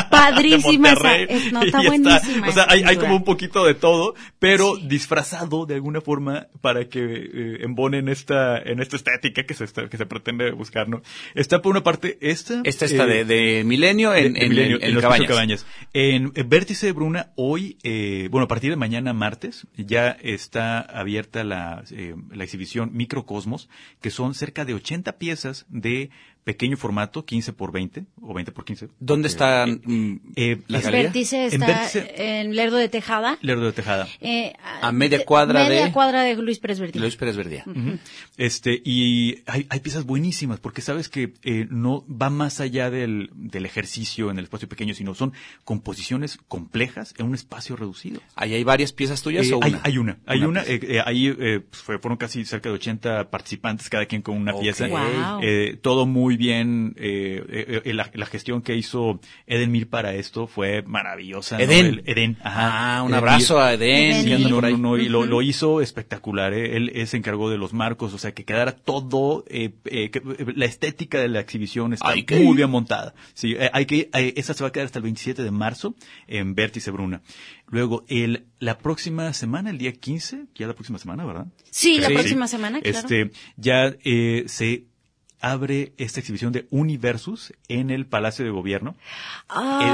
padrísima 0.12 0.92
esa. 0.92 1.18
Es- 1.18 1.52
no, 1.54 1.64
está 1.64 1.82
buenísima. 1.82 2.50
O 2.50 2.52
sea, 2.52 2.66
hay, 2.70 2.84
hay 2.84 2.98
como 2.98 3.16
un 3.16 3.24
poquito 3.24 3.66
de 3.66 3.74
todo, 3.74 4.14
pero 4.40 4.76
Sí. 4.76 4.88
disfrazado 4.88 5.66
de 5.66 5.76
alguna 5.76 6.02
forma 6.02 6.48
para 6.62 6.88
que 6.90 7.00
eh, 7.02 7.58
embonen 7.62 8.10
esta, 8.10 8.58
en 8.60 8.80
esta 8.82 8.98
estética 8.98 9.44
que 9.44 9.54
se, 9.54 9.64
está- 9.64 9.88
que 9.90 9.98
se 9.98 10.06
pretende 10.06 10.52
buscar, 10.52 10.88
¿no? 10.90 11.02
Está 11.34 11.62
por 11.62 11.72
una 11.72 11.82
parte 11.84 12.18
esta. 12.22 12.62
Esta 12.66 12.86
está 12.86 13.06
eh, 13.06 13.24
de, 13.24 13.26
de 13.26 13.64
Milenio 13.64 14.14
en, 14.14 14.34
de- 14.34 14.40
de 14.40 14.46
en, 14.46 14.50
Milenio, 14.50 14.78
en- 14.78 14.84
en 14.84 14.94
los 14.94 15.02
Cabañas. 15.02 15.28
Cabañas. 15.28 15.66
En, 15.94 16.32
en 16.36 16.50
Vértice 16.50 16.88
de 16.88 16.92
Bruna, 16.92 17.32
hoy, 17.54 17.78
eh, 17.84 18.30
bueno, 18.32 18.46
a 18.46 18.48
partir 18.48 18.72
de 18.72 18.78
mañana 18.78 19.14
martes, 19.14 19.68
ya 19.78 20.10
está 20.10 20.80
abierta 20.80 21.44
la, 21.44 21.84
eh, 21.92 22.16
la 22.32 22.44
exhibición 22.44 22.90
Microcosmos, 22.94 23.70
que 24.02 24.10
son 24.10 24.34
cerca 24.34 24.66
de 24.66 24.74
80 24.74 25.20
piezas 25.20 25.68
de 25.70 26.10
pequeño 26.44 26.78
formato, 26.78 27.26
15 27.26 27.54
por 27.54 27.72
20 27.72 28.06
o 28.22 28.34
20 28.34 28.52
por 28.52 28.66
15. 28.66 28.90
¿Dónde 29.00 29.28
está 29.28 29.66
Eh, 29.66 29.80
mm, 29.84 30.16
eh, 30.36 30.62
la 30.68 30.82
galería? 30.82 31.04
Vértice 31.04 31.48
En 31.54 31.62
Vértice- 31.62 32.14
en 32.18 32.56
Lerdo 32.56 32.78
de 32.78 32.90
Tejada. 32.90 33.38
Lerdo 33.42 33.66
de 33.66 33.72
Tejada. 33.72 34.08
eh, 34.22 34.54
A 34.82 34.92
media 34.92 35.24
cuadra 35.26 35.64
media 35.68 35.86
de- 35.86 35.92
cuadra 35.92 36.24
de 36.24 36.36
Luis 36.36 36.60
Pérez 36.60 36.80
Verdía. 36.80 37.02
Luis 37.02 37.16
Pérez 37.16 37.36
Verdía. 37.38 37.64
Este, 38.38 38.82
y 38.84 39.44
hay, 39.46 39.66
hay 39.70 39.80
piezas 39.80 40.06
buenísimas, 40.06 40.60
porque 40.60 40.82
sabes 40.82 41.10
que 41.10 41.34
eh, 41.44 41.68
no 41.70 42.06
va 42.10 42.30
más 42.30 42.60
allá 42.60 42.90
del, 42.90 43.30
del 43.34 43.66
ejercicio 43.66 44.30
en 44.32 44.38
el 44.38 44.46
espacio 44.46 44.68
pequeño, 44.68 44.94
sino 44.94 45.14
son 45.14 45.34
composiciones 45.64 46.38
complejas 46.48 47.14
en 47.18 47.28
un 47.28 47.36
espacio 47.36 47.76
reducido. 47.76 48.22
¿Ahí 48.36 48.54
hay 48.54 48.64
varias 48.64 48.92
piezas 48.94 49.22
tuyas 49.22 49.48
Eh, 49.48 49.54
o 49.54 49.60
hay, 49.64 49.72
una? 49.72 49.82
hay 49.84 49.98
una, 49.98 50.18
hay 50.26 50.40
Una 50.40 50.48
una, 50.48 50.62
eh, 50.64 50.80
eh, 50.84 51.02
ahí 51.06 51.28
eh, 51.28 51.62
pues, 51.70 51.82
fue- 51.82 52.00
fueron 52.00 52.18
casi 52.18 52.44
cerca 52.46 52.70
de 52.70 52.76
80 52.76 53.30
participantes, 53.30 53.90
cada 53.90 54.06
quien 54.06 54.22
con 54.22 54.38
una 54.38 54.54
pieza. 54.60 54.88
Wow. 54.88 55.40
Eh, 55.42 55.78
todo 55.82 56.06
muy 56.06 56.33
muy 56.34 56.38
bien. 56.38 56.96
eh, 56.98 57.44
eh, 57.50 57.82
eh, 57.86 57.94
la, 57.94 58.10
la 58.14 58.26
gestión 58.26 58.62
que 58.62 58.76
hizo 58.76 59.20
Eden 59.46 59.72
Mir 59.72 59.88
para 59.90 60.14
esto 60.16 60.48
fue 60.48 60.82
maravillosa. 60.82 61.58
¿no? 61.58 61.64
Eden. 61.64 61.86
El- 61.86 62.04
Eden, 62.06 62.38
ajá. 62.44 62.98
Ah, 62.98 63.04
un 63.04 63.10
Eden 63.12 63.18
abrazo 63.20 63.56
Mir. 63.56 63.64
a 63.64 63.74
Eden. 63.74 64.28
Eden 64.28 64.50
no, 64.50 64.62
no, 64.78 64.98
y 64.98 65.10
lo, 65.10 65.26
lo 65.26 65.42
hizo 65.42 65.82
espectacular. 65.82 66.54
¿eh? 66.54 66.76
Él, 66.78 66.92
él 66.96 67.08
se 67.08 67.18
encargó 67.18 67.50
de 67.50 67.58
los 67.58 67.74
marcos, 67.74 68.14
o 68.14 68.18
sea, 68.18 68.34
que 68.34 68.46
quedara 68.46 68.72
todo, 68.74 69.46
eh, 69.48 69.72
eh, 69.86 70.10
que- 70.10 70.20
eh, 70.20 70.46
la 70.56 70.66
estética 70.66 71.20
de 71.20 71.28
la 71.28 71.40
exhibición 71.40 71.94
está 71.94 72.10
Hay 72.10 72.24
que 72.24 72.40
muy 72.40 72.56
bien 72.58 72.70
montada. 72.70 73.14
Sí, 73.34 73.56
hay 73.72 73.86
que, 73.86 74.10
eh, 74.14 74.34
esa 74.38 74.54
se 74.54 74.64
va 74.64 74.70
a 74.70 74.72
quedar 74.72 74.86
hasta 74.86 75.00
el 75.00 75.04
27 75.04 75.44
de 75.44 75.52
marzo 75.52 75.96
en 76.28 76.56
Vértice 76.56 76.90
Bruna. 76.92 77.22
Luego, 77.68 78.04
el, 78.08 78.46
la 78.60 78.78
próxima 78.78 79.34
semana, 79.34 79.70
el 79.72 79.78
día 79.78 79.94
15, 79.94 80.46
ya 80.56 80.68
la 80.68 80.74
próxima 80.74 81.00
semana, 81.00 81.26
¿verdad? 81.26 81.48
Sí, 81.72 82.00
la 82.00 82.08
Sí. 82.10 82.14
próxima 82.14 82.48
semana, 82.48 82.82
claro. 82.82 82.98
Este, 83.00 83.32
ya 83.58 83.96
eh, 84.04 84.44
se 84.48 84.84
abre 85.44 85.92
esta 85.98 86.22
exhibición 86.22 86.54
de 86.54 86.66
Universus 86.72 87.54
en 87.68 87.92
el 87.92 88.06
Palacio 88.08 88.46
de 88.46 88.52
Gobierno. 88.52 88.96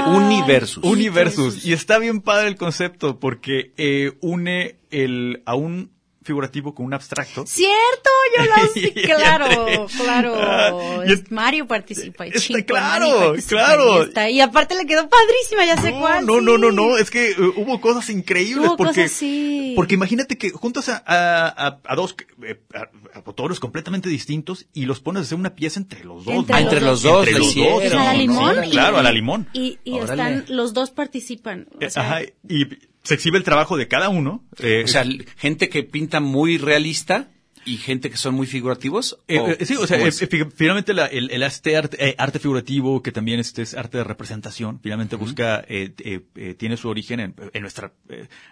Universus. 0.06 0.84
Universus. 0.84 1.66
Y 1.66 1.72
está 1.72 1.98
bien 1.98 2.20
padre 2.20 2.48
el 2.48 2.56
concepto 2.56 3.18
porque 3.18 3.72
eh, 3.76 4.12
une 4.20 4.76
el 4.90 5.42
a 5.46 5.56
un 5.56 5.90
figurativo 6.22 6.74
con 6.74 6.86
un 6.86 6.94
abstracto. 6.94 7.46
Cierto, 7.46 8.10
yo 8.36 8.44
lo 8.44 8.68
sé, 8.74 8.80
Y 8.94 9.02
claro, 9.02 9.86
claro. 9.96 10.34
Ah, 10.36 11.02
y 11.06 11.12
es- 11.12 11.30
Mario 11.30 11.66
participa. 11.66 12.26
y 12.26 12.30
Está 12.30 12.62
claro, 12.64 13.18
participa, 13.18 13.48
claro. 13.48 13.98
Y, 14.04 14.08
está- 14.08 14.30
y 14.30 14.40
aparte 14.40 14.74
le 14.76 14.86
quedó 14.86 15.08
padrísima, 15.08 15.64
ya 15.66 15.76
sé 15.80 15.92
No, 15.92 16.00
cuál. 16.00 16.26
no, 16.26 16.38
sí. 16.38 16.44
no, 16.44 16.58
no, 16.58 16.72
no, 16.72 16.98
es 16.98 17.10
que 17.10 17.30
eh, 17.30 17.36
hubo 17.56 17.80
cosas 17.80 18.10
increíbles 18.10 18.66
Hubo 18.68 18.76
porque 18.76 19.02
cosas, 19.04 19.12
sí. 19.16 19.72
porque 19.76 19.94
imagínate 19.94 20.36
que 20.36 20.50
juntas 20.50 20.88
a, 20.90 21.02
a, 21.06 21.48
a- 21.48 21.80
a 21.84 21.94
dos 21.96 22.14
eh, 22.42 22.60
a, 22.74 22.80
a 23.16 23.22
autores 23.24 23.58
completamente 23.60 24.08
distintos 24.08 24.66
y 24.74 24.84
los 24.86 25.00
pones 25.00 25.20
a 25.20 25.22
hacer 25.24 25.38
una 25.38 25.54
pieza 25.54 25.80
entre 25.80 26.04
los 26.04 26.24
dos. 26.26 26.34
Entre 26.34 26.52
¿no? 26.52 26.58
Ah, 26.58 26.60
entre 26.60 26.80
los 26.82 27.02
dos, 27.02 27.26
Entre 27.26 27.32
lo 27.40 27.46
los 27.46 27.54
dos. 27.54 27.92
A 27.92 28.04
la 28.04 28.14
limón. 28.14 28.56
claro, 28.70 28.98
a 28.98 29.02
la 29.02 29.12
limón. 29.12 29.48
Y, 29.54 29.78
y 29.84 29.98
están, 29.98 30.44
los 30.48 30.74
dos 30.74 30.90
participan. 30.90 31.66
o 31.74 31.80
Eh, 31.82 31.90
sea, 31.90 32.02
Ajá, 32.02 32.22
y 32.48 32.66
se 33.02 33.14
exhibe 33.14 33.38
el 33.38 33.44
trabajo 33.44 33.76
de 33.76 33.88
cada 33.88 34.08
uno. 34.08 34.44
eh, 34.58 34.82
O 34.84 34.88
sea, 34.88 35.04
gente 35.36 35.68
que 35.68 35.82
pinta 35.82 36.20
muy 36.20 36.58
realista 36.58 37.30
y 37.64 37.76
gente 37.76 38.08
que 38.10 38.16
son 38.16 38.34
muy 38.34 38.46
figurativos. 38.46 39.18
Eh, 39.28 39.38
¿o 39.38 39.48
eh, 39.50 39.58
sí, 39.66 39.74
o 39.76 39.86
sea, 39.86 39.98
eh, 39.98 40.10
finalmente 40.54 40.94
la- 40.94 41.06
el, 41.06 41.30
el 41.30 41.42
este 41.42 41.76
arte, 41.76 42.14
arte 42.16 42.38
figurativo, 42.38 43.02
que 43.02 43.12
también 43.12 43.38
este 43.38 43.60
es 43.62 43.74
arte 43.74 43.98
de 43.98 44.04
representación, 44.04 44.80
finalmente 44.82 45.16
busca, 45.16 45.62
eh, 45.68 45.92
eh, 45.98 46.20
eh, 46.36 46.54
tiene 46.54 46.76
su 46.78 46.88
origen 46.88 47.20
en, 47.20 47.34
en 47.52 47.60
nuestra 47.62 47.92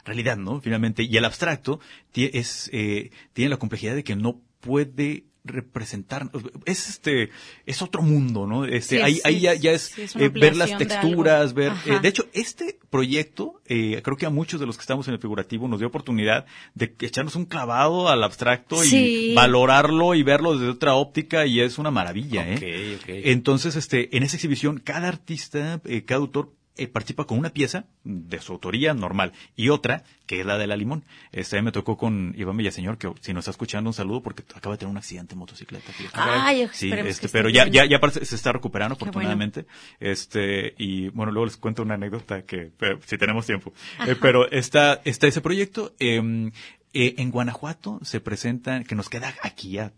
realidad, 0.05 0.37
¿no? 0.37 0.61
Finalmente, 0.61 1.03
y 1.05 1.17
el 1.17 1.25
abstracto 1.25 1.81
es, 2.15 2.69
eh, 2.73 3.11
tiene 3.33 3.49
la 3.49 3.57
complejidad 3.57 3.95
de 3.95 4.05
que 4.05 4.15
no 4.17 4.41
puede 4.61 5.25
representar 5.49 6.31
es 6.65 6.89
este 6.89 7.31
es 7.67 7.83
otro 7.83 8.03
mundo 8.03 8.47
no 8.47 8.65
este 8.65 8.97
Sí, 8.97 9.03
ahí, 9.03 9.15
sí, 9.17 9.21
ahí 9.25 9.41
ya, 9.41 9.55
ya 9.55 9.73
es, 9.73 9.83
sí, 9.83 10.03
es 10.03 10.15
una 10.15 10.25
eh, 10.25 10.29
ver 10.29 10.57
las 10.57 10.71
de 10.71 10.77
texturas 10.77 11.55
ver 11.55 11.73
eh, 11.87 11.99
de 12.01 12.09
hecho 12.09 12.27
este 12.33 12.79
proyecto 12.91 13.61
eh, 13.67 14.01
creo 14.03 14.17
que 14.17 14.27
a 14.27 14.31
muchos 14.31 14.61
de 14.61 14.67
los 14.67 14.77
que 14.77 14.83
estamos 14.83 15.09
en 15.09 15.15
el 15.15 15.21
figurativo 15.21 15.69
nos 15.69 15.79
dio 15.81 15.89
oportunidad 15.89 16.47
de 16.75 16.95
echarnos 17.01 17.37
un 17.37 17.45
clavado 17.47 18.09
al 18.09 18.23
abstracto 18.23 18.77
Sí. 18.83 19.31
y 19.33 19.35
valorarlo 19.35 20.15
y 20.15 20.23
verlo 20.23 20.55
desde 20.57 20.71
otra 20.71 20.95
óptica 20.95 21.47
y 21.47 21.61
es 21.61 21.79
una 21.79 21.91
maravilla, 21.91 22.47
¿eh? 22.49 22.97
Ok, 22.97 23.03
ok. 23.03 23.09
Entonces, 23.25 23.77
este, 23.77 24.17
en 24.17 24.23
esa 24.23 24.37
exhibición, 24.37 24.79
cada 24.79 25.09
artista, 25.09 25.81
eh, 25.85 26.05
cada 26.05 26.21
autor 26.21 26.53
eh, 26.79 26.89
participa 26.89 27.25
con 27.25 27.39
una 27.39 27.51
pieza 27.51 27.85
de 28.05 28.41
su 28.41 28.53
autoría 28.53 28.95
normal 28.95 29.33
y 29.57 29.69
otra 29.69 30.05
que 30.27 30.41
es 30.41 30.47
la 30.47 30.59
de 30.59 30.67
la 30.67 30.77
limón. 30.77 31.05
Este 31.33 31.59
a 31.59 31.63
me 31.63 31.73
tocó 31.73 31.97
con 31.97 32.35
Iván 32.37 32.57
Villaseñor, 32.57 32.99
que 32.99 33.11
si 33.21 33.33
nos 33.33 33.43
está 33.43 33.51
escuchando 33.51 33.91
un 33.91 33.95
saludo 33.95 34.23
porque 34.23 34.45
acaba 34.55 34.75
de 34.75 34.79
tener 34.79 34.91
un 34.91 34.99
accidente 34.99 35.33
en 35.33 35.39
motocicleta. 35.39 35.91
fíjate. 35.93 36.17
Ay, 36.19 36.69
Sí, 36.73 36.93
este, 36.93 37.29
pero 37.29 37.49
ya, 37.49 37.67
ya, 37.67 37.87
ya 37.87 37.99
se 38.11 38.35
está 38.35 38.53
recuperando 38.53 38.95
bueno. 38.95 39.11
afortunadamente. 39.11 39.67
Este, 40.01 40.75
y 40.77 41.09
bueno, 41.09 41.33
luego 41.33 41.47
les 41.47 41.57
cuento 41.57 41.83
una 41.83 41.95
anécdota 41.95 42.43
que, 42.43 42.71
pero, 42.77 43.01
si 43.07 43.17
tenemos 43.17 43.47
tiempo. 43.47 43.73
Eh, 44.07 44.17
pero 44.21 44.51
está, 44.51 45.01
está 45.05 45.27
ese 45.27 45.41
proyecto, 45.41 45.95
eh, 45.99 46.51
eh, 46.93 47.15
en 47.19 47.31
Guanajuato 47.31 48.01
se 48.03 48.21
presenta, 48.21 48.85
que 48.85 48.95
nos 48.95 49.09
queda 49.09 49.35
aquí 49.43 49.71
ya 49.73 49.93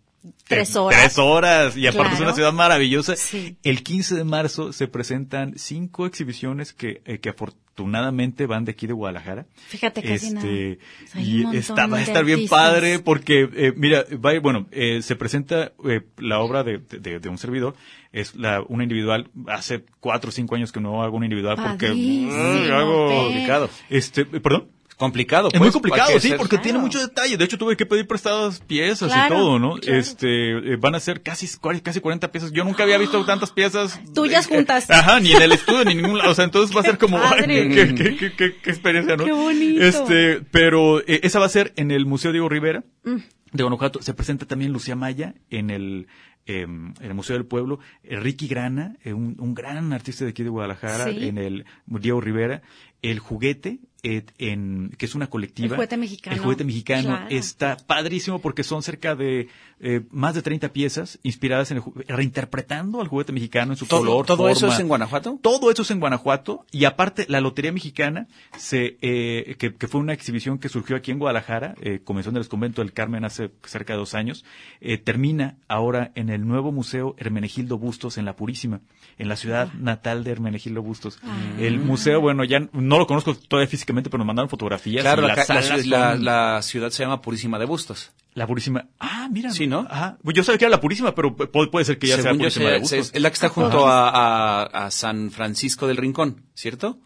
Tres 0.47 0.77
horas. 0.77 1.01
Tres 1.01 1.19
horas. 1.19 1.77
Y 1.77 1.87
aparte 1.87 2.15
es 2.15 2.21
una 2.21 2.35
ciudad 2.35 2.53
maravillosa. 2.53 3.17
Sí. 3.17 3.57
El 3.63 3.83
15 3.83 4.17
de 4.17 4.25
marzo 4.25 4.73
se 4.73 4.87
presentan 4.89 5.55
cinco 5.57 6.07
exhibiciones 6.07 6.73
que, 6.75 7.01
eh, 7.07 7.19
que 7.21 7.31
afortunadamente 7.31 8.47
van 8.47 8.65
de 8.65 8.73
aquí 8.73 8.87
de 8.87 8.93
Guadalajara. 8.93 9.47
Fíjate 9.69 10.03
nada. 10.35 10.47
Este, 10.47 10.79
y 11.17 11.57
está, 11.57 11.87
va 11.87 11.99
a 11.99 12.03
estar 12.03 12.25
bien 12.25 12.49
padre 12.49 12.99
porque, 12.99 13.49
eh, 13.55 13.73
mira, 13.77 14.05
va 14.25 14.39
bueno, 14.41 14.67
eh, 14.73 15.01
se 15.03 15.17
presenta 15.17 15.73
eh, 15.89 16.03
la 16.19 16.41
obra 16.41 16.63
de, 16.65 16.79
de- 16.79 17.21
de 17.21 17.29
un 17.29 17.39
servidor. 17.39 17.75
Es 18.13 18.35
la, 18.35 18.61
una 18.69 18.83
individual. 18.83 19.31
Hace 19.47 19.85
cuatro 20.01 20.29
o 20.29 20.33
cinco 20.33 20.57
años 20.57 20.73
que 20.73 20.81
no 20.81 21.03
hago 21.03 21.17
una 21.17 21.27
individual 21.27 21.57
porque 21.57 21.91
mm, 21.95 22.73
hago 22.73 23.07
complicado. 23.25 23.71
Este, 23.89 24.25
perdón. 24.27 24.69
Complicado, 25.01 25.49
Es 25.49 25.53
pues, 25.55 25.61
muy 25.63 25.71
complicado, 25.73 26.09
hay 26.11 26.15
que 26.17 26.21
sí, 26.21 26.29
ser- 26.29 26.37
porque 26.37 26.51
Claro. 26.57 26.63
tiene 26.63 26.79
mucho 26.79 27.01
detalle. 27.01 27.37
De 27.39 27.45
hecho, 27.45 27.57
tuve 27.59 27.75
que 27.77 27.87
pedir 27.87 28.07
prestadas 28.07 28.61
piezas 28.61 29.11
Claro, 29.11 29.35
y 29.35 29.39
todo, 29.39 29.59
¿no? 29.59 29.75
claro. 29.77 29.99
Este, 29.99 30.51
eh, 30.75 30.77
van 30.77 30.95
a 30.95 31.01
ser 31.01 31.23
casi, 31.23 31.49
casi 31.83 32.01
40 32.01 32.31
piezas. 32.31 32.53
Yo 32.53 32.65
nunca 32.65 32.83
había 32.83 32.99
visto 32.99 33.25
tantas 33.25 33.51
piezas. 33.51 33.99
Tuyas 34.15 34.47
eh, 34.51 34.55
juntas. 34.57 34.91
Ajá, 34.91 35.19
ni 35.19 35.33
en 35.33 35.41
el 35.41 35.53
estudio, 35.53 35.85
ni 35.87 35.93
en 35.93 36.03
ningún 36.03 36.19
lado. 36.19 36.31
O 36.33 36.35
sea, 36.35 36.45
entonces 36.45 36.77
va 36.77 36.83
a 36.83 36.85
ser 36.85 36.99
como, 36.99 37.19
ay, 37.19 37.45
qué, 37.47 37.95
qué- 37.95 38.15
qué- 38.15 38.33
qué- 38.37 38.57
qué 38.63 38.71
experiencia, 38.71 39.17
¿no? 39.17 39.25
Qué 39.25 39.33
bonito. 39.33 39.83
Este, 39.83 40.43
pero 40.51 41.01
eh, 41.01 41.21
esa 41.23 41.39
va 41.41 41.47
a 41.47 41.49
ser 41.49 41.73
en 41.77 41.91
el 41.91 42.05
Museo 42.05 42.31
Diego 42.33 42.51
Rivera 42.51 42.85
Mm. 43.05 43.17
de 43.53 43.63
Guanajuato. 43.63 44.03
Se 44.03 44.13
presenta 44.13 44.45
también 44.47 44.73
Lucía 44.73 44.97
Maya 44.97 45.35
en 45.49 45.71
el, 45.71 46.09
eh, 46.45 46.63
en 46.65 46.95
el 47.01 47.15
Museo 47.15 47.37
del 47.37 47.47
Pueblo. 47.47 47.79
Eh, 48.05 48.17
Ricky 48.21 48.49
Grana, 48.49 48.97
eh, 49.03 49.15
un, 49.15 49.37
un 49.39 49.55
gran 49.55 49.93
artista 49.95 50.25
de 50.25 50.31
aquí 50.33 50.43
de 50.43 50.51
Guadalajara, 50.51 51.07
Sí. 51.07 51.27
en 51.27 51.39
el 51.39 51.65
Diego 51.87 52.21
Rivera. 52.21 52.61
El 53.03 53.19
juguete, 53.19 53.79
en, 54.03 54.91
que 54.99 55.07
es 55.07 55.15
una 55.15 55.29
colectiva. 55.29 55.69
El 55.69 55.75
juguete 55.75 55.97
mexicano. 55.97 56.37
El 56.37 56.43
juguete 56.43 56.65
mexicano 56.65 57.09
Claro. 57.09 57.27
está 57.31 57.77
padrísimo 57.77 58.41
porque 58.41 58.63
son 58.65 58.83
cerca 58.83 59.15
de 59.15 59.49
eh, 59.83 60.03
más 60.11 60.35
de 60.35 60.43
30 60.43 60.73
piezas 60.73 61.19
inspiradas 61.23 61.71
en 61.71 61.79
el, 61.79 61.83
reinterpretando 62.09 63.01
al 63.01 63.09
juguete 63.09 63.33
mexicano 63.33 63.73
en 63.73 63.77
su 63.79 63.87
¿Todo, 63.87 64.01
color. 64.01 64.27
todo 64.27 64.49
eso 64.49 64.61
forma. 64.61 64.75
es 64.75 64.81
en 64.81 64.89
Guanajuato? 64.89 65.39
Todo 65.43 65.71
eso 65.71 65.83
es 65.83 65.91
en 65.91 66.01
Guanajuato 66.01 66.67
y 66.71 66.85
aparte 66.85 67.27
la 67.29 67.41
Lotería 67.41 67.73
Mexicana, 67.73 68.29
se, 68.59 68.99
eh, 69.01 69.57
que, 69.59 69.75
que 69.75 69.89
fue 69.89 70.01
una 70.01 70.13
exhibición 70.13 70.59
que 70.59 70.69
surgió 70.69 70.97
aquí 70.97 71.11
en 71.11 71.19
Guadalajara, 71.19 71.75
eh, 71.81 72.01
comenzó 72.05 72.31
en 72.31 72.37
el 72.37 72.49
Convento 72.49 72.83
del 72.83 72.93
Carmen 72.93 73.25
hace 73.25 73.51
cerca 73.65 73.95
de 73.95 73.99
dos 73.99 74.15
años, 74.15 74.45
eh, 74.81 74.99
termina 74.99 75.57
ahora 75.69 76.13
en 76.15 76.29
el 76.31 76.47
nuevo 76.47 76.73
Museo 76.73 77.15
Hermenegildo 77.19 77.79
Bustos 77.79 78.19
en 78.19 78.25
La 78.25 78.37
Purísima, 78.37 78.81
en 79.19 79.29
la 79.29 79.37
ciudad 79.37 79.73
natal 79.75 80.25
de 80.25 80.33
Hermenegildo 80.33 80.83
Bustos. 80.83 81.19
El 81.59 81.79
museo, 81.79 82.21
bueno, 82.21 82.45
ya 82.45 82.61
no 82.73 82.99
lo 82.99 83.07
conozco 83.07 83.35
todavía 83.35 83.69
físicamente, 83.69 83.90
pero 84.11 84.19
nos 84.19 84.27
mandaron 84.27 84.49
fotografías. 84.49 85.03
Claro, 85.03 85.23
la, 85.27 85.45
salas 85.45 85.87
la- 85.87 86.15
la 86.17 86.63
ciudad 86.63 86.91
se 86.91 87.03
llama 87.03 87.21
Purísima 87.21 87.59
de 87.59 87.65
Bustos. 87.65 88.13
la 88.35 88.47
Purísima. 88.47 88.87
Ah, 89.01 89.29
mira. 89.31 89.51
Sí, 89.51 89.67
¿no? 89.67 89.87
Ajá. 89.91 90.17
Pues 90.23 90.37
yo 90.37 90.45
sabía 90.45 90.59
que 90.59 90.65
era 90.67 90.71
la 90.71 90.81
Purísima, 90.81 91.15
pero 91.15 91.37
pu- 91.37 91.71
puede 91.71 91.85
ser 91.85 91.99
que 91.99 92.07
ya 92.07 92.15
sea 92.15 92.23
Según 92.25 92.39
yo, 92.39 92.45
Purísima 92.45 92.67
se- 92.67 92.73
de 92.73 92.79
Bustos. 92.81 93.11
es 93.15 93.21
la 93.23 93.31
que 93.31 93.35
está 93.35 93.49
junto 93.49 93.89
a, 93.89 94.09
a- 94.09 94.63
a 94.87 94.91
San 94.91 95.31
Francisco 95.31 95.87
del 95.89 95.97
Rincón, 95.97 96.45
¿cierto? 96.55 96.99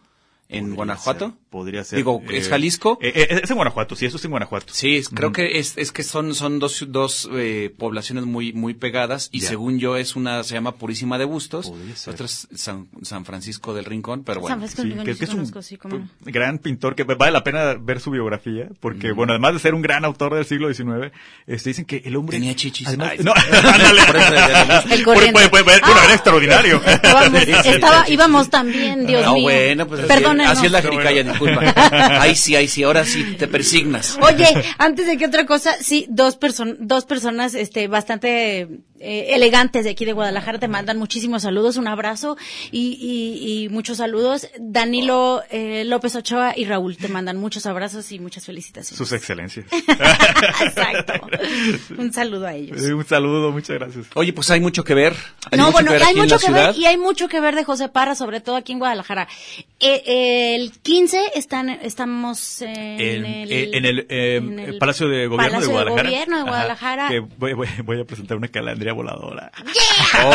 En 0.47 0.61
Podría 0.65 0.77
Guanajuato. 0.77 1.25
ser, 1.31 1.35
podría 1.51 1.85
ser. 1.85 1.97
Digo, 1.97 2.23
¿es 2.31 2.47
Eh, 2.47 2.51
Jalisco? 2.51 2.99
eh, 3.01 3.13
eh, 3.15 3.41
es 3.43 3.51
en 3.51 3.57
Guanajuato, 3.57 3.97
sí, 3.97 4.05
eso 4.05 4.19
es 4.19 4.25
en 4.27 4.31
Guanajuato. 4.31 4.67
Sí, 4.75 4.97
es- 4.97 5.09
creo 5.09 5.33
que 5.33 5.59
es, 5.59 5.73
es 5.79 5.91
que 5.91 6.03
son, 6.03 6.35
son 6.35 6.59
dos, 6.59 6.85
dos 6.89 7.29
eh, 7.33 7.75
poblaciones 7.79 8.25
muy, 8.27 8.53
muy 8.53 8.75
pegadas 8.75 9.31
y 9.33 9.41
Ya. 9.41 9.49
según 9.49 9.79
yo 9.79 9.97
es 9.97 10.17
una, 10.17 10.45
se 10.45 10.55
llama 10.55 10.73
Purísima 10.77 11.17
de 11.19 11.25
Bustos, 11.25 11.71
Podría 11.71 11.97
ser. 11.97 12.15
otra 12.15 12.27
es 12.27 12.47
San, 12.55 12.89
San 13.03 13.25
Francisco 13.25 13.73
del 13.75 13.87
Rincón, 13.87 14.23
pero 14.23 14.35
San 14.35 14.43
bueno. 14.43 14.57
Francisco 14.59 14.83
Sí, 14.83 14.89
del 14.89 14.99
Rincón, 14.99 15.15
que, 15.15 15.19
que 15.19 15.27
sí 15.27 15.33
es 15.33 15.39
un 15.55 15.63
sí, 15.63 15.77
p- 15.79 16.31
gran 16.31 16.59
pintor 16.59 16.95
que 16.95 17.05
vale 17.05 17.33
la 17.33 17.43
pena 17.43 17.75
ver 17.81 18.01
su 18.01 18.11
biografía 18.11 18.69
porque 18.81 19.13
bueno 19.13 19.33
además 19.33 19.55
de 19.55 19.61
ser 19.61 19.75
un 19.75 19.81
gran 19.83 20.05
autor 20.05 20.35
del 20.35 20.45
siglo 20.45 20.73
XIX 20.73 21.11
este 21.47 21.71
dicen 21.71 21.87
que 21.87 22.03
el 22.05 22.17
hombre 22.17 22.37
Tenía 22.37 22.55
chichis. 22.55 22.87
además- 22.87 23.13
Ay, 23.13 23.19
no, 23.25 23.33
Por 24.07 24.17
eso, 24.17 24.31
de- 24.31 24.89
de- 24.89 24.95
El 24.95 25.05
corriente. 25.05 25.33
puede- 25.33 25.49
puede- 25.49 25.65
bueno 25.65 25.81
Ah. 25.85 26.03
era 26.05 26.15
extraordinario 26.15 26.81
Estábamos, 26.85 27.43
estaba, 27.43 28.09
íbamos 28.11 28.51
también, 28.51 29.07
Dios 29.07 29.25
No, 29.25 29.35
mío. 29.35 29.43
bueno, 29.45 29.87
pues 29.87 30.03
así, 30.41 30.53
Perdónenos. 30.53 30.59
así 30.59 30.67
es 30.67 30.73
la 30.73 30.83
No, 30.83 30.91
jericaya, 30.91 31.23
bueno. 31.23 31.31
disculpa. 31.63 32.21
Ahí 32.23 32.35
sí, 32.35 32.57
ahí 32.57 32.69
sí, 32.69 32.83
ahora 32.83 33.05
sí 33.05 33.37
te 33.39 33.47
persignas. 33.49 34.19
Oye, 34.21 34.47
antes 34.79 35.07
de 35.07 35.17
que 35.17 35.27
otra 35.27 35.47
cosa, 35.47 35.75
sí, 35.81 36.07
dos, 36.09 36.37
person 36.37 36.77
dos 36.81 37.05
personas 37.05 37.55
este, 37.55 37.89
bastante 37.89 38.69
eh, 39.01 39.27
elegantes 39.35 39.85
de 39.85 39.91
aquí 39.91 40.05
de 40.05 40.13
Guadalajara 40.13 40.59
te 40.59 40.69
mandan 40.69 40.99
muchísimos 40.99 41.43
saludos, 41.43 41.77
un 41.77 41.89
abrazo 41.89 42.37
y, 42.71 42.99
y, 43.01 43.65
y 43.65 43.69
muchos 43.69 43.99
saludos. 43.99 44.49
Danilo 44.59 45.43
eh, 45.51 45.85
López 45.85 46.17
Ochoa 46.17 46.55
y 46.57 46.65
Raúl 46.65 46.97
te 46.97 47.09
mandan 47.09 47.37
muchos 47.37 47.67
abrazos 47.67 48.11
y 48.13 48.19
muchas 48.19 48.47
felicitaciones. 48.47 48.97
sus 48.97 49.13
excelencias 49.13 49.67
Exacto. 50.63 51.13
Un 51.99 52.13
saludo 52.13 52.47
a 52.47 52.55
ellos. 52.55 52.83
Eh, 52.83 52.95
un 52.95 53.05
saludo 53.05 53.51
muchas 53.53 53.77
gracias 53.79 54.07
Oye, 54.15 54.33
pues 54.33 54.51
hay 54.51 54.61
mucho 54.61 54.85
que 54.85 54.95
ver. 54.95 55.15
Hay 55.51 55.59
No, 55.59 55.65
mucho 55.67 55.73
bueno, 55.73 55.89
que 55.91 55.93
ver 55.99 56.03
hay 56.03 56.09
aquí 56.11 56.19
en 56.19 56.25
mucho 56.25 56.35
la 56.37 56.41
que 56.41 56.47
ciudad. 56.47 56.67
ver 56.75 56.77
y 56.79 56.87
hay 56.87 56.97
mucho 56.97 57.29
que 57.29 57.41
ver 57.41 57.55
de 57.55 57.65
José 57.65 57.89
Parra, 57.89 58.15
sobre 58.15 58.41
todo 58.41 58.57
aquí 58.57 58.73
en 58.73 58.79
Guadalajara. 58.79 59.29
Eh, 59.81 60.03
el 60.25 60.73
15 60.83 61.33
están, 61.35 61.69
estamos 61.71 62.63
en, 62.63 62.71
en, 63.01 63.25
el, 63.27 63.53
eh, 63.53 63.71
en 63.73 63.85
el, 63.85 64.07
eh, 64.09 64.37
en 64.37 64.59
el 64.59 64.79
Palacio 64.79 65.09
de 65.09 65.27
Gobierno 65.27 65.61
Palacio 65.61 65.67
de 65.69 65.73
Guadalajara. 65.73 66.09
Gobierno 66.11 66.37
de 66.37 66.43
Ajá, 66.43 66.51
Guadalajara. 66.51 67.09
que 67.09 67.21
voy, 67.21 67.53
voy- 67.55 67.69
voy 67.85 68.01
a 68.01 68.05
presentar 68.05 68.37
una, 68.37 68.49
cala- 68.49 68.65
calandria 68.65 68.93
voladora. 68.93 69.53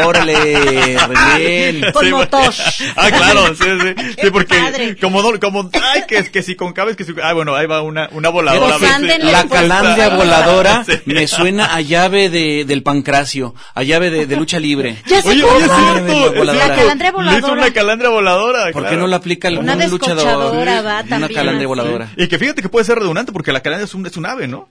Órale, 0.05 0.35
re 0.35 1.37
bien. 1.37 1.91
Con 1.93 2.05
Sí, 2.05 2.11
motor. 2.11 2.53
Ah, 2.95 3.09
claro, 3.11 3.55
sí, 3.55 3.63
sí. 3.63 4.13
Sí, 4.21 4.29
porque 4.31 4.55
padre. 4.59 4.97
como, 4.97 5.21
no- 5.21 5.39
como, 5.39 5.69
ay, 5.73 6.03
que, 6.07 6.23
que 6.31 6.43
si 6.43 6.55
con 6.55 6.73
cabes, 6.73 6.95
que 6.95 7.03
si, 7.03 7.13
ah, 7.21 7.33
bueno, 7.33 7.55
ahí 7.55 7.65
va 7.67 7.81
una, 7.81 8.09
una 8.11 8.29
voladora. 8.29 8.77
Pues 8.77 8.91
ándenle, 8.91 9.31
La 9.31 9.47
calandria 9.47 10.05
ah. 10.07 10.15
voladora 10.15 10.83
Sí. 10.89 10.93
me 11.05 11.27
suena 11.27 11.75
a 11.75 11.81
llave 11.81 12.29
de, 12.29 12.65
del 12.65 12.83
pancracio, 12.83 13.53
a 13.73 13.83
llave 13.83 14.09
de, 14.09 14.25
de 14.25 14.35
lucha 14.35 14.59
libre. 14.59 14.97
Ya 15.07 15.21
sé 15.21 15.29
Oye, 15.29 15.41
cómo. 15.41 15.55
oye, 15.55 15.65
es 15.65 15.71
cierto. 15.71 16.43
La 16.43 16.53
es 16.53 16.59
calandria 16.59 16.95
cierto. 16.95 17.17
voladora. 17.17 17.31
Le 17.31 17.37
hizo 17.39 17.51
una 17.53 17.73
calandria 17.73 18.09
voladora. 18.09 18.63
¿Por 18.71 18.83
qué 18.83 18.87
claro. 18.89 19.01
no 19.01 19.07
la 19.07 19.15
aplica 19.17 19.47
algún 19.47 19.63
Una 19.65 19.75
luchador? 19.87 20.17
descochadora 20.17 20.81
va 20.81 21.03
Una 21.17 21.29
calandria 21.29 21.67
voladora. 21.67 22.11
Y 22.17 22.27
que 22.27 22.37
fíjate 22.37 22.61
que 22.61 22.69
puede 22.69 22.85
ser 22.85 22.99
redundante 22.99 23.31
porque 23.31 23.51
la 23.51 23.61
calandria 23.61 23.85
es 23.85 23.93
un, 23.93 24.05
es 24.05 24.17
un 24.17 24.25
ave, 24.25 24.47
¿no? 24.47 24.69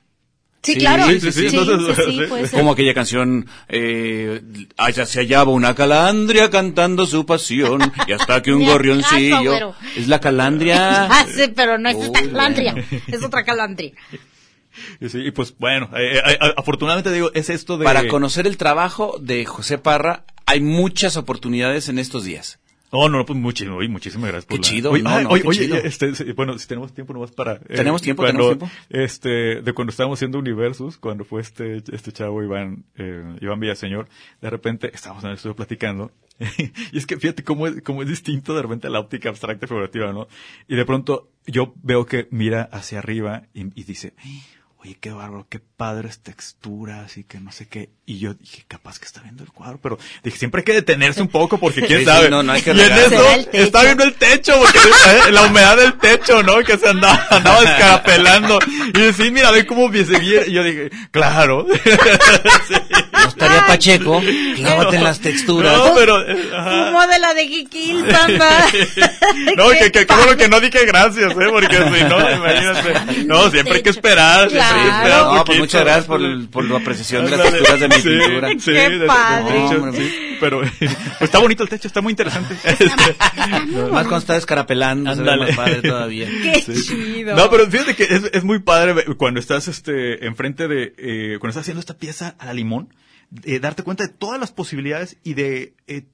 Sí, 0.63 0.73
Sí, 0.75 0.79
claro. 0.81 1.07
sí, 1.07 1.21
Sí, 1.21 1.33
sí, 1.33 1.33
sí, 1.33 1.51
sí, 1.51 1.57
entonces, 1.57 2.05
sí, 2.05 2.19
sí. 2.19 2.27
puede 2.29 2.47
ser. 2.49 2.59
Como 2.59 2.73
aquella 2.73 2.93
canción, 2.93 3.47
eh, 3.69 4.43
allá 4.77 5.07
se 5.07 5.21
hallaba 5.21 5.53
una 5.53 5.75
calandria 5.75 6.51
cantando 6.51 7.07
su 7.07 7.25
pasión, 7.25 7.93
y 8.07 8.13
hasta 8.13 8.43
que 8.43 8.53
un 8.53 8.65
gorrioncillo. 8.67 9.75
Es 9.97 10.09
la 10.09 10.21
calandria. 10.21 11.07
Ah, 11.11 11.27
sí, 11.33 11.53
pero 11.55 11.79
no 11.79 11.89
es 11.89 11.97
esta 11.97 12.21
calandria. 12.23 12.75
Es 13.07 13.23
otra 13.23 13.45
calandria. 13.45 13.93
Y, 15.01 15.09
sí, 15.09 15.19
y 15.27 15.31
pues 15.33 15.55
bueno, 15.59 15.91
eh, 15.97 16.19
eh, 16.19 16.39
eh, 16.41 16.55
afortunadamente 16.57 17.13
digo, 17.13 17.31
es 17.35 17.51
esto 17.51 17.79
de... 17.79 17.85
Para 17.85 18.07
conocer 18.07 18.47
el 18.47 18.57
trabajo 18.57 19.17
de 19.21 19.45
José 19.45 19.79
Parra, 19.79 20.25
hay 20.47 20.61
muchas 20.61 21.17
oportunidades 21.17 21.89
en 21.89 21.99
estos 21.99 22.25
días. 22.25 22.59
Oh, 22.91 23.09
no, 23.09 23.25
pues 23.27 23.39
muchísimo, 23.39 23.77
oye, 23.77 23.89
muchísimas 23.89 24.29
gracias. 24.31 24.47
por 24.47 24.57
Qué 24.59 24.63
la- 24.63 24.69
chido, 24.69 24.91
Oye, 24.93 25.03
no, 25.03 25.11
ay, 25.11 25.25
no, 25.25 25.31
oye, 25.31 25.43
qué 25.43 25.49
oye, 25.49 25.61
chido. 25.67 25.77
este, 25.77 26.33
bueno, 26.33 26.59
si 26.59 26.67
tenemos 26.67 26.93
tiempo 26.95 27.13
nomás 27.13 27.31
para... 27.33 27.55
eh, 27.55 27.61
¿Tenemos 27.77 28.01
tiempo? 28.01 28.23
cuando, 28.23 28.49
¿Tenemos 28.55 28.71
tiempo? 28.71 28.87
Este, 29.05 29.61
de 29.61 29.73
cuando 29.75 29.91
estábamos 29.91 30.19
haciendo 30.19 30.39
Universus, 30.39 30.97
cuando 30.97 31.25
fue 31.25 31.43
este, 31.43 31.77
este 31.93 32.13
chavo 32.13 32.43
Iván, 32.43 32.85
eh, 32.97 33.37
Iván 33.43 33.61
Villaseñor, 33.61 34.09
de 34.41 34.51
repente 34.51 34.91
estábamos 34.95 35.23
en 35.25 35.31
el 35.31 35.37
estudio 35.37 35.55
platicando, 35.55 36.13
y 36.93 36.97
es 36.99 37.05
que 37.07 37.19
fíjate 37.19 37.43
cómo 37.45 37.67
es, 37.67 37.83
cómo 37.83 38.03
es 38.03 38.09
distinto 38.09 38.55
de 38.55 38.63
repente 38.63 38.89
la 38.89 39.01
óptica 39.01 39.29
abstracta 39.29 39.67
y 39.67 39.69
figurativa, 39.69 40.13
¿no? 40.13 40.29
Y 40.69 40.77
de 40.77 40.85
pronto 40.87 41.29
yo 41.47 41.75
veo 41.83 42.07
que 42.07 42.29
mira 42.31 42.63
hacia 42.73 43.01
arriba 43.01 43.43
y, 43.55 43.63
y 43.79 43.85
dice, 43.85 44.15
oye, 44.81 44.97
qué 45.01 45.11
bárbaro, 45.11 45.47
qué 45.51 45.61
padres 45.77 46.21
texturas 46.21 47.17
y 47.17 47.25
que 47.25 47.41
no 47.41 47.51
sé 47.53 47.67
qué. 47.67 47.91
Y 48.07 48.19
yo 48.21 48.35
dije, 48.35 48.65
capaz 48.69 48.99
que 48.99 49.05
está 49.05 49.21
viendo 49.21 49.43
el 49.43 49.51
cuadro, 49.51 49.79
pero 49.83 49.99
dije, 50.23 50.39
siempre 50.39 50.61
hay 50.61 50.65
que 50.65 50.73
detenerse 50.73 51.21
un 51.21 51.29
poco 51.29 51.59
porque 51.59 51.81
quién 51.87 52.01
Sí, 52.01 52.05
sí, 52.05 52.11
sabe. 52.11 52.31
no, 52.31 52.43
no 52.43 52.53
hay 52.53 52.63
que 52.63 52.73
y 52.73 52.81
en 52.81 52.93
eso 52.93 53.25
está 53.53 53.83
viendo 53.83 54.05
el 54.05 54.15
techo, 54.15 54.55
porque 54.59 54.79
eh, 54.79 55.33
la 55.33 55.43
humedad 55.43 55.77
del 55.77 55.99
techo, 55.99 56.43
¿no? 56.43 56.59
Que 56.65 56.79
se 56.79 56.89
andaba, 56.89 57.27
andaba 57.31 57.61
descarapelando. 57.61 58.59
Y 58.95 59.13
sí, 59.13 59.31
mira, 59.31 59.51
ve 59.51 59.67
cómo 59.67 59.89
me 59.89 60.05
seguía. 60.05 60.47
Y 60.47 60.53
yo 60.53 60.63
dije, 60.63 60.91
claro. 61.11 61.67
Sí. 62.69 62.75
No 63.13 63.29
estaría 63.29 63.67
Pacheco, 63.67 64.23
clávate 64.57 64.97
en 64.97 65.05
las 65.05 65.21
texturas. 65.21 65.77
No, 65.77 65.95
pero, 65.95 66.21
eh, 66.29 66.51
ajá. 66.55 66.89
Humo 66.91 67.07
de 67.07 67.19
la 67.19 67.35
de 67.35 67.47
Kikil, 67.49 68.05
papá. 68.07 68.67
No, 69.57 69.71
que, 69.71 69.91
que, 69.91 70.07
qué 70.07 70.15
bueno 70.15 70.37
que 70.37 70.49
no 70.49 70.61
dije 70.61 70.85
gracias, 70.87 71.33
¿eh? 71.33 71.49
Porque 71.51 71.77
si 71.77 72.05
no, 72.05 72.31
imagínate. 72.31 73.25
No, 73.25 73.51
siempre 73.51 73.77
hay 73.77 73.83
que 73.83 73.91
esperar. 73.91 74.49
que 74.49 74.61
Claro. 74.73 75.35
No, 75.35 75.45
pues 75.45 75.59
muchas 75.59 75.85
gracias 75.85 76.07
por, 76.07 76.49
por 76.51 76.65
la 76.65 76.79
apreciación 76.79 77.25
de 77.27 77.37
las 77.37 77.51
texturas 77.51 77.81
de 77.81 77.89
mi 77.89 77.95
Sí, 77.97 78.09
pintura. 78.09 78.49
sí, 78.59 78.73
Qué 78.73 79.05
padre. 79.07 79.69
sí, 79.97 80.37
pero 80.41 80.61
pues, 80.79 80.97
está 81.21 81.39
bonito 81.39 81.63
el 81.63 81.69
techo, 81.69 81.89
está 81.89 82.01
muy 82.01 82.13
interesante. 82.13 82.55
Más 83.91 84.07
cuando 84.07 84.19
está 84.19 84.35
descarapelando, 84.35 85.15
se 85.15 85.23
ve 85.23 85.37
más 85.37 85.57
padre 85.57 85.83
todavía. 85.83 86.29
Qué 86.43 86.63
chido. 86.63 87.35
No, 87.37 87.51
pero 87.51 87.67
fíjate 87.71 87.95
que 87.97 88.05
es, 88.05 88.31
es 88.33 88.45
muy 88.45 88.59
padre 88.61 89.05
cuando 89.17 89.41
estás 89.41 89.69
este 89.69 90.27
enfrente 90.27 90.69
de 90.69 90.95
eh, 90.99 91.37
cuando 91.41 91.51
estás 91.51 91.63
haciendo 91.63 91.81
esta 91.81 91.97
pieza 91.97 92.35
a 92.39 92.47
la 92.47 92.53
limón, 92.55 92.93
eh, 93.45 93.59
darte 93.61 93.83
cuenta 93.83 94.05
de 94.07 94.13
todas 94.13 94.41
las 94.41 94.53
posibilidades 94.53 95.17
y 95.25 95.35
de 95.35 95.75
eh, 95.87 96.05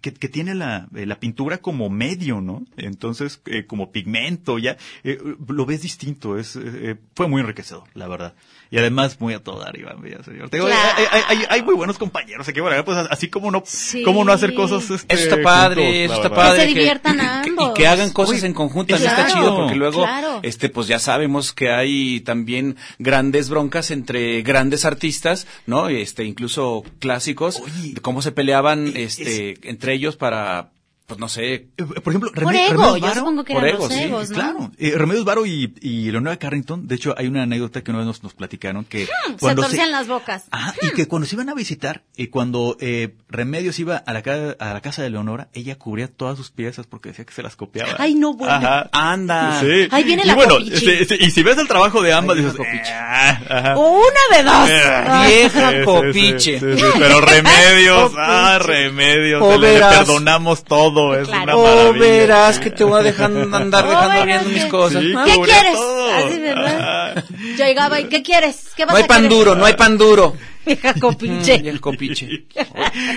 que, 0.00 0.12
que 0.12 0.28
tiene 0.28 0.54
la, 0.54 0.88
eh, 0.94 1.06
la 1.06 1.18
pintura 1.20 1.58
como 1.58 1.88
medio, 1.90 2.40
¿no? 2.40 2.64
Entonces, 2.76 3.40
eh, 3.46 3.64
como 3.66 3.90
pigmento, 3.92 4.58
ya 4.58 4.76
eh, 5.04 5.18
lo 5.48 5.66
ves 5.66 5.82
distinto. 5.82 6.38
Es, 6.38 6.56
eh, 6.56 6.60
eh, 6.64 6.94
fue 7.14 7.28
muy 7.28 7.40
enriquecedor, 7.40 7.84
la 7.94 8.08
verdad. 8.08 8.34
Y 8.70 8.76
además 8.76 9.18
muy 9.20 9.32
a 9.32 9.42
todo 9.42 9.60
dar, 9.60 9.78
Iván 9.78 10.02
Villaseñor. 10.02 10.50
Te 10.50 10.58
digo, 10.58 10.66
Claro. 10.68 10.82
hay, 10.98 11.04
hay, 11.10 11.22
hay- 11.38 11.46
hay 11.48 11.62
muy 11.62 11.74
buenos 11.74 11.96
compañeros 11.96 12.46
aquí, 12.48 12.60
bueno, 12.60 12.84
pues 12.84 12.98
así 13.10 13.28
como 13.28 13.50
no, 13.50 13.62
Sí. 13.66 14.02
cómo 14.02 14.24
no 14.24 14.32
hacer 14.32 14.54
cosas. 14.54 14.90
Este, 14.90 15.14
Eso 15.14 15.24
está 15.24 15.42
padre, 15.42 15.82
juntos, 15.84 16.04
eso 16.04 16.14
está 16.14 16.28
verdad. 16.28 16.36
padre. 16.44 16.58
Que 16.66 16.68
se 16.72 16.78
diviertan 16.78 17.20
ambos. 17.20 17.70
Y 17.70 17.74
que 17.74 17.86
hagan 17.86 18.10
cosas 18.12 18.42
en 18.44 18.52
conjunto, 18.52 18.94
claro, 18.96 19.04
está 19.22 19.26
chido, 19.34 19.56
porque 19.56 19.74
luego, 19.76 20.02
claro. 20.02 20.40
este, 20.42 20.68
pues 20.68 20.86
ya 20.86 20.98
sabemos 20.98 21.52
que 21.54 21.70
hay 21.70 22.20
también 22.20 22.76
grandes 22.98 23.48
broncas 23.48 23.90
entre 23.90 24.42
grandes 24.42 24.84
artistas, 24.84 25.46
¿no? 25.66 25.88
Este, 25.88 26.24
incluso 26.24 26.84
clásicos, 26.98 27.60
Oye. 27.60 27.94
de 27.94 28.00
cómo 28.02 28.20
se 28.20 28.32
peleaban, 28.32 28.92
este, 28.94 29.56
entre 29.68 29.87
ellos 29.88 30.16
para, 30.16 30.72
pues 31.08 31.18
no 31.18 31.28
sé, 31.28 31.54
Eh, 31.54 31.68
Por 31.78 32.12
ejemplo, 32.12 32.30
Por 32.32 32.54
ego, 32.54 32.70
Remedios 32.72 32.94
yo 32.96 33.00
Varo- 33.00 33.14
supongo 33.20 33.42
que 33.44 33.54
por 33.54 33.64
eran 33.64 33.74
ego, 33.76 33.88
los 33.88 33.96
sí, 33.96 34.02
egos, 34.04 34.28
¿no? 34.30 34.34
Claro, 34.36 34.70
eh, 34.78 34.92
Remedios 34.94 35.24
Varo 35.24 35.46
y, 35.46 35.74
y 35.80 36.10
Leonora 36.10 36.36
Carrington, 36.36 36.86
de 36.86 36.94
hecho 36.96 37.14
hay 37.16 37.26
una 37.28 37.44
anécdota 37.44 37.82
que 37.82 37.90
una 37.90 38.00
vez 38.00 38.06
nos, 38.06 38.22
nos 38.22 38.34
platicaron 38.34 38.84
que 38.84 39.04
Hmm, 39.26 39.36
Se 39.40 39.54
torcían 39.54 39.90
las 39.90 40.06
bocas. 40.06 40.44
Ajá, 40.50 40.74
y 40.82 40.90
que 40.90 41.08
cuando 41.08 41.26
se 41.26 41.34
iban 41.34 41.48
a 41.48 41.54
visitar, 41.54 42.02
y 42.14 42.26
cuando 42.26 42.76
eh, 42.80 43.14
Remedios 43.30 43.78
iba 43.78 43.96
a 43.96 44.12
la, 44.12 44.20
ca- 44.22 44.54
a 44.58 44.72
la 44.74 44.80
casa 44.82 45.02
de 45.02 45.08
Leonora, 45.08 45.48
ella 45.54 45.76
cubría 45.78 46.08
todas 46.08 46.36
sus 46.36 46.50
piezas 46.50 46.86
porque 46.86 47.08
decía 47.08 47.24
que 47.24 47.32
se 47.32 47.42
las 47.42 47.56
copiaba. 47.56 47.94
Ay, 47.98 48.14
no, 48.14 48.34
bueno. 48.34 48.52
Ajá. 48.54 48.90
anda. 48.92 49.60
Sí. 49.60 49.88
Ahí 49.90 50.04
viene 50.04 50.24
y 50.24 50.26
la 50.26 50.34
bueno, 50.34 50.58
y 50.60 51.30
si 51.30 51.42
ves 51.42 51.56
el 51.56 51.68
trabajo 51.68 52.02
de 52.02 52.12
ambas, 52.12 52.36
Ahí 52.36 52.44
dices. 52.44 52.60
"Ah, 52.92 53.40
ajá". 53.48 53.76
Una 53.78 54.36
de 54.36 54.42
dos. 54.42 54.68
Eh, 54.70 55.28
Vieja 55.28 55.84
copiche. 55.86 56.60
sí, 56.60 56.66
sí, 56.66 56.78
sí, 56.78 56.84
pero 56.98 57.20
remedios, 57.22 58.12
ah, 58.18 58.58
remedios, 58.60 59.40
O 59.42 59.56
le, 59.58 59.78
perdonamos 59.78 60.64
todo, 60.64 60.97
es 61.14 61.28
Claro. 61.28 61.58
una 61.60 61.90
Oh, 61.90 61.92
verás 61.94 62.58
que 62.58 62.70
te 62.70 62.84
voy 62.84 63.00
a 63.00 63.02
dejar 63.02 63.30
andar 63.52 63.84
Oh, 63.86 63.88
dejando 63.88 64.08
verás 64.08 64.26
viendo 64.26 64.48
mis 64.50 64.64
cosas. 64.66 65.02
Sí, 65.02 65.14
¿Qué 65.24 65.34
quieres? 65.42 65.78
Así, 66.16 66.38
¿verdad? 66.38 67.12
Ajá. 67.16 67.24
Llegaba 67.56 68.00
y, 68.00 68.04
¿qué 68.08 68.22
quieres? 68.22 68.70
¿Qué 68.76 68.84
vas 68.84 68.92
No 68.92 68.98
hay 68.98 69.04
a 69.04 69.06
pan 69.06 69.22
querer? 69.22 69.30
duro, 69.30 69.54
no 69.54 69.64
hay 69.64 69.74
pan 69.74 69.98
duro. 69.98 70.36
Vieja 70.68 70.92
Mm, 70.92 71.66
el 71.66 71.80
copiche. 71.80 72.44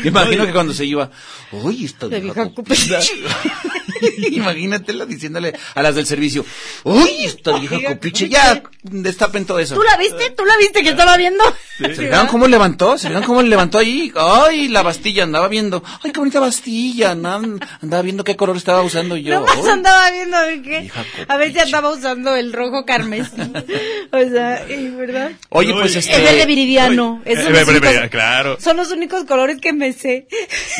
Me 0.03 0.07
imagino 0.07 0.45
que 0.45 0.53
cuando 0.53 0.73
se 0.73 0.85
iba, 0.85 1.09
uy, 1.51 1.83
esta 1.83 2.07
vieja 2.07 2.23
vieja 2.23 2.53
copiche. 2.53 2.97
Imagínatela 4.31 5.05
diciéndole 5.05 5.53
a 5.75 5.81
las 5.83 5.95
del 5.95 6.05
servicio, 6.05 6.45
uy, 6.83 7.25
esta 7.25 7.57
vieja 7.57 7.77
copiche, 7.87 8.29
ya 8.29 8.63
destapen 8.83 9.45
todo 9.45 9.59
eso. 9.59 9.75
¿Tú 9.75 9.83
la 9.83 9.97
viste? 9.97 10.29
¿Tú 10.31 10.45
la 10.45 10.55
viste 10.57 10.81
que 10.81 10.89
estaba 10.89 11.17
viendo? 11.17 11.43
¿Se 11.77 11.89
fijaron 11.89 12.27
cómo 12.27 12.47
levantó? 12.47 12.97
¿Se 12.97 13.07
fijaron 13.07 13.27
cómo 13.27 13.41
le 13.41 13.49
levantó 13.49 13.77
ahí? 13.79 14.11
Ay, 14.15 14.69
la 14.69 14.81
bastilla, 14.81 15.23
andaba 15.23 15.47
viendo. 15.47 15.83
Ay, 16.03 16.11
qué 16.11 16.19
bonita 16.19 16.39
bastilla. 16.39 17.11
Andaba, 17.11 18.01
viendo 18.01 18.23
qué 18.23 18.35
color 18.35 18.57
estaba 18.57 18.81
usando 18.81 19.17
yo. 19.17 19.35
Nomás 19.35 19.57
Uy. 19.57 19.69
andaba 19.69 20.09
viendo 20.11 20.39
de 20.41 20.61
qué. 20.61 20.79
Vieja 20.81 21.05
A 21.27 21.37
ver 21.37 21.51
si 21.53 21.59
andaba 21.59 21.91
usando 21.91 22.35
el 22.35 22.53
rojo 22.53 22.80
carmesí. 22.85 23.31
O 24.13 24.19
sea, 24.29 24.65
y, 24.69 24.89
¿verdad? 24.89 25.31
Oye, 25.49 25.71
pues 25.73 25.95
y- 25.95 25.99
Es 25.99 26.07
el 26.09 26.21
de 26.23 26.31
este, 26.31 26.45
viridiano. 26.45 27.21
Eh, 27.23 27.31
Esos 27.31 27.45
eh, 27.45 27.45
son, 27.45 27.53
los 27.53 27.81
pero, 27.81 27.89
únicos, 27.91 28.09
claro. 28.09 28.57
son 28.59 28.75
los 28.77 28.91
únicos 28.91 29.23
colores 29.23 29.59
que 29.61 29.71
me 29.71 29.93
sé. 29.93 30.27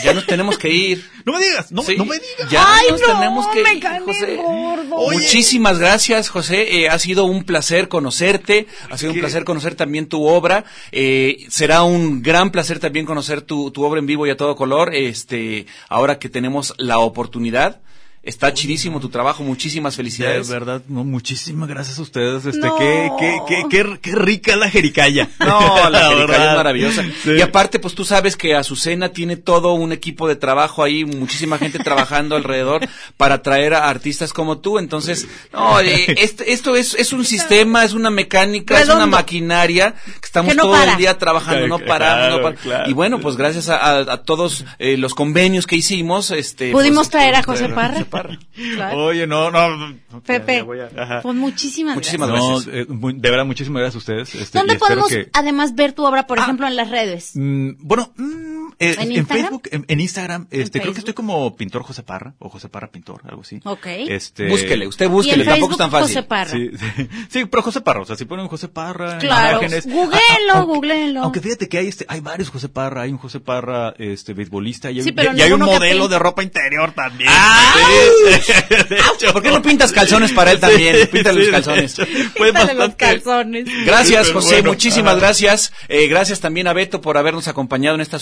ya 0.03 0.13
nos 0.13 0.25
tenemos 0.25 0.57
que 0.57 0.69
ir. 0.69 1.09
No 1.23 1.33
me 1.33 1.45
digas, 1.45 1.71
no, 1.71 1.83
Sí, 1.83 1.95
no 1.97 2.03
me 2.05 2.15
digas. 2.15 2.49
Ya 2.51 2.65
Ay, 2.77 2.87
nos 2.89 2.99
no, 3.01 3.07
tenemos 3.19 3.47
que 3.49 3.61
me 3.63 3.73
ir, 3.75 3.83
José. 4.03 4.35
gordo. 4.37 4.95
Oye. 4.95 5.17
Muchísimas 5.19 5.77
gracias, 5.77 6.29
José. 6.29 6.77
Eh, 6.81 6.89
ha 6.89 6.97
sido 6.97 7.25
un 7.25 7.43
placer 7.43 7.87
conocerte. 7.89 8.65
Ha 8.89 8.97
sido 8.97 9.13
un 9.13 9.19
placer 9.19 9.43
conocer 9.43 9.75
también 9.75 10.07
tu 10.07 10.25
obra. 10.25 10.65
Eh, 10.91 11.45
será 11.47 11.83
un 11.83 12.23
gran 12.23 12.49
placer 12.51 12.79
también 12.79 13.05
conocer 13.05 13.41
tu, 13.43 13.69
tu 13.69 13.83
obra 13.83 13.99
en 13.99 14.07
vivo 14.07 14.25
y 14.25 14.31
a 14.31 14.35
todo 14.35 14.55
color. 14.55 14.95
Este, 14.95 15.67
ahora 15.89 16.17
que 16.17 16.27
tenemos 16.27 16.73
la 16.77 16.97
oportunidad. 16.97 17.81
Está 18.23 18.53
chidísimo 18.53 18.99
tu 18.99 19.09
trabajo. 19.09 19.41
Muchísimas 19.43 19.93
De 19.93 19.97
felicidades. 19.97 20.47
verdad, 20.47 20.83
no, 20.87 21.03
muchísimas 21.03 21.67
gracias 21.67 21.97
a 21.97 22.03
ustedes. 22.03 22.45
Este, 22.45 22.67
No. 22.67 22.77
qué, 22.77 23.09
qué, 23.17 23.37
qué, 23.47 23.63
qué, 23.69 23.99
qué 23.99 24.11
rica 24.15 24.55
la 24.55 24.69
jericaya. 24.69 25.27
No, 25.39 25.89
la 25.89 25.99
jericaya 26.09 26.15
verdad. 26.27 26.51
es 26.51 26.55
maravillosa. 26.57 27.03
Sí. 27.23 27.31
Y 27.37 27.41
aparte, 27.41 27.79
pues 27.79 27.95
tú 27.95 28.05
sabes 28.05 28.37
que 28.37 28.53
Azucena 28.55 29.09
tiene 29.09 29.37
todo 29.37 29.73
un 29.73 29.91
equipo 29.91 30.27
de 30.27 30.35
trabajo 30.35 30.83
ahí, 30.83 31.03
muchísima 31.03 31.57
gente 31.57 31.79
trabajando 31.79 32.35
alrededor 32.35 32.87
para 33.17 33.41
traer 33.41 33.73
a 33.73 33.89
artistas 33.89 34.33
como 34.33 34.59
tú. 34.59 34.77
Entonces, 34.77 35.27
no, 35.51 35.79
eh, 35.81 36.05
este- 36.19 36.53
esto 36.53 36.75
es, 36.75 36.93
es 36.93 37.13
un 37.13 37.25
sistema, 37.25 37.83
es 37.85 37.93
una 37.93 38.11
mecánica, 38.11 38.79
es 38.79 38.87
una 38.89 39.07
maquinaria 39.07 39.95
que 40.05 40.25
estamos 40.25 40.51
Que 40.51 40.57
no 40.57 40.63
todo 40.63 40.73
para. 40.73 40.91
el 40.91 40.97
día 40.99 41.17
trabajando, 41.17 41.67
no 41.67 41.77
Claro, 41.79 41.87
parando, 41.89 42.51
no 42.51 42.55
claro. 42.55 42.87
Y 42.89 42.93
bueno, 42.93 43.19
pues 43.19 43.35
gracias 43.35 43.67
a, 43.69 43.77
a- 43.77 44.13
a 44.13 44.17
todos 44.21 44.63
eh, 44.77 44.95
los 44.97 45.15
convenios 45.15 45.65
que 45.65 45.75
hicimos, 45.75 46.29
este, 46.29 46.71
¿Pudimos 46.71 47.07
pues, 47.07 47.09
traer 47.09 47.33
a 47.33 47.41
José 47.41 47.67
Parra? 47.69 48.05
Parra. 48.11 48.37
Claro. 48.75 49.05
Oye, 49.05 49.25
no, 49.25 49.49
no. 49.49 49.95
Pepe, 50.25 50.59
a- 50.97 51.21
pues 51.21 51.35
muchísimas, 51.35 51.95
Muchísimas 51.95 52.29
gracias. 52.29 52.67
No, 52.67 52.73
eh, 52.73 52.85
muy- 52.87 53.13
de 53.13 53.29
verdad, 53.31 53.45
muchísimas 53.45 53.79
gracias 53.81 53.95
a 53.95 53.97
ustedes. 53.97 54.35
este, 54.35 54.59
¿Dónde 54.59 54.75
podemos 54.75 55.07
que- 55.09 55.29
además 55.33 55.73
ver 55.73 55.93
tu 55.93 56.05
obra, 56.05 56.27
por 56.27 56.37
Ah. 56.39 56.43
ejemplo, 56.43 56.67
en 56.67 56.75
las 56.75 56.89
redes? 56.91 57.31
Mm, 57.35 57.71
bueno, 57.79 58.11
mm, 58.17 58.60
eh, 58.79 58.95
¿En? 58.99 59.25
Facebook, 59.27 59.63
en, 59.71 59.85
en 59.87 59.99
Instagram, 59.99 60.47
este, 60.51 60.71
creo 60.79 60.81
Facebook? 60.83 60.93
que 60.93 60.99
estoy 60.99 61.13
como 61.13 61.55
pintor 61.55 61.83
José 61.83 62.03
Parra, 62.03 62.33
o 62.39 62.49
José 62.49 62.69
Parra 62.69 62.87
pintor, 62.91 63.21
algo 63.27 63.41
así. 63.41 63.59
Ok. 63.63 63.85
Este, 63.87 64.47
Búsquele, 64.47 64.87
usted 64.87 65.05
y 65.05 65.09
búsquele, 65.09 65.43
en 65.43 65.49
tampoco 65.49 65.71
Facebook, 65.71 65.71
es 65.71 65.77
tan 65.77 65.91
fácil. 65.91 66.15
José 66.15 66.23
Parra. 66.27 66.51
Sí, 66.51 66.69
sí, 66.97 67.09
sí, 67.29 67.45
pero 67.45 67.63
José 67.63 67.81
Parra, 67.81 68.01
o 68.01 68.05
sea, 68.05 68.15
si 68.15 68.25
ponen 68.25 68.47
José 68.47 68.67
Parra, 68.67 69.13
en 69.13 69.19
Claro, 69.19 69.59
imágenes. 69.59 69.85
googleenlo, 69.85 70.19
a- 70.53 70.57
aunque- 70.57 70.73
googleenlo. 70.75 71.23
Aunque 71.23 71.39
fíjate 71.41 71.69
que 71.69 71.77
hay 71.77 71.87
este, 71.87 72.05
hay 72.07 72.19
varios 72.21 72.49
José 72.49 72.69
Parra, 72.69 73.01
hay 73.03 73.11
un 73.11 73.17
José 73.17 73.39
Parra, 73.39 73.93
este, 73.97 74.33
beisbolista, 74.33 74.91
y 74.91 74.97
hay, 74.97 75.03
Sí, 75.03 75.09
un- 75.09 75.15
pero 75.15 75.33
y 75.35 75.41
hay 75.41 75.51
un 75.51 75.59
ninguno 75.59 75.79
que 75.79 75.85
modelo 75.85 76.07
de 76.07 76.19
ropa 76.19 76.43
interior 76.43 76.91
también. 76.93 77.29
¡Ah! 77.31 77.73
¿Por 79.33 79.41
qué 79.43 79.49
no 79.49 79.61
pintas 79.61 79.91
calzones 79.91 80.31
para 80.31 80.51
él 80.51 80.59
también? 80.59 80.95
Sí, 80.95 81.05
Píntale 81.07 81.41
sí, 81.45 81.47
los 81.51 81.51
calzones. 81.51 81.95
Quítale 82.35 82.73
los 82.73 82.95
calzones. 82.95 83.65
Gracias, 83.85 84.31
José, 84.31 84.61
muchísimas 84.63 85.17
gracias. 85.17 85.73
Eh, 85.87 86.07
gracias 86.07 86.39
también 86.39 86.67
a 86.67 86.73
Beto 86.73 87.01
por 87.01 87.17
habernos 87.17 87.47
acompañado 87.47 87.95
en 87.95 88.01
esta 88.01 88.19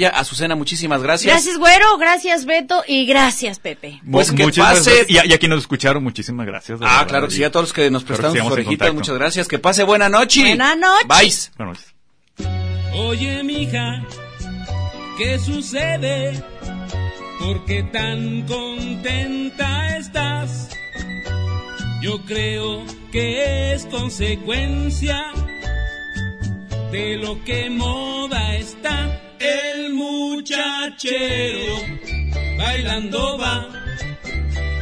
sujericaya. 0.00 0.20
Azucena, 0.20 0.54
muchísimas 0.56 1.02
gracias. 1.02 1.32
Gracias, 1.32 1.58
güero, 1.58 1.98
gracias, 1.98 2.44
Beto, 2.44 2.82
y 2.86 3.06
gracias, 3.06 3.58
Pepe. 3.58 4.00
Pues 4.10 4.32
que 4.32 4.44
pase- 4.44 4.60
gracias. 4.60 5.10
Y 5.10 5.18
a, 5.18 5.26
y 5.26 5.32
a 5.32 5.38
quienes 5.38 5.56
nos 5.56 5.64
escucharon, 5.64 6.02
muchísimas 6.02 6.46
gracias. 6.46 6.80
Ah, 6.82 7.04
claro 7.08 7.28
que 7.28 7.34
sí, 7.34 7.40
Y- 7.40 7.44
a 7.44 7.50
todos 7.50 7.64
los 7.64 7.72
que 7.72 7.90
nos 7.90 8.04
prestaron 8.04 8.36
sus 8.36 8.50
orejitas, 8.50 8.92
muchas 8.94 9.14
gracias. 9.14 9.48
Que 9.48 9.58
pase 9.58 9.82
buena 9.84 10.08
noche. 10.08 10.40
Buena 10.42 10.74
noche. 10.76 11.06
Bye. 11.06 11.32
Buenas 11.58 11.78
noches. 11.78 11.94
Oye, 12.94 13.42
mija, 13.44 14.02
¿qué 15.18 15.38
sucede? 15.38 16.42
¿Por 17.38 17.64
qué 17.64 17.82
tan 17.84 18.42
contenta 18.46 19.96
estás? 19.96 20.68
Yo 22.02 22.22
creo 22.24 22.84
que 23.12 23.74
es 23.74 23.84
consecuencia 23.86 25.22
de 26.90 27.16
lo 27.18 27.42
que 27.44 27.70
moda 27.70 28.56
está. 28.56 29.19
El 29.40 29.94
muchachero 29.94 31.76
bailando 32.58 33.38
va 33.38 33.66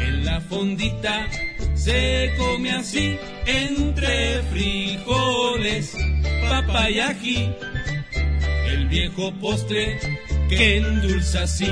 en 0.01 0.25
la 0.25 0.41
fondita. 0.41 1.29
Se 1.77 2.35
come 2.37 2.73
así 2.73 3.17
entre 3.47 4.43
frijoles, 4.51 5.97
papa 6.49 6.91
y 6.91 6.99
ají 6.99 7.55
el 8.67 8.89
viejo 8.89 9.33
postre 9.41 10.01
que 10.49 10.79
endulza 10.79 11.45
así 11.45 11.71